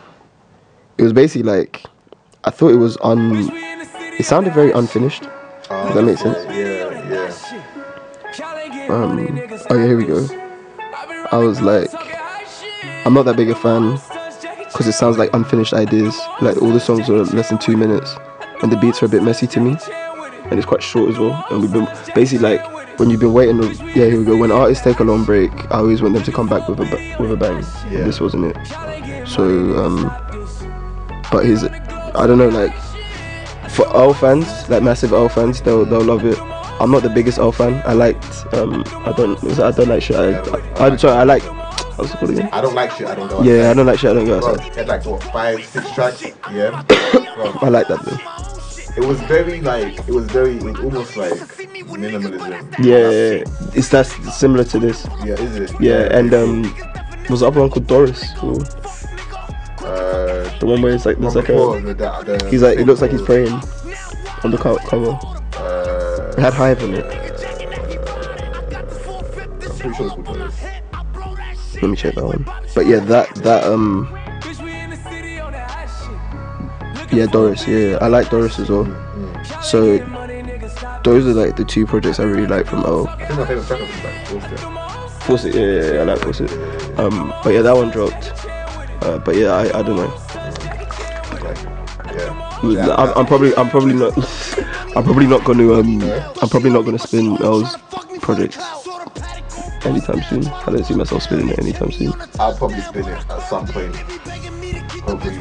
[0.98, 1.84] It was basically like
[2.44, 3.50] I thought it was un.
[4.18, 5.24] It sounded very unfinished.
[5.70, 6.38] Does that make sense?
[6.50, 6.69] Yeah.
[8.90, 9.20] Um.
[9.70, 10.28] Oh yeah, here we go.
[11.32, 11.90] I was like,
[13.06, 14.00] I'm not that big a fan
[14.66, 16.18] because it sounds like unfinished ideas.
[16.42, 18.16] Like all the songs are less than two minutes,
[18.62, 19.78] and the beats are a bit messy to me,
[20.46, 21.46] and it's quite short as well.
[21.52, 23.62] And we've been basically like when you've been waiting.
[23.90, 24.36] Yeah, here we go.
[24.38, 27.16] When artists take a long break, I always want them to come back with a
[27.20, 27.64] with a bang.
[27.92, 28.06] Yeah.
[28.06, 29.28] This wasn't it.
[29.28, 29.44] So
[29.78, 30.12] um,
[31.32, 32.74] but his, I don't know, like
[33.70, 36.38] for Earl fans, like massive Earl fans, they'll they'll love it.
[36.80, 37.82] I'm not the biggest Earl fan.
[37.86, 40.16] I liked um I don't I don't like shit.
[40.16, 41.44] I, I, I sorry I like
[41.98, 42.50] what's it called again?
[42.52, 43.08] I don't like shit.
[43.08, 43.44] I don't go.
[43.44, 44.12] Yeah, I don't like shit.
[44.12, 44.66] I don't go outside.
[44.68, 46.24] it had like what five, six tracks.
[46.52, 46.84] Yeah.
[47.62, 49.02] I like that though.
[49.04, 52.64] it was very like it was very it was almost like minimalism.
[52.80, 53.44] Yeah,
[53.78, 55.06] it's that's similar to this.
[55.24, 55.82] Yeah, is it?
[55.82, 56.64] Yeah, and um,
[57.30, 58.24] was the other one called Doris?
[58.42, 58.54] Or
[59.86, 62.86] uh, the one where it's like there's like a the, the, the he's like it
[62.86, 63.52] looks like he's praying
[64.44, 65.39] on the cover.
[66.40, 67.06] Had Hive on it.
[67.06, 67.12] I'm
[69.78, 70.64] pretty sure it's called Doris.
[71.76, 72.46] Let me check that one.
[72.76, 74.08] But yeah, that that um.
[77.12, 77.68] Yeah, Doris.
[77.68, 78.86] Yeah, I like Doris as well.
[79.64, 79.98] So
[81.04, 83.08] those are like the two projects I really like from Earl.
[83.08, 84.60] I think my favorite track of is like Bullshit.
[85.24, 85.56] Force it.
[85.56, 86.52] Yeah, yeah, yeah, I like Force it.
[87.00, 88.32] Um, but yeah, that one dropped.
[89.04, 90.14] Uh, but yeah, I, I don't know.
[92.62, 92.94] Like, yeah.
[92.96, 94.14] I'm, I'm probably I'm probably not
[94.96, 96.02] I'm probably not gonna um
[96.42, 97.76] I'm probably not gonna spin Earl's
[98.22, 98.58] project
[99.86, 100.46] anytime soon.
[100.48, 102.14] I don't see myself spinning it anytime soon.
[102.40, 103.96] I'll probably spin it at some point.
[105.02, 105.38] Hopefully.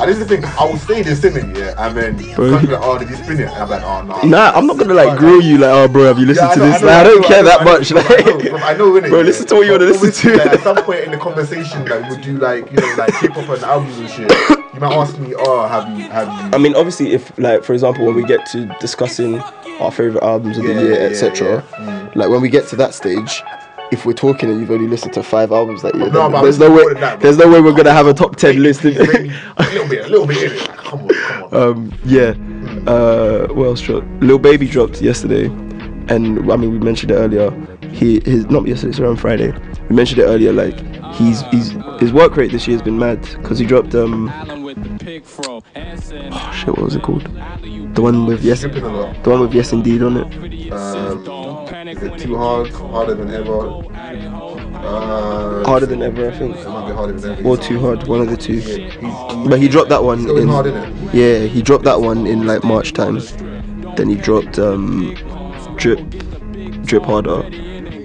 [0.00, 2.46] and this is the thing, I will say this in it, yeah, and then Bro.
[2.48, 3.48] like, oh, did you spin it?
[3.48, 4.22] And I'm like, oh, no.
[4.22, 6.60] Nah, I'm not gonna like grill you like, oh bro, have you listened Yeah, to
[6.60, 6.80] know, this?
[6.80, 7.92] know, Like, I don't know, care know, that I know, much.
[7.92, 9.08] I Like, bro, I know, innit?
[9.10, 10.36] Bro, listen to what you wanna listen to.
[10.38, 13.32] like, at some point in the conversation, like, would you like, you know, like, hip
[13.32, 14.63] hop and albums and shit?
[14.74, 16.50] You might ask me, oh, have you, have you?
[16.52, 19.38] I mean, obviously, if like for example, when we get to discussing
[19.80, 22.10] our favorite albums of Yeah, the year, yeah, etc., yeah.
[22.16, 23.42] like when we get to that stage,
[23.92, 26.72] if we're talking and you've only listened to five albums that year, No, there's no
[26.72, 28.82] way, that, there's no way we're gonna have a top ten list.
[28.84, 30.58] A little bit, a little bit.
[30.76, 31.54] Come on, come on.
[31.54, 32.34] um, yeah.
[32.90, 34.06] Uh, what else dropped?
[34.22, 35.48] Lil Baby dropped yesterday,
[36.10, 37.50] and I mean we mentioned it earlier.
[37.92, 39.52] He his not yesterday, it's around Friday.
[39.88, 40.52] We mentioned it earlier.
[40.52, 40.78] Like
[41.14, 44.50] he's he's his work rate this year has been mad because he dropped um oh,
[46.52, 47.22] shit what was it called?
[47.94, 50.72] The one with yes, the one with yes indeed on it.
[50.72, 51.24] Um,
[51.88, 52.70] is it too hard?
[52.70, 53.84] Harder than ever?
[54.74, 56.56] Uh, Harder than ever, I think.
[56.56, 57.48] It might be harder than ever.
[57.48, 58.54] Or too hard, one of the two.
[58.54, 60.66] Yeah, But he dropped that one in hard,
[61.14, 63.20] yeah, he dropped that one in like March time.
[63.96, 65.14] Then he dropped um
[65.76, 66.00] drip
[66.84, 67.48] drip harder.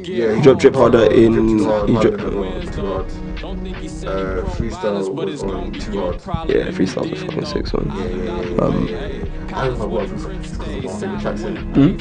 [0.10, 3.06] Yeah, He Drip Harder in- Drip Too hard, he harder dropped- than ever, Too hard.
[4.10, 6.16] Uh, freestyle was on too hard.
[6.50, 7.90] Yeah, freestyle was fucking six one.
[8.60, 8.90] Um.
[9.54, 11.56] I don't what because my favorite tracks in.
[11.58, 11.96] Hmm?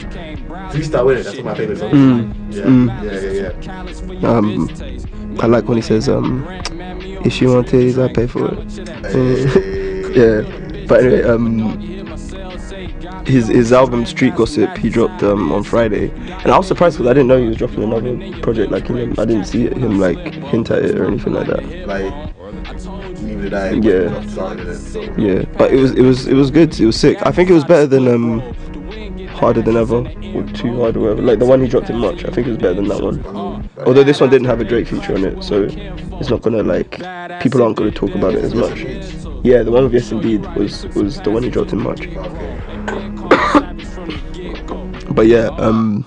[0.70, 1.92] Freestyle with it, that's my favorite songs.
[1.94, 2.88] Mm, Yeah, mm.
[3.04, 4.30] yeah, yeah, yeah.
[4.36, 6.44] Um, I like when he says um,
[7.24, 8.58] if you want titties, I pay for it.
[10.16, 11.56] yeah, but anyway, um,
[13.26, 17.11] his his album Street Gossip he dropped um on Friday, and I was surprised because
[17.11, 19.14] I didn't know he was dropping another project like him.
[19.18, 21.64] I didn't see him like hint at it or anything like that.
[21.87, 23.70] Like, neither did I.
[23.72, 24.16] Yeah.
[24.16, 24.76] I'm sorry, innit?
[24.76, 26.78] So, Yeah, but it was it was it was good.
[26.80, 27.18] It was sick.
[27.26, 28.41] I think it was better than um
[29.38, 29.99] harder than ever
[30.34, 31.22] or too hard or whatever.
[31.22, 32.24] Like the one he dropped in March.
[32.24, 33.24] I think it was better than that one.
[33.87, 35.68] Although this one didn't have a Drake feature on it, so
[36.20, 36.91] it's not gonna like
[37.41, 38.80] people aren't gonna talk about it as much.
[39.45, 42.08] Yeah, the one with Yes Indeed was was the one he dropped in March.
[43.59, 44.55] Okay.
[45.14, 46.05] But yeah, um,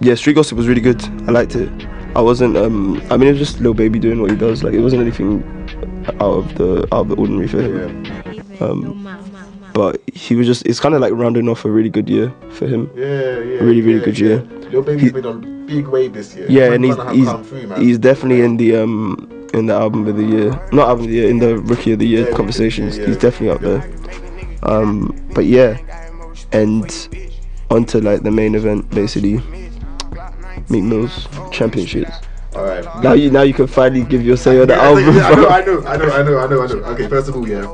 [0.00, 1.02] yeah, Street Gossip was really good.
[1.28, 1.70] I liked it.
[2.14, 2.56] I wasn't.
[2.56, 4.62] Um, I mean, it was just little Baby doing what he does.
[4.62, 5.42] Like it wasn't anything
[6.20, 8.04] out of the out of the ordinary for him.
[8.04, 8.66] Yeah.
[8.66, 10.66] Um, but he was just.
[10.66, 12.90] It's kind of like rounding off a really good year for him.
[12.94, 13.60] Yeah, yeah.
[13.62, 14.28] Really, really yeah, good yeah.
[14.28, 14.38] year.
[14.70, 16.46] Lil Baby's He- been on big wave this year.
[16.50, 20.16] Yeah, Man and he's he's, through, he's definitely in the um in the album of
[20.16, 22.98] the year, not album of the year, in the rookie of the year Yeah, conversations.
[22.98, 23.22] yeah, He's yeah.
[23.22, 23.90] definitely up there.
[24.62, 25.78] Um, but yeah,
[26.52, 26.84] and
[27.70, 29.40] onto like the main event basically.
[30.68, 32.12] Meek Mill's championships.
[32.54, 32.84] All right.
[33.02, 35.16] Now you now you can finally give your say on the Yeah, album.
[35.16, 35.48] yeah, I know.
[35.48, 36.74] I know, I know, I know, I know.
[36.94, 37.66] Okay, first of all, yeah.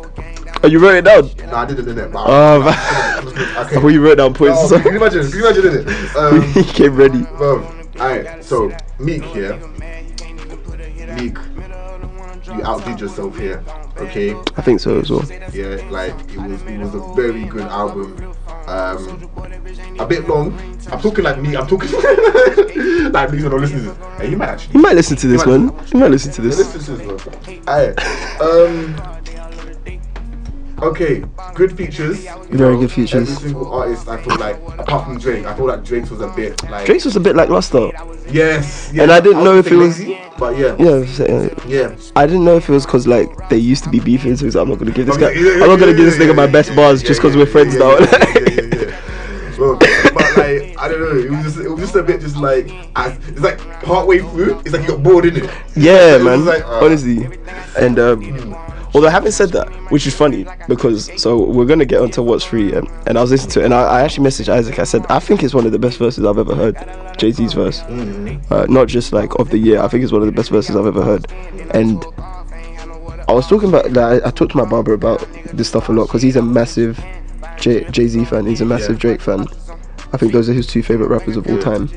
[0.62, 1.30] Oh, you wrote it down.
[1.50, 3.28] No, I didn't in it, but Oh, man.
[3.28, 3.44] okay.
[3.58, 4.58] I thought you wrote down points.
[4.58, 5.30] Oh, can you imagine?
[5.30, 5.88] Can you imagine it?
[6.16, 7.22] Um, he came ready.
[7.36, 7.64] Bro,
[8.00, 9.60] alright, so Meek here.
[11.16, 11.36] Meek,
[12.58, 13.62] you outdid yourself here,
[13.98, 14.34] okay?
[14.56, 15.24] I think so as well.
[15.52, 18.34] Yeah, like it was it was a very good album.
[18.66, 19.30] Um
[19.98, 20.58] a bit long.
[20.90, 21.90] I'm talking like me, I'm talking
[23.12, 23.96] like me I'm listening to this.
[24.18, 25.72] Hey, you might actually You might listen to this, man.
[25.92, 26.58] You might listen to this.
[26.58, 27.54] Listen to this, bro.
[27.68, 28.40] Alright.
[28.40, 29.17] Um
[30.82, 31.24] Okay,
[31.54, 32.24] good features.
[32.50, 33.28] Very good features.
[33.30, 36.28] Every single artist, I feel like, apart from Drake, I feel like Drake's was a
[36.28, 36.86] bit like.
[36.86, 37.90] Drake's was a bit lackluster.
[38.30, 38.90] Yes.
[38.92, 40.76] Yeah, And I didn't know if it was- lazy, But yeah.
[40.78, 41.90] Yeah, so, uh, Yeah.
[42.14, 44.54] I didn't know if it was because like they used to be beefing, so like,
[44.54, 47.02] I'm not gonna give this guy, I'm not gonna give this nigga my best bars
[47.02, 47.98] just because we're friends now.
[47.98, 49.58] Yeah, yeah, yeah, yeah.
[49.58, 52.36] Well, but like I don't know, it was just it was just a bit just
[52.36, 55.50] like I, it's like part way through, it's like you got bored in it.
[55.74, 56.44] Yeah, man.
[56.44, 57.26] like, uh, Honestly,
[57.76, 58.54] and um,
[58.98, 62.74] although having said that, which is funny because so we're gonna get onto what's free,
[62.74, 64.80] and, and I was listening to it, and I, I actually messaged Isaac.
[64.80, 66.76] I said I think it's one of the best verses I've ever heard.
[67.16, 69.80] Jay Z's verse, uh, not just like of the year.
[69.80, 71.26] I think it's one of the best verses I've ever heard,
[71.72, 72.04] and.
[73.28, 75.20] I was talking about like, I talked to my barber about
[75.52, 76.98] this stuff a lot because he's a massive
[77.60, 78.46] Jay Z fan.
[78.46, 79.00] He's a massive Yeah.
[79.00, 79.46] Drake fan.
[80.14, 81.90] I think those are his two favorite rappers of all time.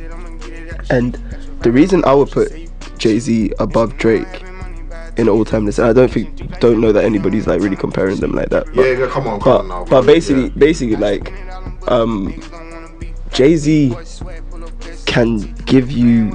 [0.90, 1.14] And
[1.61, 2.52] the reason I would put
[2.98, 4.44] Jay Z above Drake
[5.18, 8.18] in all time list, and I don't think don't know that anybody's like really comparing
[8.20, 8.66] them like that.
[8.68, 9.86] But, Yeah, yeah, come on, come but, on now.
[9.86, 10.50] but basically, Yeah.
[10.58, 11.34] basically like,
[11.88, 12.34] um,
[13.32, 13.96] Jay Z
[15.06, 16.32] can give you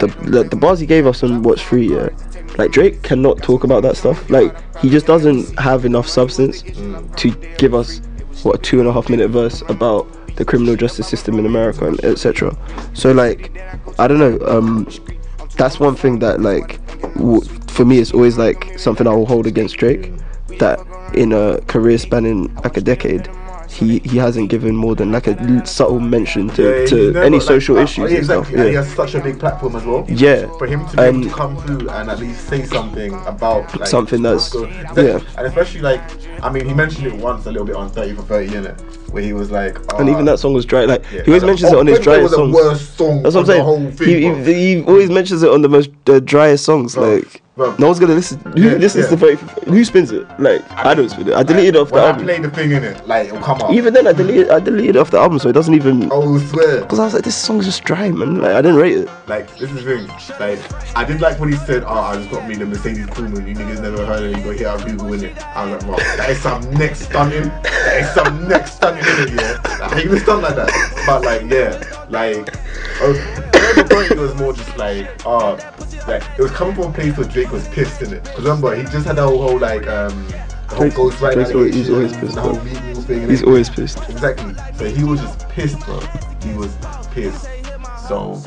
[0.00, 1.88] the, the the bars he gave us on What's Free.
[1.94, 2.08] Yeah,
[2.56, 4.28] like Drake cannot talk about that stuff.
[4.30, 6.62] Like he just doesn't have enough substance
[7.16, 8.00] to give us
[8.44, 10.06] what a two and a half minute verse about
[10.36, 12.56] the criminal justice system in America and etc.
[12.94, 13.58] So like,
[13.98, 14.38] I don't know.
[14.46, 14.86] Um,
[15.58, 16.78] that's one thing that like
[17.16, 20.12] w- for me it's always like something I will hold against Drake.
[20.58, 20.80] That
[21.14, 23.28] in a career spanning like a decade,
[23.68, 27.46] he he hasn't given more than like a subtle mention to, Yeah, to any like,
[27.46, 28.54] social uh, issues yeah, and exactly.
[28.58, 30.04] And he has such a big platform as well.
[30.08, 30.46] Yeah.
[30.58, 33.78] For him to be able Um, to come through and at least say something about
[33.78, 35.06] like, Something that's- exactly.
[35.06, 35.20] yeah.
[35.36, 36.02] And especially like,
[36.42, 38.76] I mean, he mentioned it once a little bit on 30 for 30, innit?
[39.10, 40.84] Where he was like, And uh, even that song was dry.
[40.84, 41.22] Like yeah.
[41.22, 42.54] he always And mentions it on his driest songs.
[42.54, 43.58] worst song That's what I'm saying.
[43.58, 46.94] the whole thing, he, he, he always mentions it on the most uh, driest songs.
[46.94, 47.74] Bro, like bro.
[47.78, 48.38] no one's gonna listen.
[48.40, 49.10] Who Yeah, listens yeah.
[49.10, 50.26] to very, who spins it?
[50.38, 51.34] Like I, don't spin it.
[51.34, 52.24] I deleted it off the when I album.
[52.24, 53.72] played the thing in it, like it'll come up.
[53.72, 56.08] Even then, I deleted I deleted it off the album, so it doesn't even.
[56.12, 56.82] oh, swear.
[56.82, 58.38] Because I was like, this song's just dry, man.
[58.42, 59.08] Like I didn't rate it.
[59.26, 60.06] Like this is the thing.
[60.38, 63.48] Like I did like when he said, "Oh, I just got me the Mercedes Coolman.
[63.48, 64.36] You niggas never heard of it.
[64.38, 67.00] You go here on Google in it." I was like, "Bro, that is some next
[67.06, 67.48] stunning.
[67.88, 71.02] That is some next stunning in it, yeah." Like, how you like that?
[71.06, 72.54] But like, yeah, like.
[73.00, 73.12] Oh,
[73.76, 75.52] the point it was more just like, oh,
[76.08, 78.24] like it was coming from a place where Drake was pissed in it.
[78.24, 80.34] Cause remember, he just had that whole, whole like, um, the
[80.70, 82.64] whole Drake's- ghost right Drake's always- he's always pissed, the whole bro.
[82.64, 82.88] Meek thing.
[82.94, 83.48] He's everything.
[83.48, 83.98] always pissed.
[84.08, 84.54] Exactly.
[84.76, 86.00] So he was just pissed, bro.
[86.42, 86.74] He was
[87.12, 87.46] pissed.
[88.08, 88.40] So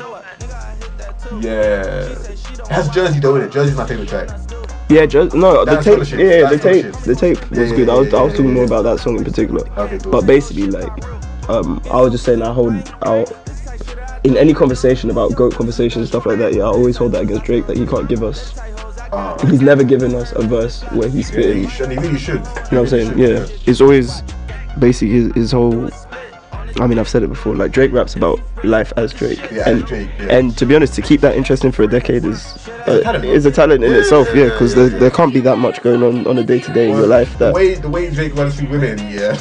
[1.40, 3.52] yeah, it has Jersey though in it.
[3.52, 4.28] Jersey's my favorite track.
[4.92, 5.64] Yeah, just no.
[5.64, 5.82] The tape.
[5.82, 6.18] scholarship.
[6.18, 6.84] Yeah, yeah, the tape.
[6.86, 7.04] scholarship.
[7.04, 7.88] The tape was yeah, good.
[7.88, 9.68] I was, yeah, I was yeah, talking yeah, more about that song in particular.
[9.78, 10.12] Okay, cool.
[10.12, 13.24] But basically, like, um, I was just saying, I hold, I
[14.24, 16.54] in any conversation about goat conversation and stuff like that.
[16.54, 17.66] Yeah, I always hold that against Drake.
[17.66, 18.56] That he can't give us.
[19.12, 21.64] Uh, He's never given us a verse where he's yeah, spitting.
[21.64, 21.90] he should.
[21.90, 22.34] He really should.
[22.36, 23.18] You know what I'm saying?
[23.18, 23.46] Yeah.
[23.66, 24.22] It's always
[24.78, 25.90] basically his, his whole.
[26.80, 27.54] I mean, I've said it before.
[27.54, 30.36] Like Drake raps about life as Drake, Yeah, as and Drake, yeah.
[30.36, 33.24] and to be honest, to keep that interesting for a decade is a uh, talent,
[33.24, 34.28] is a talent in Yeah, itself.
[34.34, 36.90] Yeah, because there, there can't be that much going on on a day to day
[36.90, 37.36] in your life.
[37.38, 39.36] the way the way Drake runs through women, yeah,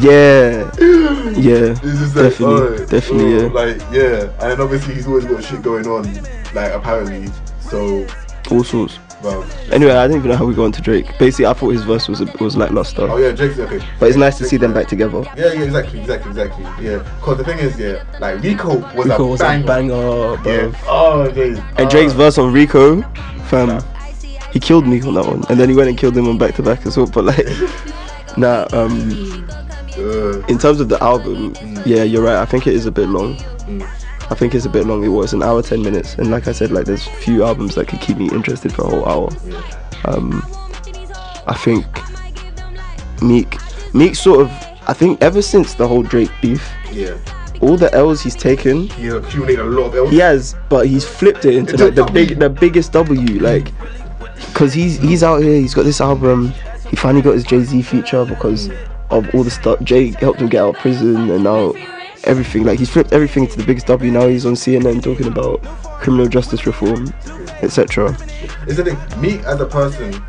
[0.00, 0.70] yeah,
[1.36, 3.52] yeah, like, definitely, oh, definitely, oh, yeah.
[3.52, 6.04] like yeah, and obviously he's always got shit going on,
[6.54, 7.30] like apparently.
[7.60, 8.06] So,
[8.50, 8.98] all sorts.
[9.72, 11.06] Anyway, I don't even know how we got into Drake.
[11.18, 13.80] Basically, I thought his verse was was lackluster, oh yeah, Drake's okay.
[13.98, 15.22] but it's nice to see them back together.
[15.36, 16.64] Yeah, yeah, exactly, exactly, exactly.
[16.84, 19.64] Yeah, because the thing is, yeah, like Rico was Rico a was banger.
[19.64, 20.52] a banger, bro.
[20.52, 20.80] Yeah.
[20.86, 21.58] Oh, days.
[21.76, 23.02] And Drake's verse on Rico,
[23.48, 23.82] fam,
[24.52, 26.54] he killed me on that one, and then he went and killed him on back
[26.56, 27.06] to back as well.
[27.06, 27.46] But like,
[28.36, 29.48] nah, um,
[29.96, 31.54] Uh, in terms of the album,
[31.86, 32.36] yeah, you're right.
[32.42, 33.38] I think it is a bit long.
[34.30, 35.04] I think it's a bit long.
[35.04, 37.88] It was an hour ten minutes, and like I said, like there's few albums that
[37.88, 39.30] could keep me interested for a whole hour.
[40.06, 40.42] Um,
[41.46, 41.84] I think
[43.22, 43.56] Meek,
[43.94, 44.50] Meek sort of,
[44.86, 47.16] I think ever since the whole Drake beef, yeah.
[47.60, 50.10] all the L's he's taken, He accumulated a lot of L's.
[50.10, 53.40] he has, but he's flipped it into like the big, the biggest W.
[53.40, 53.72] Like
[54.48, 55.58] because he's he's out here.
[55.60, 56.52] He's got this album.
[56.88, 58.70] He finally got his Jay Z feature because
[59.10, 59.80] of all the stuff.
[59.82, 61.72] Jay helped him get out of prison, and now
[62.24, 64.10] everything like he's flipped everything to the biggest W.
[64.10, 65.62] Now he's on CNN talking about
[66.00, 67.08] criminal justice reform,
[67.62, 68.12] etc.
[68.66, 69.20] The thing.
[69.20, 70.22] Me as a person,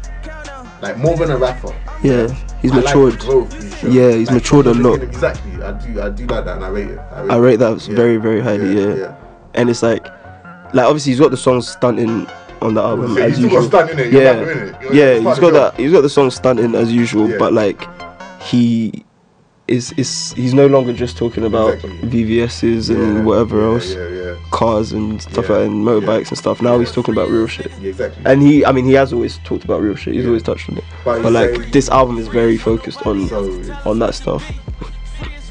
[0.82, 1.76] like more than a rapper.
[2.04, 2.28] Yeah,
[2.62, 3.20] he's I like matured.
[3.20, 3.92] growth he's shown.
[3.92, 5.02] Yeah, he's matured a lot.
[5.02, 5.62] Exactly.
[5.64, 6.02] I do.
[6.02, 7.00] I do like that, and I rate it.
[7.00, 8.76] I rate that very very highly.
[8.80, 9.16] Yeah, yeah.
[9.54, 10.04] and it's like,
[10.74, 12.28] like obviously he's got the songs stunting
[12.62, 13.64] on the album So as he's usual.
[13.64, 13.98] stunt?
[14.12, 14.92] Yeah?
[14.92, 15.74] Yeah, he's got that.
[15.78, 17.38] He's got the song stunting as usual, Yeah.
[17.38, 17.88] but like
[18.42, 19.04] he
[19.68, 22.10] is is he's no longer just talking about Exactly.
[22.10, 26.38] VVS's and Yeah, whatever yeah, else, Yeah, yeah, cars and stuff like and motorbikes and
[26.38, 26.62] stuff.
[26.62, 27.72] Now he's talking about real shit.
[27.82, 28.22] yeah, exactly.
[28.26, 30.14] And he, I mean, he has always talked about real shit.
[30.14, 30.84] He's always touched on it.
[31.04, 33.40] But But, like saying- this album is very focused on So
[33.86, 34.44] on that stuff.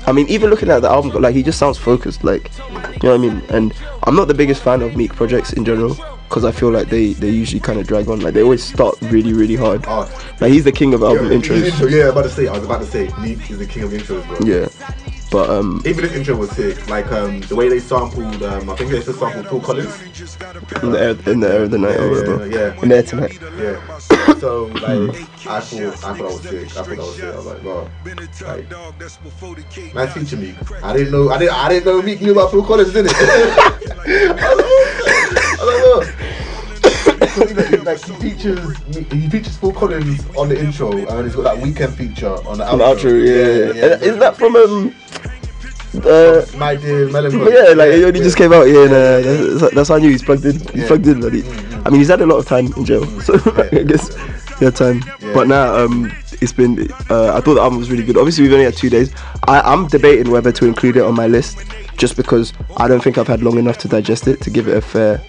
[0.06, 2.22] I mean, even looking at the album, like he just sounds focused.
[2.22, 3.42] Like, you know what I mean?
[3.48, 3.74] And
[4.04, 5.96] I'm not the biggest fan of Meek projects in general
[6.34, 8.18] because I feel like they they usually kind of drag on.
[8.18, 9.84] Like they always start really really hard.
[9.86, 10.02] Oh,
[10.40, 11.64] Like he's the king of album yeah, intros.
[11.64, 12.48] Intro, yeah, about to say.
[12.48, 13.08] I was about to say.
[13.20, 14.38] Meek is the king of intros, bro.
[14.44, 14.66] Yeah,
[15.30, 16.88] but um, Even this intro was sick.
[16.88, 18.42] Like um, the way they sampled.
[18.42, 20.02] Um, I think they just sampled Phil Collins.
[20.82, 22.46] in the air, in the air of the night or Yeah, whatever.
[22.48, 22.82] yeah, yeah.
[22.82, 23.38] In the air tonight.
[23.56, 23.98] Yeah.
[24.38, 25.14] So like,
[25.46, 26.76] I thought, I thought I was sick.
[26.76, 27.24] I thought I was sick.
[27.24, 27.88] I was like, bro,
[28.48, 30.56] like, nice feature Meek.
[30.82, 33.16] I didn't know, I didn't, I didn't know Meek knew about Phil Collins, didn't it?
[34.06, 36.23] I don't know.
[37.34, 37.42] So,
[37.84, 38.76] like he features,
[39.10, 42.64] he features Phil Collins on the intro, and he's got that Weeknd feature on the
[42.64, 42.72] outro.
[42.72, 43.72] On outro, yeah.
[43.74, 43.94] yeah.
[43.94, 44.94] And Is that from um?
[46.04, 47.52] Uh, My dear melancholy?
[47.54, 48.24] yeah, like it only yeah.
[48.24, 48.64] just came out.
[48.64, 50.58] Yeah, nah, that's, that's how I knew he's plugged in.
[50.58, 50.86] He's Yeah.
[50.88, 51.42] plugged in, buddy.
[51.84, 54.14] I mean, he's had a lot of time in jail, so I guess
[54.58, 55.02] he had time.
[55.20, 55.32] Yeah.
[55.34, 56.90] But now, um, it's been.
[57.10, 58.16] Uh, I thought the album was really good.
[58.16, 59.12] Obviously, we've only had two days.
[59.46, 61.58] I, I'm debating whether to include it on my list,
[61.96, 64.76] just because I don't think I've had long enough to digest it to give it
[64.76, 65.20] a fair,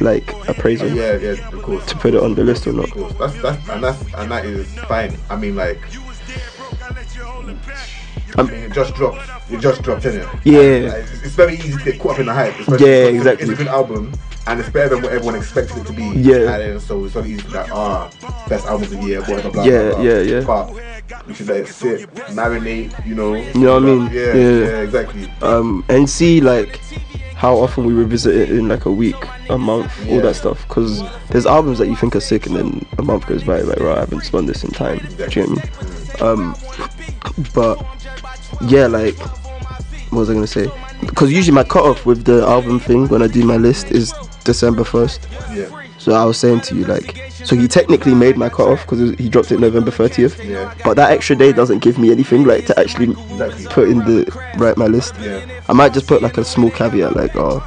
[0.00, 0.88] like, appraisal.
[0.88, 1.84] Yeah, yeah, of course.
[1.86, 2.90] To put it on the list or not.
[3.18, 5.16] That's that's and that's and that is fine.
[5.30, 5.80] I mean, like,
[8.36, 9.20] I Um, mean, it just dropped.
[9.50, 10.28] It just dropped, innit?
[10.44, 10.60] Yeah.
[10.60, 12.58] And, like, it's, it's very easy to get caught up in the hype.
[12.58, 13.44] especially Yeah, exactly.
[13.48, 14.12] It's a good album,
[14.48, 16.02] and it's better than what everyone expected it to be.
[16.18, 16.56] Yeah.
[16.56, 18.10] And so it's very easy to be like, ah,
[18.48, 19.62] best album of the year, blah blah blah.
[19.64, 20.02] Yeah, blah, blah.
[20.04, 20.40] yeah, yeah.
[20.40, 23.06] But you should let it sit, marinate.
[23.06, 23.34] You know.
[23.36, 24.10] You know what I mean?
[24.10, 24.58] Yeah, Yeah.
[24.66, 25.30] yeah, exactly.
[25.42, 26.80] um, and see like
[27.44, 30.66] how often we revisit it in like a week, a month, all that stuff.
[30.66, 33.80] Because there's albums that you think are sick, and then a month goes by, like,
[33.80, 34.96] right, I haven't spun this in time.
[35.18, 36.46] Do you know what I mean?
[36.46, 36.56] Um,
[37.52, 37.76] but
[38.62, 39.18] yeah, like,
[40.10, 40.70] what was I gonna say?
[41.00, 44.14] Because usually my cutoff with the album thing when I do my list is
[44.44, 45.28] December first.
[45.52, 45.83] Yeah.
[46.04, 49.30] So I was saying to you, like, so he technically made my cutoff because he
[49.30, 50.36] dropped it November 30th.
[50.44, 50.74] Yeah.
[50.84, 53.64] But that extra day doesn't give me anything, like, to actually Exactly.
[53.68, 55.14] put in the write my list.
[55.18, 55.40] Yeah.
[55.66, 57.66] I might just put like a small caveat, like, oh,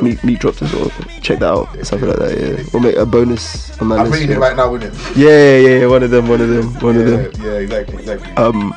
[0.00, 0.90] Meek, Meek dropped as well.
[1.20, 2.38] Check that out, something like that.
[2.40, 4.14] Yeah, we'll make a bonus on my I'm list.
[4.14, 4.36] reading yeah.
[4.36, 5.16] it right now, isn't it?
[5.16, 7.42] Yeah, yeah, yeah, one of them, one of them, one of Yeah, them.
[7.44, 8.32] yeah, exactly, exactly.
[8.36, 8.74] Um,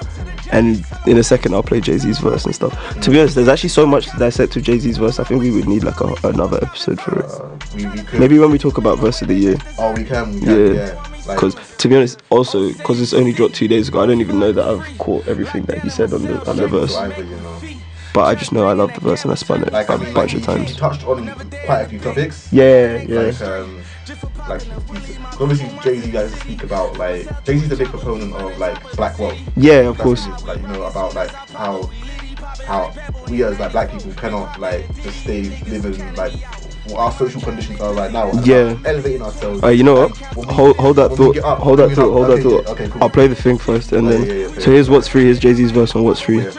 [0.53, 2.73] and in a second I'll play Jay Z's verse and stuff.
[3.01, 5.19] To be honest, there's actually so much to dissect to Jay Z's verse.
[5.19, 7.25] I think we would need like a, another episode for it.
[7.25, 10.33] Uh, we, Maybe when we talk about verse of the year, Oh, we can.
[10.35, 10.81] We can Yeah.
[10.93, 11.03] yeah.
[11.25, 14.19] Like, because to be honest, also because it's only dropped two days ago, I don't
[14.21, 16.95] even know that I've caught everything that he said on the on the verse.
[16.95, 17.59] Either, you know.
[18.13, 19.97] But I just know I love the verse and I spun it Like a I
[19.97, 20.69] mean, bunch like, of times.
[20.69, 21.33] he touched on
[21.65, 22.47] quite a few topics.
[22.53, 23.19] Yeah, yeah.
[23.21, 23.81] Like um,
[24.49, 24.61] like
[25.39, 28.77] obviously Jay Z likes to speak about like Jay Z's a big proponent of like
[28.95, 29.37] black wealth.
[29.55, 30.27] Yeah, of That's course.
[30.27, 31.89] what it is, Like you know about like how
[32.67, 32.93] how
[33.29, 36.33] we as like black people cannot like just stay living like
[36.87, 38.29] what our social conditions are right now.
[38.29, 38.77] and Yeah.
[38.85, 39.63] Elevating ourselves.
[39.63, 40.21] Uh, you know what?
[40.21, 41.37] And when Hold, hold that when thought.
[41.37, 42.07] up, Hold that bring thought.
[42.07, 42.11] up.
[42.13, 42.67] Hold that Okay, thought.
[42.67, 43.03] Okay, cool.
[43.03, 44.25] I'll play the thing first, and Oh, then.
[44.27, 44.59] yeah, yeah, yeah.
[44.59, 45.23] So here's what's free.
[45.23, 46.39] Here's Jay Z's verse on what's free.
[46.43, 46.51] Yeah.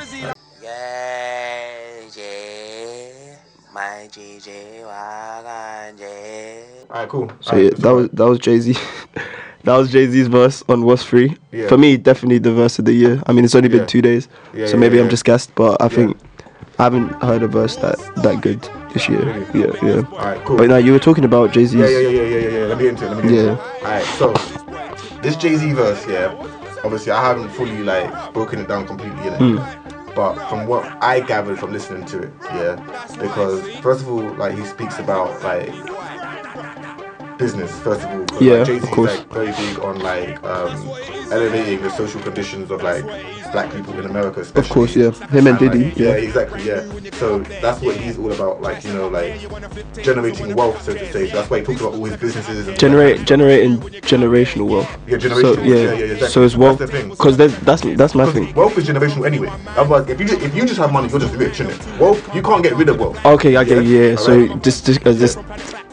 [0.63, 3.37] Yeah, yeah,
[3.73, 4.49] my GG
[6.95, 7.09] wagon.
[7.09, 7.33] Alright, cool.
[7.41, 8.73] So Alright, yeah, that was that was Jay Z.
[9.65, 11.37] that was Jay Z's verse on what's free.
[11.53, 11.69] Yeah.
[11.69, 13.23] For me, definitely the verse of the year.
[13.27, 13.87] I mean, it's only been Yeah.
[13.87, 15.55] two days, Yeah, so maybe I'm just gassed.
[15.55, 16.17] But I think
[16.79, 18.61] I haven't heard a verse that that good
[18.93, 19.21] this year.
[19.21, 19.61] Really?
[19.61, 20.03] Yeah, yeah.
[20.13, 20.57] Alright, cool.
[20.57, 21.75] But now you were talking about Jay Z's.
[21.75, 22.65] Yeah, yeah, yeah, yeah, yeah, yeah.
[22.67, 23.11] Let me into it.
[23.11, 23.53] Let me get into Yeah.
[23.53, 23.85] it.
[23.85, 26.33] Alright, so this Jay Z verse, yeah.
[26.85, 29.39] Obviously, I haven't fully like broken it down completely yet.
[29.39, 29.57] Hmm.
[30.15, 32.77] But from what I gathered from listening to it, yeah,
[33.19, 35.71] because first of all, like he speaks about like
[37.45, 37.71] business.
[37.81, 39.13] First of all, Yeah, like, Jay Z of course.
[39.13, 40.73] is like very big on like um,
[41.31, 43.05] elevating the social conditions of like
[43.55, 44.41] black people in America.
[44.41, 44.67] Especially.
[44.69, 45.11] Of course, yeah.
[45.29, 46.15] Him and like, Diddy, yeah, yeah.
[46.29, 46.81] exactly, yeah.
[47.15, 49.41] So that's what he's all about, like you know, like
[50.03, 51.29] generating wealth, so to say.
[51.31, 52.67] So that's why he talks about all his businesses.
[52.69, 53.79] And Generate, generating
[54.13, 54.91] generational wealth.
[55.07, 56.29] Yeah, So generational, yeah, yeah, yeah, exactly.
[56.29, 58.53] so it's wealth because that's that's that's my thing.
[58.55, 59.49] wealth is generational anyway.
[59.69, 61.79] Otherwise, if you just, if you just have money, you're just rich, innit?
[62.01, 63.25] Wealth, you can't get rid of wealth.
[63.25, 64.17] Okay, I get Yeah, yeah.
[64.17, 64.63] So alright.
[64.65, 65.39] just just uh, just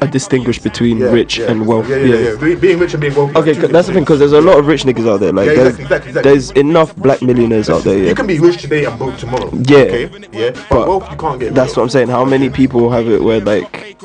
[0.01, 1.51] a distinguish between Yeah, rich yeah.
[1.51, 1.88] and wealth.
[1.88, 2.55] Yeah, yeah, yeah.
[2.55, 3.35] Being- rich and being wealthy.
[3.38, 5.31] Okay, that's the thing, because there's a lot of rich niggas out there.
[5.31, 6.31] Like, Yeah, there's, exactly, exactly, exactly.
[6.31, 7.98] there's enough black millionaires out there.
[7.98, 8.10] Yeah.
[8.10, 9.49] You can be rich today and broke tomorrow.
[9.53, 9.78] Yeah.
[9.78, 10.10] Okay.
[10.32, 10.52] Yeah.
[10.52, 11.53] But, But wealth you can't get.
[11.53, 11.84] That's what.
[11.84, 12.07] I'm saying.
[12.10, 13.98] How many people have it where like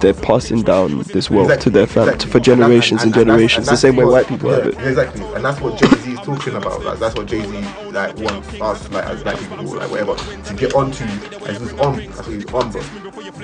[0.00, 2.30] they're passing down this wealth Exactly, to their fam exactly.
[2.30, 4.74] for generations and, And and- and generations, the same way white people yeah, have it.
[4.80, 6.82] Exactly, and that's what Jay Z is talking about.
[6.84, 10.54] Like that's what Jay Z like wants us like as black people, like whatever, to
[10.54, 11.04] get onto.
[11.46, 12.82] As he's on, that's what he's on, bro.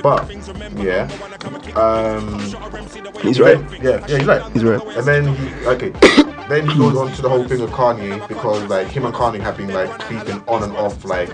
[0.02, 0.31] But
[0.78, 1.09] yeah,
[1.77, 2.39] um,
[3.22, 3.59] He's right.
[3.82, 4.52] yeah, yeah, he's right.
[4.52, 4.82] He's right.
[4.97, 5.90] And then he okay.
[6.48, 9.40] then he goes on to the whole thing of Kanye because like him and Kanye
[9.40, 11.28] have been like beefing on and off like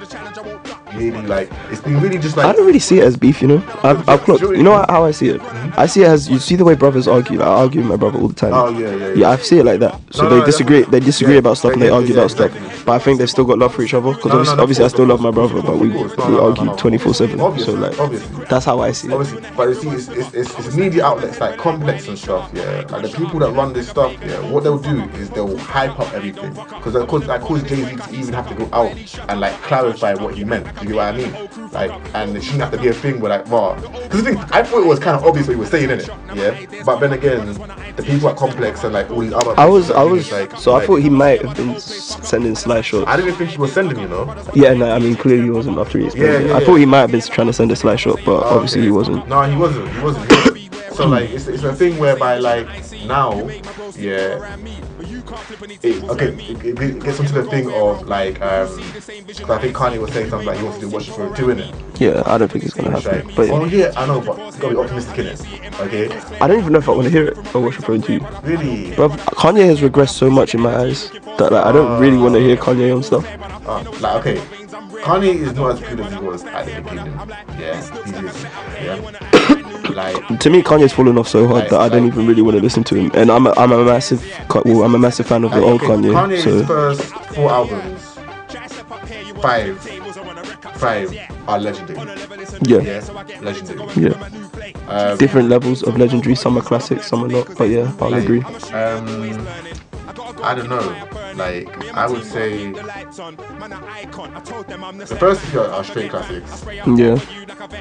[0.94, 3.48] really like it's been really just like I don't really see it as beef, you
[3.48, 3.62] know.
[3.82, 5.40] I've, I've clocked, you know how- I see it.
[5.78, 7.38] I see it as you see the way brothers argue.
[7.38, 8.54] Like, I argue with my brother all the time.
[8.54, 9.30] Oh, yeah, yeah, Yeah, yeah.
[9.30, 10.00] I see it like that.
[10.10, 10.78] So No, they no, disagree.
[10.80, 11.00] definitely.
[11.00, 12.84] They disagree about stuff and yeah, they argue yeah, about stuff.
[12.86, 14.12] But I think they've still got love for each other.
[14.14, 15.88] Because No, obviously, obviously I still love my brother, but we.
[15.90, 16.76] We argue no.
[16.76, 17.38] 24 seven.
[17.58, 18.48] So like.
[18.56, 19.12] That's how I see it.
[19.12, 22.80] Obviously, but you see, it's, it's, it's, it's media outlets like Complex and stuff, yeah.
[22.94, 26.10] And the people that run this stuff, yeah, what they'll do is they'll hype up
[26.14, 26.54] everything.
[26.54, 28.92] Because that caused, that caused Jay Z to even have to go out
[29.28, 30.64] and like clarify what he meant.
[30.76, 31.70] Do you get what I mean?
[31.72, 33.74] Like, and it shouldn't have to be a thing where like, raw.
[33.74, 36.00] Because the thing, I thought it was kind of obvious what he was saying in
[36.00, 36.82] it, yeah.
[36.84, 37.46] But then again,
[37.96, 39.54] the people at Complex and like all these other.
[39.60, 40.32] I was, I was.
[40.32, 43.06] like, So I thought he might have been sending sly shots.
[43.06, 44.34] I didn't think he was sending, you know.
[44.54, 46.46] Yeah, no, I mean clearly he wasn't after he explained Yeah, it.
[46.46, 48.80] yeah, I thought he might have been trying to send a sly shot, but obviously
[48.80, 48.86] Okay.
[48.86, 49.28] he wasn't.
[49.28, 49.88] No, he wasn't.
[49.92, 50.30] He wasn't.
[50.30, 50.94] He wasn't.
[50.94, 52.66] So like, it's, it's a thing whereby like
[53.04, 53.32] now,
[53.98, 54.56] yeah.
[55.82, 59.98] It, okay, it, it, gets into the thing of like, um, 'cause I think Kanye
[60.00, 61.74] was saying something like he wants to do Watch for doing it.
[61.98, 63.26] Yeah, I don't think it's gonna happen.
[63.26, 65.80] like, But oh yeah, I know, but it's gotta be optimistic in it.
[65.80, 66.08] Okay,
[66.40, 68.20] I don't even know if I want to hear it or watch for you.
[68.42, 68.94] really.
[68.94, 72.34] Bro, Kanye has regressed so much in my eyes that like, I don't really want
[72.34, 73.26] to hear Kanye on stuff.
[73.66, 74.40] Uh, like okay,
[74.76, 77.14] Kanye is not as good as he was at the beginning.
[77.58, 78.44] Yeah, he is.
[78.84, 80.38] Yeah, like.
[80.40, 82.56] To me, Kanye's fallen off so hard Like- that I don't like- even really want
[82.56, 83.10] to listen to him.
[83.14, 84.24] And I'm a, I'm a massive,
[84.64, 86.12] well, I'm a massive fan of the Like, old okay, Kanye.
[86.12, 87.02] Kanye's So first
[87.34, 88.02] four albums,
[89.42, 89.78] five,
[90.76, 91.16] five
[91.48, 91.98] are legendary.
[92.62, 94.02] yeah, Yeah, legendary.
[94.10, 94.28] yeah.
[94.88, 96.34] Um, Different levels of legendary.
[96.34, 97.56] Some are classics, some are not.
[97.56, 98.42] But yeah, I'll agree.
[98.42, 99.46] Um,
[100.42, 101.25] I don't know.
[101.36, 102.82] Like, I would say the
[105.18, 106.64] first three are, are straight classics.
[106.86, 107.16] Yeah,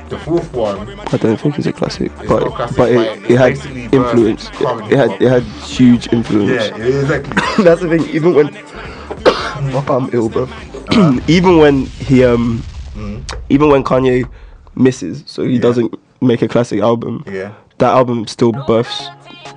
[0.10, 3.32] The fourth one, I don't think it's a classic, It's but classic, but but it,
[3.32, 3.54] it had
[3.94, 4.50] influence.
[4.50, 6.52] current It had it had huge influence.
[6.52, 7.34] yeah, exactly.
[7.64, 8.04] That's the thing.
[8.10, 8.48] Even when
[9.90, 10.48] I'm ill, bro.
[10.88, 11.20] Uh-huh.
[11.28, 12.64] even when he um,
[12.96, 13.22] Mm.
[13.50, 14.30] even when Kanye
[14.76, 17.24] misses, so he doesn't make a classic album.
[17.28, 17.52] Yeah.
[17.80, 19.10] That album still births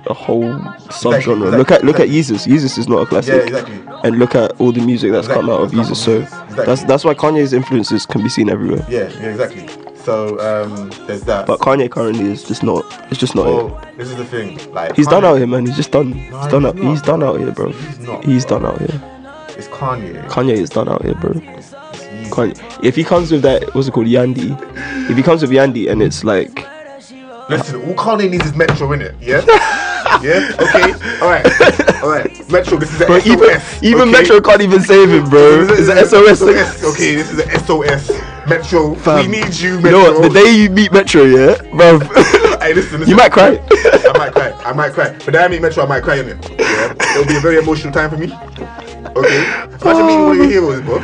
[0.07, 0.53] a whole
[0.89, 1.47] subgenre.
[1.47, 2.37] exactly, look at look at exactly.
[2.37, 2.47] Yeezus.
[2.47, 3.35] Yeezus is not a classic.
[3.35, 3.79] Yeah, exactly.
[4.03, 5.97] And look at all the music that's come out of Exactly, Yeezus.
[6.05, 8.85] So that's come from Yeezus, that's why Kanye's influences can be seen everywhere.
[8.89, 9.67] Yeah, yeah, exactly.
[10.03, 11.45] So um, there's that.
[11.45, 12.85] But Kanye currently is just not.
[13.11, 13.53] It's just not it.
[13.53, 14.57] well, this is the thing.
[14.73, 15.65] Like, He's done out here, man.
[15.65, 16.13] He's just done.
[16.13, 16.77] He's done he's out.
[16.79, 17.71] He's done out here, bro.
[17.71, 18.59] He's not, He's bro.
[18.59, 19.01] done out here.
[19.57, 20.25] It's Kanye.
[20.29, 21.31] Kanye is done out here, bro.
[21.35, 22.83] It's, it's Kanye.
[22.83, 24.57] If he comes with that, what's it called, Yandhi?
[25.09, 26.65] If he comes with Yandhi and it's like,
[27.49, 29.41] Listen, all Kanye needs is Metro in it, yeah?
[30.21, 30.51] yeah?
[30.59, 30.93] Okay?
[31.21, 31.45] Alright.
[32.03, 32.49] Alright.
[32.51, 33.27] Metro, this is a bro, SOS.
[33.27, 33.49] even
[33.83, 34.11] even okay?
[34.11, 35.65] Metro can't even save him, bro.
[35.65, 36.41] This It's is a SOS.
[36.83, 38.09] Okay, this is a SOS.
[38.47, 39.19] Metro, Fam.
[39.19, 39.91] we need you, You Metro.
[39.91, 40.33] know what?
[40.33, 41.99] The day you meet Metro, yeah, bro,
[42.59, 43.07] Hey, listen, listen.
[43.07, 43.59] you might cry.
[43.71, 44.51] I might cry.
[44.65, 45.11] I might cry.
[45.13, 46.49] But then I meet Metro, I might cry in it.
[46.59, 46.93] Yeah?
[47.15, 48.31] It'll be a very emotional time for me.
[49.15, 49.43] Okay?
[49.81, 50.97] Imagine meeting one of your heroes, bro.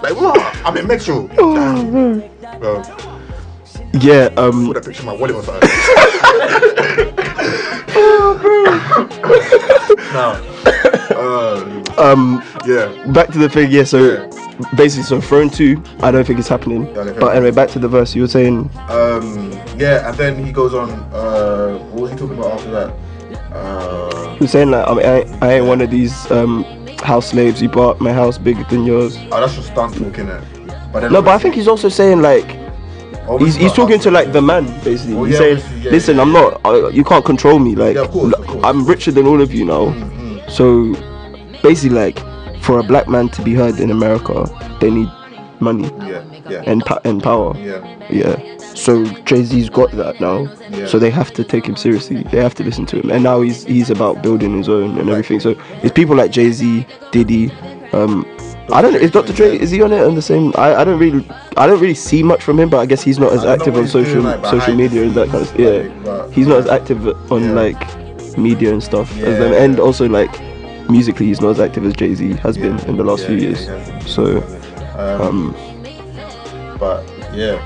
[0.00, 0.56] Like, what?
[0.66, 1.28] I'm in Metro.
[1.38, 2.20] Oh,
[2.58, 2.82] Bro,
[4.00, 5.68] yeah, um, put that picture in my wallet or something.
[10.12, 10.44] no.
[11.98, 12.86] Um, yeah.
[13.12, 13.82] back to the thing, yeah.
[13.82, 14.28] So
[14.76, 16.84] basically, so Throne Two, I don't think it's happening.
[16.94, 18.14] But anyway, back to the verse.
[18.14, 20.90] You were saying, Um, yeah, and then he goes on.
[21.12, 22.94] Uh, what was he talking about after that?
[23.52, 26.62] Uh, you were saying like, I, mean, I, ain't- I ain't one of these um
[27.02, 27.60] house slaves.
[27.60, 29.18] You bought my house bigger than yours.
[29.32, 30.44] oh, that's just stunt talking it.
[30.92, 32.56] But then No, but I think he's also saying like.
[33.38, 35.14] He's, he's talking to like the man basically.
[35.16, 36.60] Oh, he's yeah, saying, yeah, "Listen, yeah, I'm not.
[36.64, 37.74] Uh, you can't control me.
[37.74, 38.34] Like, course.
[38.64, 39.86] I'm richer than all of you now.
[39.86, 40.48] Mm-hmm.
[40.48, 40.94] So,
[41.62, 42.18] basically, like,
[42.62, 44.44] for a black man to be heard in America,
[44.80, 45.08] they need
[45.60, 47.56] money Yeah, yeah, and pa- and power.
[47.58, 47.84] yeah.
[48.10, 48.56] Yeah.
[48.74, 50.42] So Jay Z's got that now.
[50.70, 50.86] Yeah.
[50.86, 52.22] So they have to take him seriously.
[52.22, 53.10] They have to listen to him.
[53.10, 55.40] And now he's he's about building his own and everything.
[55.40, 57.50] So it's people like Jay Z, Diddy.
[57.92, 58.24] Um,
[58.70, 58.98] I don't know.
[58.98, 59.32] Is Dr.
[59.32, 60.52] Dre is he on it on the same?
[60.56, 61.26] I, I don't really
[61.56, 63.46] I don't really see much from him, but I guess he's not as I don't
[63.46, 65.88] know active on he's doing, social like, social media and that kind of yeah.
[66.04, 67.52] but- He's not as active on Yeah.
[67.52, 69.62] like media and stuff as them, Yeah.
[69.64, 70.30] and also like
[70.90, 73.36] musically he's not as active as Jay Z has been in the last Yeah, few
[73.36, 73.66] yeah, years.
[73.66, 73.98] yeah.
[74.00, 74.42] So
[74.98, 75.56] Um, um,
[76.78, 77.04] but
[77.34, 77.58] yeah,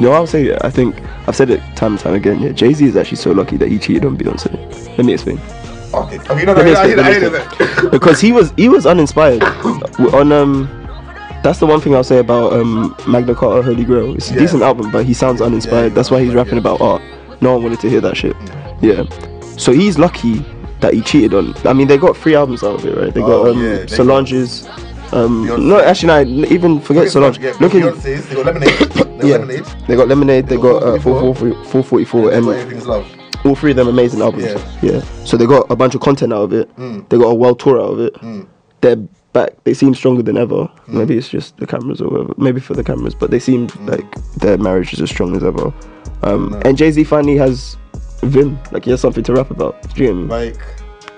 [0.00, 0.96] No, I'll say I think
[1.26, 2.40] I've said it time and time again.
[2.40, 4.50] Yeah, Jay Z is actually so lucky that he cheated on Beyonce.
[4.98, 5.40] Let me explain.
[5.94, 6.18] Okay.
[6.18, 6.44] Okay.
[6.44, 7.04] No, no, Let me I explain, hear that.
[7.04, 7.80] I let me hear explain.
[7.84, 7.90] that.
[7.90, 9.42] because he was he was uninspired
[10.14, 10.78] on um.
[11.42, 14.14] That's the one thing I'll say about um Magna Carta Holy Grail.
[14.14, 14.40] It's a Yeah.
[14.40, 15.90] decent album, but he sounds uninspired.
[15.90, 17.02] yeah, That's why he's rapping about art.
[17.40, 18.36] No one wanted to hear that shit.
[18.80, 19.02] Yeah.
[19.56, 20.44] So he's lucky
[20.80, 21.54] that he cheated on.
[21.66, 23.12] I mean, they got three albums out of it, right?
[23.12, 24.66] They got Oh, um yeah, they Solange's.
[25.14, 25.62] Um, Beyonce.
[25.66, 26.46] no, actually, no.
[26.48, 27.38] Even forget Solange.
[27.38, 28.68] Yeah, Look at Beyonce's, they got Lemonade.
[28.78, 29.36] They got yeah.
[29.36, 29.64] Lemonade.
[29.88, 30.46] They got Lemonade.
[30.46, 33.06] They They got got uh, 444, 444, 444, and Everything's Love.
[33.44, 34.44] All three of them amazing albums.
[34.44, 34.80] Yeah.
[34.82, 35.00] Yeah.
[35.24, 36.74] So they got a bunch of content out of it.
[36.76, 37.08] Mm.
[37.08, 38.48] They got a world tour out of it.
[38.80, 38.96] They're
[39.32, 39.62] back.
[39.64, 40.68] They seem stronger than ever.
[40.88, 42.34] Maybe it's just the cameras or whatever.
[42.36, 45.72] Maybe for the cameras, but they seem like their marriage is as strong as ever.
[46.22, 47.76] Um, and Jay Z finally has
[48.22, 48.58] Vim.
[48.70, 49.94] Like he has something to rap about.
[49.94, 50.28] Do you me?
[50.28, 50.56] Like,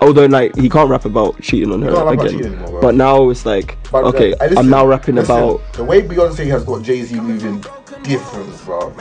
[0.01, 2.55] Although like he can't rap about cheating on her can't rap about again.
[2.55, 5.73] anymore, but now it's like but, okay, uh, listen, I'm now rapping listen, about.
[5.73, 7.65] the way Beyonce has got Jay Z moving
[8.03, 8.95] different, bro.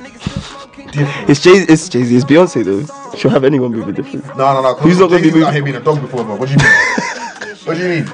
[0.75, 1.51] It's Jay.
[1.69, 2.15] It's Jay Z.
[2.15, 3.17] It's Beyonce though.
[3.17, 4.25] She'll have anyone moving different.
[4.37, 4.75] No, no, no.
[4.75, 6.35] Who's not gonna be moving- out here being a dog before, bro.
[6.35, 6.67] What do you mean?
[7.65, 8.13] what do you mean?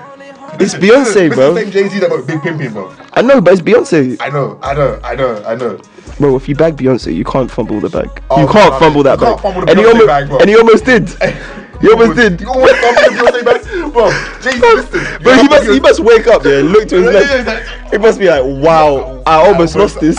[0.62, 1.56] It's Listen, Beyonce, listen, bro.
[1.56, 2.94] It's the same Jay Z that got big pimping, bro.
[3.14, 4.18] I know, but it's Beyonce.
[4.20, 5.80] I know, I know, I know, I know.
[6.20, 8.10] Bro, if you bag Beyonce, you can't fumble the bag.
[8.30, 9.42] Oh, you can't no, fumble you that can't bag.
[9.42, 10.38] fumble the and, he almost, bag, bro.
[10.40, 11.10] and he almost did.
[11.80, 12.42] He almost did.
[12.42, 14.10] You almost fumbled the Beyonce bag, bro.
[14.42, 15.24] Jay Z, listen.
[15.24, 17.06] Bro, he must, he must wake up, yeah, look to his
[17.46, 17.92] left.
[17.94, 20.18] He must be like, wow, I almost lost this.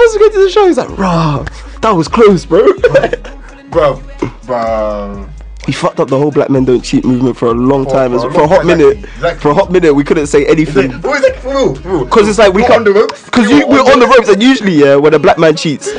[0.00, 0.66] He must go to the show.
[0.66, 1.44] He's like, rah,
[1.82, 2.72] that was close, bro.
[3.70, 4.02] bro,
[4.46, 5.28] bro.
[5.66, 8.12] he fucked up the whole black men don't cheat movement for a long For- time.
[8.18, 10.90] for a For, a hot minute, exactly, for a hot minute, we couldn't say anything.
[10.92, 11.36] Is it?
[11.36, 12.04] For real, for real.
[12.06, 12.78] Because it's like we We're can't.
[12.88, 13.24] on the ropes.
[13.26, 15.92] Because you, were we're on the ropes, and usually, yeah, when a black man cheats,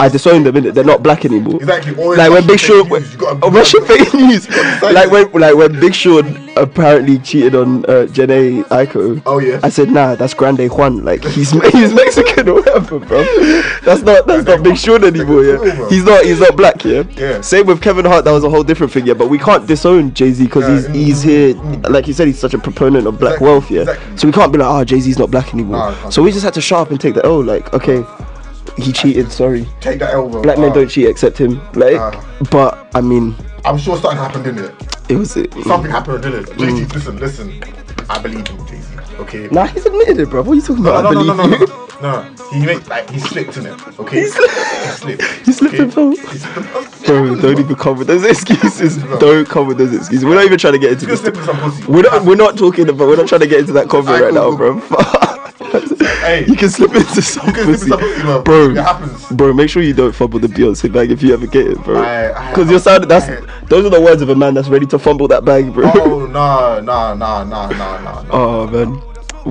[0.00, 0.54] I disown them.
[0.54, 0.74] Innit?
[0.74, 1.56] They're not black anymore.
[1.56, 4.48] Exactly, always Like when Big Sean, news, oh, Russian fake news.
[4.82, 9.22] Like when, like when Big Sean apparently cheated on uh, Jhené Aiko.
[9.26, 9.60] Oh, yeah.
[9.62, 11.04] I said, nah, that's Grande Juan.
[11.04, 13.22] Like he's he's Mexican or whatever, bro.
[13.82, 15.44] That's not that's not Big Sean anymore.
[15.44, 16.84] Yeah, he's not he's not black.
[16.84, 17.04] Yeah.
[17.16, 17.40] Yeah.
[17.40, 18.24] Same with Kevin Hart.
[18.24, 19.06] That was a whole different thing.
[19.06, 21.04] Yeah, but we can't disown Jay Z because he's Yeah.
[21.04, 21.54] he's here.
[21.88, 23.70] Like you said, he's such a proponent of black Exactly, wealth.
[23.70, 23.80] Yeah.
[23.82, 24.16] exactly.
[24.18, 25.78] So we can't be like, oh, Jay Z's not black anymore.
[25.78, 28.02] Nah, so we just had to sharp and take the oh, Like, okay,
[28.76, 29.30] he cheated.
[29.32, 29.66] Sorry.
[29.80, 30.42] Take that elbow.
[30.42, 31.60] Black men Ah, don't cheat except him.
[31.74, 32.12] Like, Ah.
[32.50, 33.34] but I mean,
[33.64, 34.74] I'm sure something happened, didn't it?
[35.08, 35.52] it was it.
[35.64, 36.56] Something happened, didn't it?
[36.56, 36.92] Mm.
[36.94, 37.64] Listen, listen.
[38.08, 38.78] I believe you, Z.
[39.20, 39.48] Okay.
[39.50, 40.42] Nah, he's admitted it, bro.
[40.42, 41.12] What are you talking No, about?
[41.14, 41.66] no, I no, no, no, you.
[41.66, 42.50] no, no, no.
[42.52, 44.00] He made like he slipped in it.
[44.00, 44.20] Okay.
[44.22, 44.54] He slipped.
[44.54, 45.22] He slipped.
[45.46, 45.82] He slipped okay?
[45.84, 46.10] and fell.
[46.10, 46.86] He slipped and fell.
[47.06, 48.96] Bro, don't even come with those excuses.
[49.18, 50.24] Don't come with those excuses.
[50.24, 51.20] We're not even trying to get into this.
[51.20, 51.84] gonna slip in some pussy.
[51.92, 52.24] We're not.
[52.24, 53.08] We're not talking about.
[53.08, 54.80] We're not trying to get into that convo Alright, right now, bro.
[56.20, 56.44] Hey.
[56.46, 58.42] you can slip into some You can slip in pussy, some bro.
[58.42, 58.70] bro.
[58.70, 59.26] It happens.
[59.30, 62.00] Bro, make sure you don't fumble the Beyonce bag if you ever get it, bro.
[62.50, 63.08] Because you're sounding.
[63.08, 65.72] That's I- those are the words of a man that's ready to fumble that bag,
[65.72, 65.90] bro.
[65.94, 68.28] Oh no, no, no, no, no, no, no.
[68.30, 68.94] Oh man,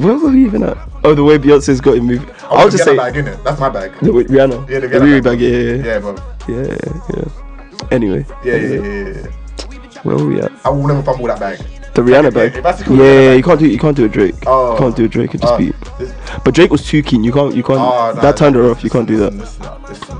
[0.02, 0.78] where were we even at?
[1.04, 2.30] Oh, the way Beyonce's got it moved.
[2.44, 3.44] Oh, I'll just Rihanna say bag, innit?
[3.44, 3.94] That's my bag.
[4.02, 4.70] the Rihanna.
[4.70, 5.40] Yeah, the the Riri bag.
[5.40, 6.16] Yeah, yeah, Yeah, bro.
[6.48, 7.88] yeah, yeah, yeah.
[7.92, 10.02] Anyway, Yeah, yeah, anyway, yeah, yeah, yeah.
[10.04, 10.52] where were we at?
[10.66, 11.60] I will never fumble that bag.
[11.94, 12.56] The Rihanna bag.
[12.56, 14.36] if that's the Yeah, Rihanna you can't do you can't do a Drake.
[14.48, 14.74] Oh.
[14.74, 15.34] You can't do a Drake.
[15.36, 15.74] It just Oh, be.
[15.98, 16.14] this-
[16.44, 17.24] But Drake was too keen.
[17.24, 17.56] You can't.
[17.56, 17.80] You can't.
[17.80, 18.84] Oh, no, that turned her off.
[18.84, 19.34] You can't do that.
[19.34, 20.18] Listen, listen,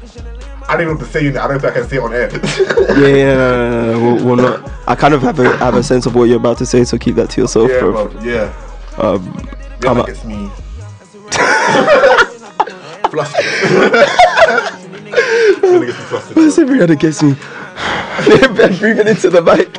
[0.00, 0.24] listen.
[0.68, 1.28] I don't even know what to say.
[1.28, 2.30] I don't think I can say it on air.
[2.98, 4.14] Yeah, yeah, no, no, no, no.
[4.14, 4.70] We'll, we'll not.
[4.86, 6.96] I kind of have a have a sense of what you're about to say, so
[6.98, 8.08] keep that to yourself, yeah, bro.
[8.08, 8.22] bro.
[8.22, 8.52] Yeah.
[8.98, 9.46] Um,
[9.86, 10.50] I'm gets me.
[13.10, 13.44] flustered.
[15.62, 16.68] Rihanna gets me flustered.
[16.68, 17.36] Rihanna gets me.
[18.78, 19.77] breathing into the mic.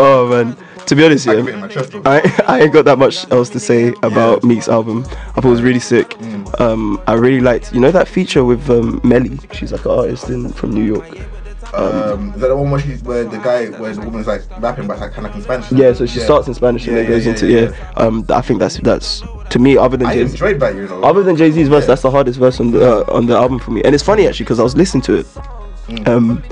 [0.00, 0.56] Oh man.
[0.86, 1.36] To be honest, I yeah.
[1.36, 2.02] can feel it in my chest, bro.
[2.04, 5.04] I, I ain't got that much else to say about Meek's album.
[5.06, 6.10] I thought it was really sick.
[6.10, 6.60] Mm.
[6.60, 9.38] Um, I really liked, you know, that feature with um, Melii.
[9.54, 11.06] She's like an artist in from New York.
[11.72, 14.88] Um, is that the one where, she, where the guy, where the woman's like rapping,
[14.88, 15.70] but like kind of in Spanish?
[15.70, 17.92] Yeah, so she starts in Spanish and Yeah, then goes yeah, into yeah, yeah.
[17.96, 21.02] Um, I think that's that's to me other than I Jay enjoyed that, you know.
[21.04, 21.88] other than Jay Z's verse, Yeah.
[21.88, 23.82] that's the hardest verse on the uh, on the album for me.
[23.84, 25.26] And it's funny actually because I was listening to it,
[25.86, 26.08] Mm.
[26.08, 26.42] um,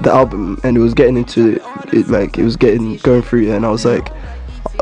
[0.00, 1.60] the album, and it was getting into
[1.92, 4.08] it like it was getting going through, and I was like,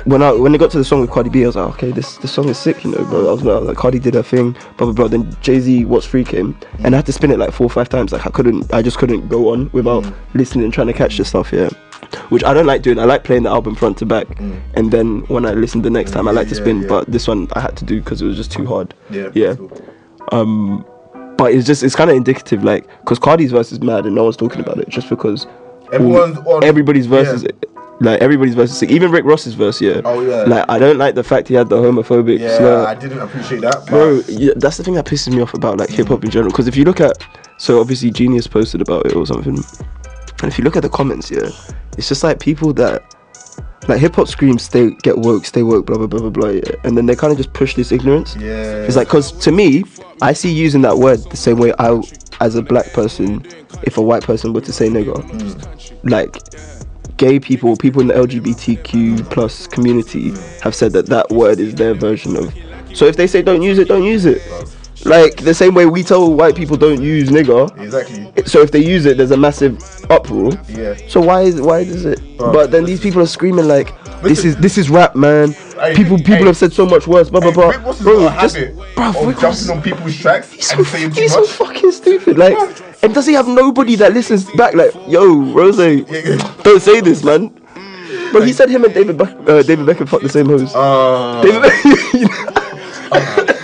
[0.04, 1.90] when I when it got to the song with Cardi B, I was like, okay,
[1.92, 3.28] this this song is sick, you know, bro.
[3.28, 5.08] I was like, Cardi did her thing, blah blah blah.
[5.08, 7.70] Then Jay Z, What's Free came, and I had to spin it like four or
[7.70, 8.12] five times.
[8.12, 10.04] Like I couldn't, I just couldn't go on without
[10.34, 11.52] listening and trying to catch the stuff.
[11.52, 11.70] Yeah.
[12.28, 12.98] Which I don't like doing.
[12.98, 16.10] I like playing the album front to back, and then when I listen the next
[16.10, 16.82] time, I like to spin.
[16.82, 16.88] yeah.
[16.88, 18.94] But this one I had to do because it was just too hard.
[19.10, 19.30] Yeah.
[19.34, 19.56] Yeah.
[20.32, 20.84] Um,
[21.36, 24.24] but it's just it's kind of indicative, like, because Cardi's verse is mad and no
[24.24, 25.46] one's talking about it, just because
[25.92, 26.64] Everyone's on.
[26.64, 27.50] everybody's verse is yeah.
[28.00, 28.82] like everybody's verse.
[28.82, 30.00] Even Rick Ross's verse, yeah.
[30.04, 30.42] Oh, yeah.
[30.44, 32.86] Like I don't like the fact he had the homophobic Yeah, slur.
[32.86, 33.86] I didn't appreciate that.
[33.86, 36.50] Bro, yeah, that's the thing that pisses me off about like hip hop in general.
[36.50, 37.22] Because if you look at,
[37.58, 39.56] so obviously Genius posted about it or something,
[40.42, 41.48] and if you look at the comments, yeah,
[41.96, 43.13] it's just like people that
[43.88, 46.96] like hip hop screams stay get woke, stay woke, blah blah blah blah blah, and
[46.96, 48.36] then they kind of just push this ignorance.
[48.36, 48.82] Yeah.
[48.84, 49.84] It's like because to me,
[50.22, 52.00] I see using that word the same way I,
[52.40, 53.44] as a black person,
[53.82, 56.08] if a white person were to say nigger, hmm.
[56.08, 56.38] like
[57.16, 60.30] gay people, people in the LGBTQ plus community
[60.62, 62.54] have said that that word is their version of.
[62.94, 64.42] So if they say don't use it, don't use it.
[65.04, 67.70] Like the same way we tell white people don't use nigger.
[67.78, 68.32] Exactly.
[68.46, 69.78] So if they use it, there's a massive
[70.10, 70.52] uproar.
[70.68, 70.96] Yeah.
[71.08, 72.18] So why is why does it?
[72.38, 75.94] Bruv, but then these people are screaming like, "This is this is rap, man." Hey,
[75.94, 76.44] people people hey.
[76.46, 77.28] have said so much worse.
[77.28, 77.84] Blah blah Hey, blah.
[77.84, 80.92] Has Bro, just habit bruv, of Rick Ross- jumping on people's tracks He's and so,
[80.92, 82.38] saying too he's so fucking stupid.
[82.38, 82.56] Like,
[83.02, 84.74] and does he have nobody that listens back?
[84.74, 87.48] Like, yo, Rose, don't say this, man.
[88.32, 90.74] Bro, he said him and David Beck, uh, David Beckham fucked the same host.
[90.74, 93.60] Uh, David Beckham,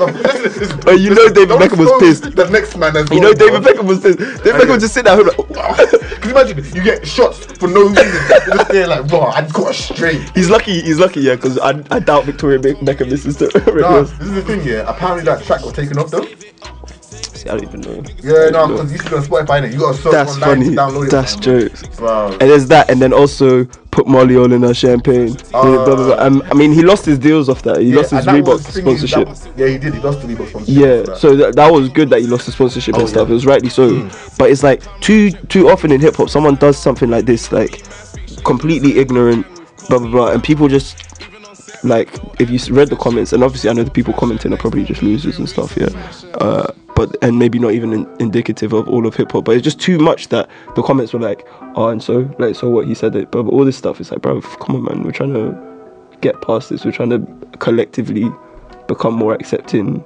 [0.00, 2.34] Oh, you know David Beckham was pissed.
[2.36, 3.62] The next man as you know David.
[3.62, 4.16] Beckham was this.
[4.16, 6.64] David Beckham was just sitting at home like, Can you imagine?
[6.74, 8.06] You get shots for no reason.
[8.06, 10.30] You're just there like, bro, I got a straight.
[10.34, 10.80] he's lucky.
[10.82, 14.34] He's lucky, yeah, because I, I doubt Victoria Be- Beckham listens to Nah, this is
[14.34, 14.88] the thing, yeah.
[14.88, 16.26] Apparently that track got taken off though.
[17.48, 18.02] I don't even know.
[18.22, 20.76] Yeah, no, because you see it on Spotify, you got search That's online funny.
[20.76, 21.10] download it.
[21.10, 21.82] That's jokes.
[21.96, 22.32] Bro.
[22.32, 25.32] And there's that, and then also put Molly all in her champagne.
[25.50, 26.16] blah, blah, blah.
[26.18, 27.80] Um, I mean, he lost his deals off that.
[27.80, 29.28] He lost his Reebok was thingy, that sponsorship.
[29.28, 29.94] was- yeah, he did.
[29.94, 30.80] He lost the Reebok sponsorship.
[30.82, 31.18] Yeah, that.
[31.18, 33.26] so that, that was good that he lost the sponsorship Oh, and stuff.
[33.28, 33.32] yeah.
[33.32, 34.08] It was rightly so.
[34.38, 37.82] But it's like too too often in hip hop, someone does something like this, like
[38.44, 39.46] completely ignorant,
[39.88, 40.96] blah blah blah, and people just
[41.84, 42.08] like
[42.40, 45.02] if you read the comments, and obviously I know the people commenting are probably just
[45.02, 45.88] losers and stuff, yeah.
[46.34, 49.64] Uh, but and maybe not even in, indicative of all of hip hop, but it's
[49.64, 51.46] just too much that the comments were like,
[51.76, 54.10] oh, and so like so what he said it, but, but all this stuff is
[54.10, 55.56] like, bro, come on, man, we're trying to
[56.20, 56.84] get past this.
[56.84, 57.20] We're trying to
[57.58, 58.30] collectively
[58.88, 60.02] become more accepting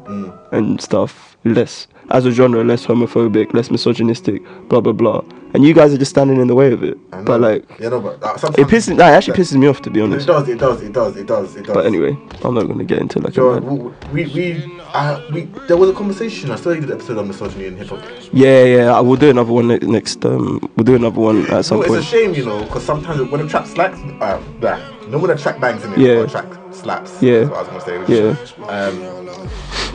[0.50, 5.22] and stuff, less as a genre, less homophobic, less misogynistic, blah blah blah.
[5.54, 6.96] And you guys are just standing in the way of it.
[7.26, 8.96] But like, yeah, no, but uh, it pisses.
[8.96, 10.24] That actually pisses me off to be honest.
[10.26, 10.48] It does.
[10.48, 10.82] It does.
[10.82, 11.16] It does.
[11.16, 11.56] It does.
[11.56, 11.74] It does.
[11.74, 13.64] But anyway, I'm not gonna get into like mad-
[14.12, 16.50] we we uh, we there was a conversation.
[16.50, 18.02] I you did an episode on misogyny in hip hop.
[18.32, 18.92] Yeah, yeah.
[18.96, 20.24] I will do another one ne- next.
[20.24, 23.30] Um, we'll do another one at some No, it's a shame, you know, because sometimes
[23.30, 24.78] when a track slacks, uh, blah,
[25.08, 26.12] know when a track bangs in it, Yeah.
[26.20, 27.22] or a track slaps.
[27.22, 27.44] Yeah.
[27.44, 28.14] That's what I was gonna say.
[28.14, 28.68] Yeah.
[28.68, 29.91] Um,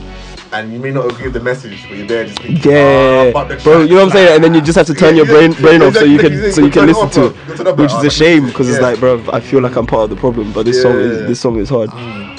[0.53, 3.45] and you may not agree with the message, but you're there just thinking, Yeah, "Ah,
[3.45, 3.81] but bro.
[3.81, 4.35] You know what I'm saying?
[4.35, 6.19] And then you just have to turn Yeah, your brain yeah, brain off so you
[6.19, 8.99] can so you can listen to it, it which is a shame because it's like,
[8.99, 10.51] bro, I feel like I'm part of the problem.
[10.53, 11.89] But this song is this song is hard.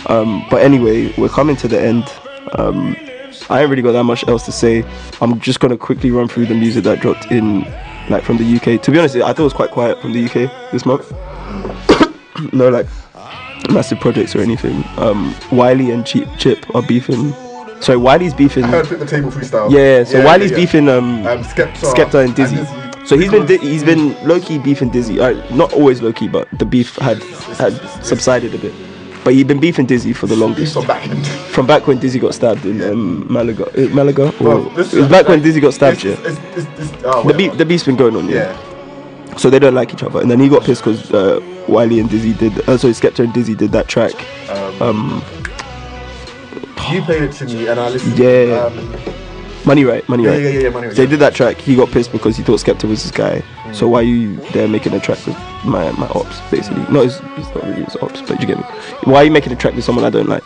[0.06, 2.04] Um, but anyway, we're coming to the end.
[2.58, 2.96] Um,
[3.50, 4.84] I ain't really got that much else to say.
[5.20, 7.62] I'm just gonna quickly run through the music that dropped in,
[8.08, 8.80] like from the UK.
[8.82, 11.12] To be honest, I thought it was quite quiet from the UK this month.
[12.52, 12.86] no, like
[13.70, 14.84] massive projects or anything.
[14.96, 17.34] Um, Wiley and Cheap Chip are beefing.
[17.80, 18.64] Sorry, Wiley's beefing.
[18.64, 19.70] I heard flip the table freestyle.
[19.70, 20.56] Yeah, so Wiley's yeah.
[20.56, 22.64] beefing um, Um, Skepta, Skepta and Dizzee.
[22.64, 23.06] Dizzee.
[23.06, 25.18] So he's been di- he's been low key beefing Dizzee.
[25.20, 27.22] Uh, not always low key, but the beef had
[27.56, 27.72] had
[28.04, 28.74] subsided a bit.
[29.24, 30.74] But he'd been beefing Dizzee for the longest.
[30.74, 31.08] from back.
[31.50, 35.08] From back when Dizzee got stabbed in um, Malaga, uh, Malaga, Bro, this it was
[35.08, 36.02] back when Dizzee got stabbed.
[36.04, 38.28] Yeah, this, this, this, oh, the beef the beef's been going on.
[38.28, 38.34] Yeah.
[38.52, 39.36] Yeah.
[39.36, 42.10] So they don't like each other, and then he got pissed because uh, Wiley and
[42.10, 42.68] Dizzee did.
[42.68, 44.12] Uh, sorry, Skepta and Dizzee did that track.
[44.80, 45.22] Um,
[46.90, 48.18] You played it to me and I listened.
[48.18, 48.64] Yeah.
[48.66, 48.94] Um,
[49.64, 50.40] Money right, money Yeah, right.
[50.42, 51.10] yeah, yeah, yeah, Money Right, They yeah.
[51.10, 51.56] did that track.
[51.58, 53.42] He got pissed because he thought Skepta was his guy.
[53.72, 56.84] So why are you there making a track with my my ops basically?
[56.90, 58.64] No, it's, it's not really his ops, but you get me.
[59.04, 60.44] Why are you making a track with someone I don't like?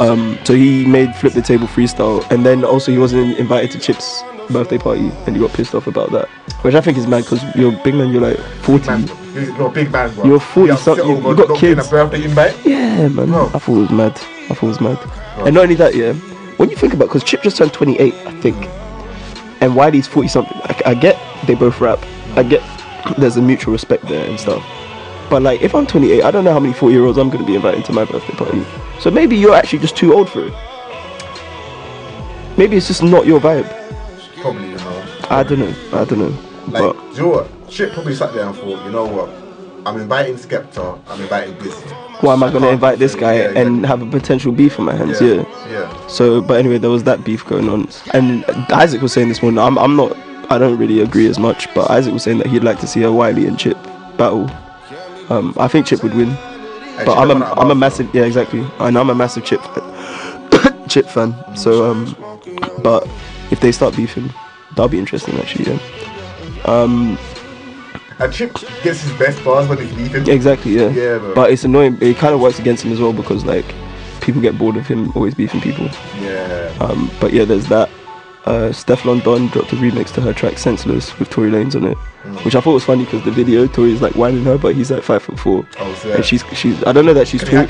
[0.00, 3.78] Um, so he made flip the table freestyle, and then also he wasn't invited to
[3.80, 6.28] Chip's birthday party, and he got pissed off about that,
[6.62, 8.10] which I think is mad because you're a big man.
[8.12, 8.86] You're like 40.
[8.86, 10.24] man, you're, a big man, bro.
[10.24, 11.86] You're 40 upset something, you- you got kids.
[11.86, 12.56] A birthday invite.
[12.64, 13.26] Yeah, man.
[13.28, 13.46] Bro.
[13.52, 14.12] I thought it was mad.
[14.48, 14.98] I thought it was mad.
[15.46, 16.12] And not only that, yeah.
[16.58, 18.56] When you think about, because Chip just turned 28, I think,
[19.60, 20.56] and Wiley's 40 something.
[20.64, 21.98] I, I get they both rap.
[22.36, 22.62] I get
[23.16, 24.64] there's a mutual respect there and stuff.
[25.30, 27.44] But like, if I'm 28, I don't know how many 40 year olds I'm gonna
[27.44, 28.64] be inviting to my birthday party.
[29.00, 30.52] So maybe you're actually just too old for it.
[32.56, 33.68] Maybe it's just not your vibe.
[34.40, 35.06] Probably, you know.
[35.30, 35.74] I don't know.
[35.92, 36.38] I don't know.
[36.68, 37.68] Like, but do you know what?
[37.68, 39.28] Chip probably sat there and thought, you know what?
[39.86, 41.00] I'm inviting Skepta.
[41.06, 42.07] I'm inviting Busy.
[42.20, 44.94] Why am I gonna invite this guy yeah, and have a potential beef on my
[44.94, 45.20] hands?
[45.20, 45.70] Yeah, yeah.
[45.70, 46.06] yeah.
[46.08, 49.58] So, but anyway, there was that beef going on, and Isaac was saying this morning.
[49.58, 50.16] I'm, I'm not,
[50.50, 53.02] I don't really agree as much, but Isaac was saying that he'd like to see
[53.02, 53.76] a Wiley and Chip
[54.16, 54.50] battle.
[55.30, 56.34] Um, I think Chip would win,
[57.04, 59.60] but I'm a, I'm a massive, yeah, exactly, and I'm a massive Chip,
[60.88, 61.34] Chip fan.
[61.56, 62.16] So, um,
[62.82, 63.06] but
[63.50, 64.32] if they start beefing,
[64.70, 65.72] that'll be interesting actually.
[65.72, 66.82] Yeah,
[68.20, 70.28] And Chip gets his best bars when he's beefing.
[70.28, 70.72] exactly.
[70.76, 71.34] Yeah, Yeah, bro.
[71.34, 71.98] but it's annoying.
[72.00, 73.64] It kind of works against him as well because like
[74.20, 75.86] people get bored of him always beefing people.
[76.20, 76.74] Yeah.
[76.80, 77.88] Um, but yeah, there's that.
[78.46, 81.96] uh, Stefflon Don dropped a remix to her track "Senseless" with Tory Lanez on it,
[82.44, 85.02] which I thought was funny because the video Tory's like wining her, but he's like
[85.02, 87.66] five foot four, Oh, so and she's she's I don't know that she's tall.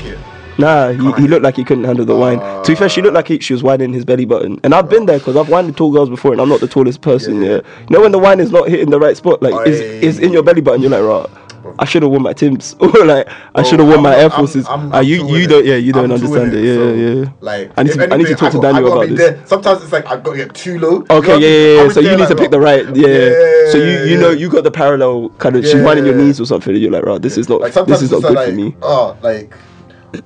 [0.53, 0.59] It?
[0.59, 2.39] Nah, he, he looked like he couldn't handle the wine.
[2.39, 4.89] To be fair, she looked like he, she was wining his belly button, and I've
[4.89, 7.41] been there because I've wined tall girls before, and I'm not the tallest person.
[7.41, 7.79] Yeah, Yeah, yeah.
[7.89, 10.33] you know when the wine is not hitting the right spot, like it's, is in
[10.33, 11.45] your belly button, you're like, right.
[11.77, 14.29] I should have worn my Timbs, or like I should have worn I'm my Air
[14.29, 14.65] Forces.
[14.67, 16.65] I'm- Ah, I'm you you don't yeah you don't understand with it.
[16.65, 17.31] Yeah so, yeah.
[17.41, 19.17] Like, I need to I need to anything, talk to Daniel about this.
[19.19, 19.45] there.
[19.45, 21.05] Sometimes it's like I've got to get too low.
[21.09, 21.45] Okay, You know yeah, what I mean?
[21.45, 21.89] yeah, yeah.
[21.93, 23.71] So you need to pick the right, yeah.
[23.71, 25.63] so you you know you got the parallel kind of.
[25.65, 28.01] She's winding your knees or something, and you're like, right, this is not Like this
[28.01, 28.75] is not good like, for me.
[28.81, 29.53] Oh, like,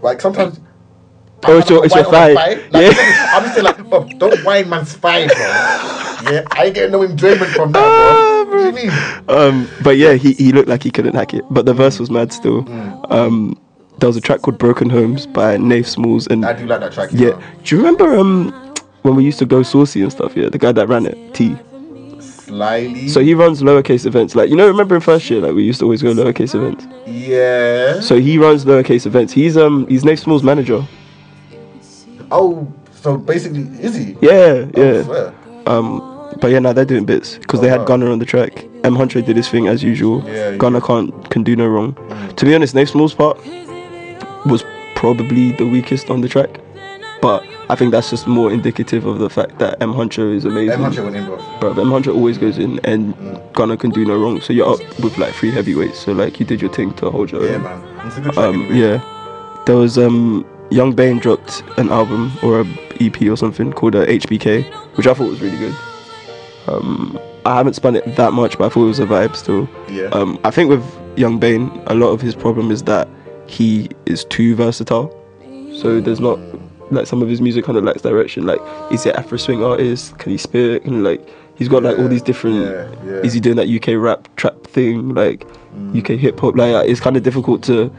[0.02, 0.60] like sometimes.
[1.46, 2.34] Oh, it's your- it's your thigh.
[2.34, 3.30] my Like, Yeah.
[3.34, 5.36] I'm just saying, like, bro, don't wine man's thigh, bro.
[6.32, 8.64] Yeah, I ain't getting no enjoyment from that, Ah, bro.
[8.64, 8.98] What do you mean?
[9.28, 11.44] Um, but yeah, he, he looked like he couldn't hack it.
[11.52, 12.64] But the verse was mad still.
[12.64, 13.12] Mm.
[13.12, 13.58] Um,
[14.00, 16.94] there was a track called Broken Homes by Nafe Smallz, and I do like that
[16.94, 17.10] track.
[17.12, 17.42] yeah, know.
[17.66, 18.54] do you remember um
[19.02, 20.36] when we used to go saucy and stuff?
[20.38, 21.58] Yeah, the guy that ran it, T.
[22.46, 23.10] Slyly.
[23.10, 24.36] So he runs lowercase events.
[24.36, 26.86] Like you know, remember in first year, like we used to always go lowercase events.
[27.08, 28.00] yeah.
[28.02, 29.34] So he runs lowercase events.
[29.34, 30.86] He's um he's Nafe Smallz' manager.
[32.32, 34.18] oh, so basically, is he?
[34.22, 35.32] Yeah, Oh, yeah.
[35.66, 36.10] Um,
[36.42, 37.86] but yeah, now they're doing bits because they Oh, had wow.
[37.86, 38.66] Gunna on the track.
[38.84, 40.24] M Huncho did his thing as usual.
[40.26, 40.58] Yeah, yeah.
[40.58, 41.96] Gunna can't can do no wrong.
[42.38, 43.38] To be honest, Nafe Smallz' part
[44.46, 44.64] was
[44.96, 46.60] probably the weakest on the track,
[47.22, 50.72] but I think that's just more indicative of the fact that M Huncho is amazing.
[50.84, 51.38] M Huncho went in, bro.
[51.60, 53.14] Bro, M Huncho always goes in, and
[53.54, 54.42] Gunna can do no wrong.
[54.42, 56.00] So you're up with like three heavyweights.
[56.00, 57.64] So like you did your thing to hold your Yeah, own.
[57.64, 58.08] man.
[58.08, 58.46] It's a good track.
[58.46, 62.66] Um, yeah, there was um Yxng Bane dropped an album or a
[63.00, 64.66] EP or something called uh, HBK,
[64.98, 65.76] which I thought was really good.
[66.68, 69.68] Um, I haven't spun it that much, but I thought it was a vibe still.
[69.90, 70.06] Yeah.
[70.08, 70.84] Um, I think with
[71.16, 73.08] Yxng Bane, a lot of his problem is that
[73.48, 75.14] he is too versatile.
[75.82, 76.40] So there's not
[76.96, 78.46] like some of his music kind of lacks direction.
[78.46, 78.60] Like,
[78.92, 80.18] is he an Afro swing artist?
[80.20, 80.86] Can he spit?
[80.86, 82.58] And like, he's got like all these different.
[82.66, 83.20] yeah, yeah.
[83.22, 85.10] Is he doing that UK rap trap thing?
[85.14, 85.98] Like, Mm.
[85.98, 86.56] UK hip hop?
[86.56, 87.92] Like, it's kind of difficult to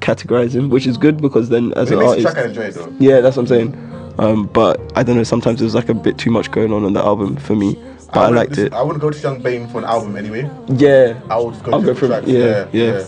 [0.00, 2.92] categorize him, which is good because then as It an artist, track enjoy, though.
[2.98, 4.14] yeah, that's what I'm saying.
[4.18, 5.22] Um, but I don't know.
[5.22, 7.78] Sometimes there's like a bit too much going on on the album for me.
[8.12, 8.72] But I, wouldn't liked listen- it.
[8.72, 10.50] I wouldn't go to Yxng Bane for an album anyway.
[10.68, 11.70] Yeah, I would go.
[11.72, 12.26] I'll to go the from tracks.
[12.26, 13.04] yeah, yeah.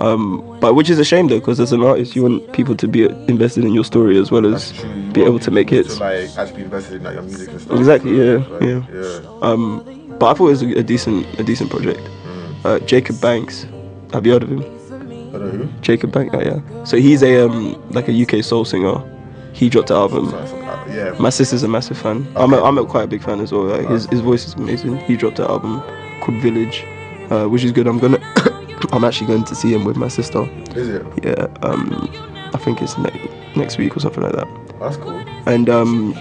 [0.00, 2.86] Um, but which is a shame though, because as an artist, you want people to
[2.86, 4.72] be invested in your story as well as
[5.12, 5.96] be able to make hits.
[5.96, 7.78] To like actually invested in like your music and stuff.
[7.78, 8.86] Exactly, yeah, Like, yeah.
[8.92, 9.20] yeah.
[9.42, 12.00] Um, but I thought it was a, a decent, a decent project.
[12.00, 12.64] Mm.
[12.64, 13.66] Uh, Jacob Banks,
[14.12, 14.62] have you heard of him?
[14.62, 15.68] I know who.
[15.80, 16.84] Jacob Banks, oh, yeah.
[16.84, 19.02] So he's a um, like a UK soul singer.
[19.52, 20.30] He dropped an album.
[20.30, 21.16] Sorry, sorry, uh, yeah.
[21.18, 22.26] My sister's a massive fan.
[22.36, 23.64] I'm a, I'm a quite a big fan as well.
[23.64, 24.98] Like his his voice is amazing.
[24.98, 25.82] He dropped an album
[26.22, 26.84] called Village,
[27.30, 27.86] uh, which is good.
[27.88, 28.18] I'm gonna,
[28.92, 30.42] I'm actually going to see him with my sister.
[30.74, 31.06] Is it?
[31.22, 32.08] Yeah, um,
[32.54, 34.48] I think it's ne- next week or something like that.
[34.80, 35.22] That's cool.
[35.46, 36.14] And um,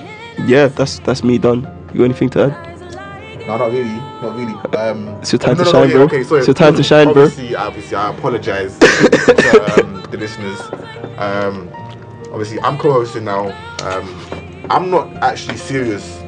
[0.45, 1.61] yeah, that's that's me done.
[1.93, 3.47] You got anything to add?
[3.47, 4.53] No, not really, not really.
[4.77, 6.03] Um, It's your time no, to no, no, shine, yeah, bro.
[6.05, 6.39] Okay, sorry.
[6.39, 7.23] It's your time to shine, bro.
[7.23, 8.85] obviously, Obviously, I apologize to
[9.79, 10.59] um, the listeners.
[11.17, 11.69] Um,
[12.31, 13.47] obviously, I'm co-hosting now.
[13.83, 16.21] Um, I'm not actually serious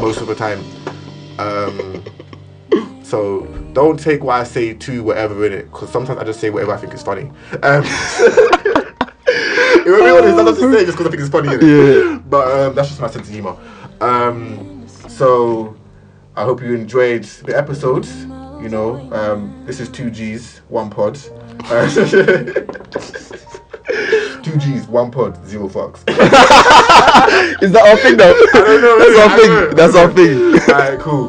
[0.00, 0.58] most of the time.
[1.38, 2.02] Um,
[3.04, 3.46] so
[3.78, 6.72] don't take what I say to whatever in it, because sometimes I just say whatever
[6.72, 7.30] I think is funny.
[7.62, 8.18] Um, if
[9.24, 11.50] I'm being honest, not just saying just because I think it's funny.
[11.64, 12.18] Yeah.
[12.28, 13.56] But um, that's just my sense of humor.
[14.00, 15.76] Um, so
[16.34, 18.04] I hope you enjoyed the episode.
[18.60, 21.16] You know, um, this is two G's, one pod.
[21.66, 21.88] Uh,
[24.42, 25.98] two G's, one pod, zero fucks.
[27.62, 28.34] Is that our thing though?
[28.54, 28.98] I don't know.
[28.98, 29.36] That's our know.
[29.36, 29.70] thing.
[29.76, 30.58] That's our thing.
[30.74, 31.28] Alright, cool,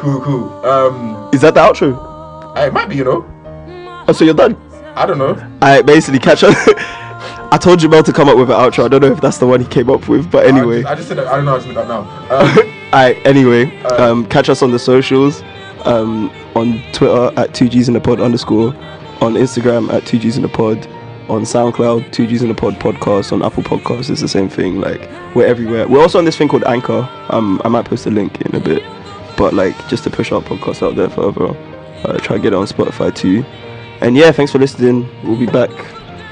[0.00, 0.48] cool, cool.
[0.64, 2.10] Um, Is that the outro?
[2.56, 4.04] it might be, you know.
[4.08, 4.56] Oh, so you're done.
[4.96, 5.36] I don't know.
[5.62, 6.54] I basically catch up.
[7.52, 8.84] I told Jamell to come up with an outro.
[8.84, 10.78] I don't know if that's the one he came up with, but anyway.
[10.78, 12.00] I just, I just said that, I don't know how to make that now.
[12.30, 12.58] Um,
[12.92, 15.42] Alright, anyway, um, catch us on the socials.
[15.84, 18.74] Um, on Twitter at 2Gs in the pod underscore,
[19.22, 20.86] on Instagram at 2Gs in the pod,
[21.28, 24.80] on SoundCloud, 2Gs in the pod podcast, on Apple Podcasts, it's the same thing.
[24.80, 25.00] Like,
[25.34, 25.88] we're everywhere.
[25.88, 27.08] We're also on this thing called Anchor.
[27.30, 28.82] Um, I might post a link in a bit,
[29.40, 31.48] but like, just to push our podcast out there further,
[32.04, 33.42] uh, try to get it on Spotify too.
[34.02, 35.08] And yeah, thanks for listening.
[35.24, 35.70] We'll be back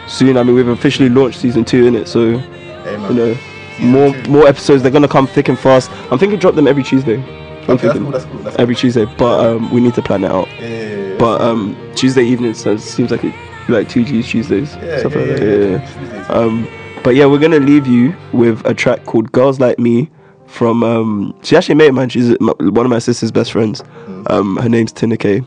[0.09, 0.37] soon.
[0.37, 4.31] I mean, we've officially launched season two in it, so you know, Season more two.
[4.31, 4.83] more episodes.
[4.83, 5.91] They're gonna come thick and fast.
[6.11, 7.17] I'm thinking drop them every Tuesday.
[7.17, 10.03] I'm Okay, that's thinking cool, that's cool, that's every Tuesday, but um, we need to
[10.03, 10.49] plan it out.
[10.59, 11.17] Yeah, yeah, yeah.
[11.19, 13.35] But um, Tuesday evenings sounds- seems like it,
[13.69, 15.43] like two G's Tuesdays, yeah, stuff like that.
[15.43, 16.27] yeah.
[16.29, 16.67] Um,
[17.05, 20.11] but yeah, we're gonna leave you with a track called "Girls Like Me"
[20.49, 20.83] from.
[20.83, 22.09] Um, she actually made it, man.
[22.09, 23.83] She's one of my sister's best friends.
[24.07, 24.31] Mm.
[24.31, 25.47] Um, her name's Tineke,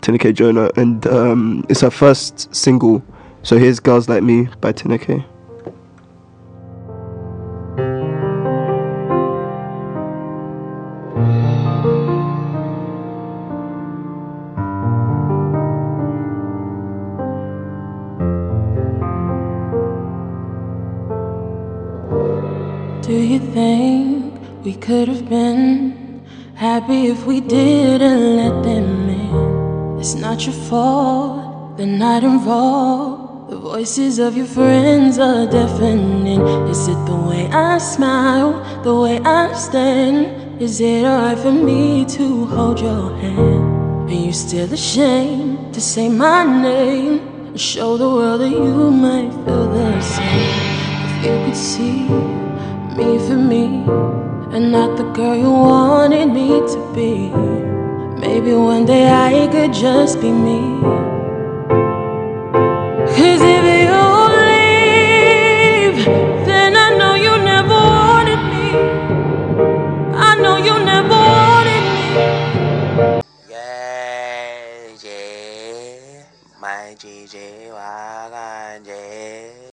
[0.00, 3.02] Tineke Jonah, and um, it's her first single.
[3.42, 5.24] So here's "Girls Like Me" by Tineke.
[24.88, 26.24] Could have been
[26.54, 30.00] happy if we didn't let them in?
[30.00, 33.50] It's not your fault, they're not involved.
[33.50, 36.40] The voices of your friends are deafening.
[36.70, 38.52] Is it the way I smile,
[38.82, 40.62] the way I stand?
[40.62, 44.10] Is it alright for me to hold your hand?
[44.10, 49.32] Are you still ashamed to say my name and show the world that you might
[49.44, 50.48] feel the same?
[51.04, 52.08] If you could see
[52.96, 53.84] me for me
[54.52, 57.28] and not the girl you wanted me to be.
[58.18, 60.80] Maybe one day I could just be me.
[63.16, 63.57] Cause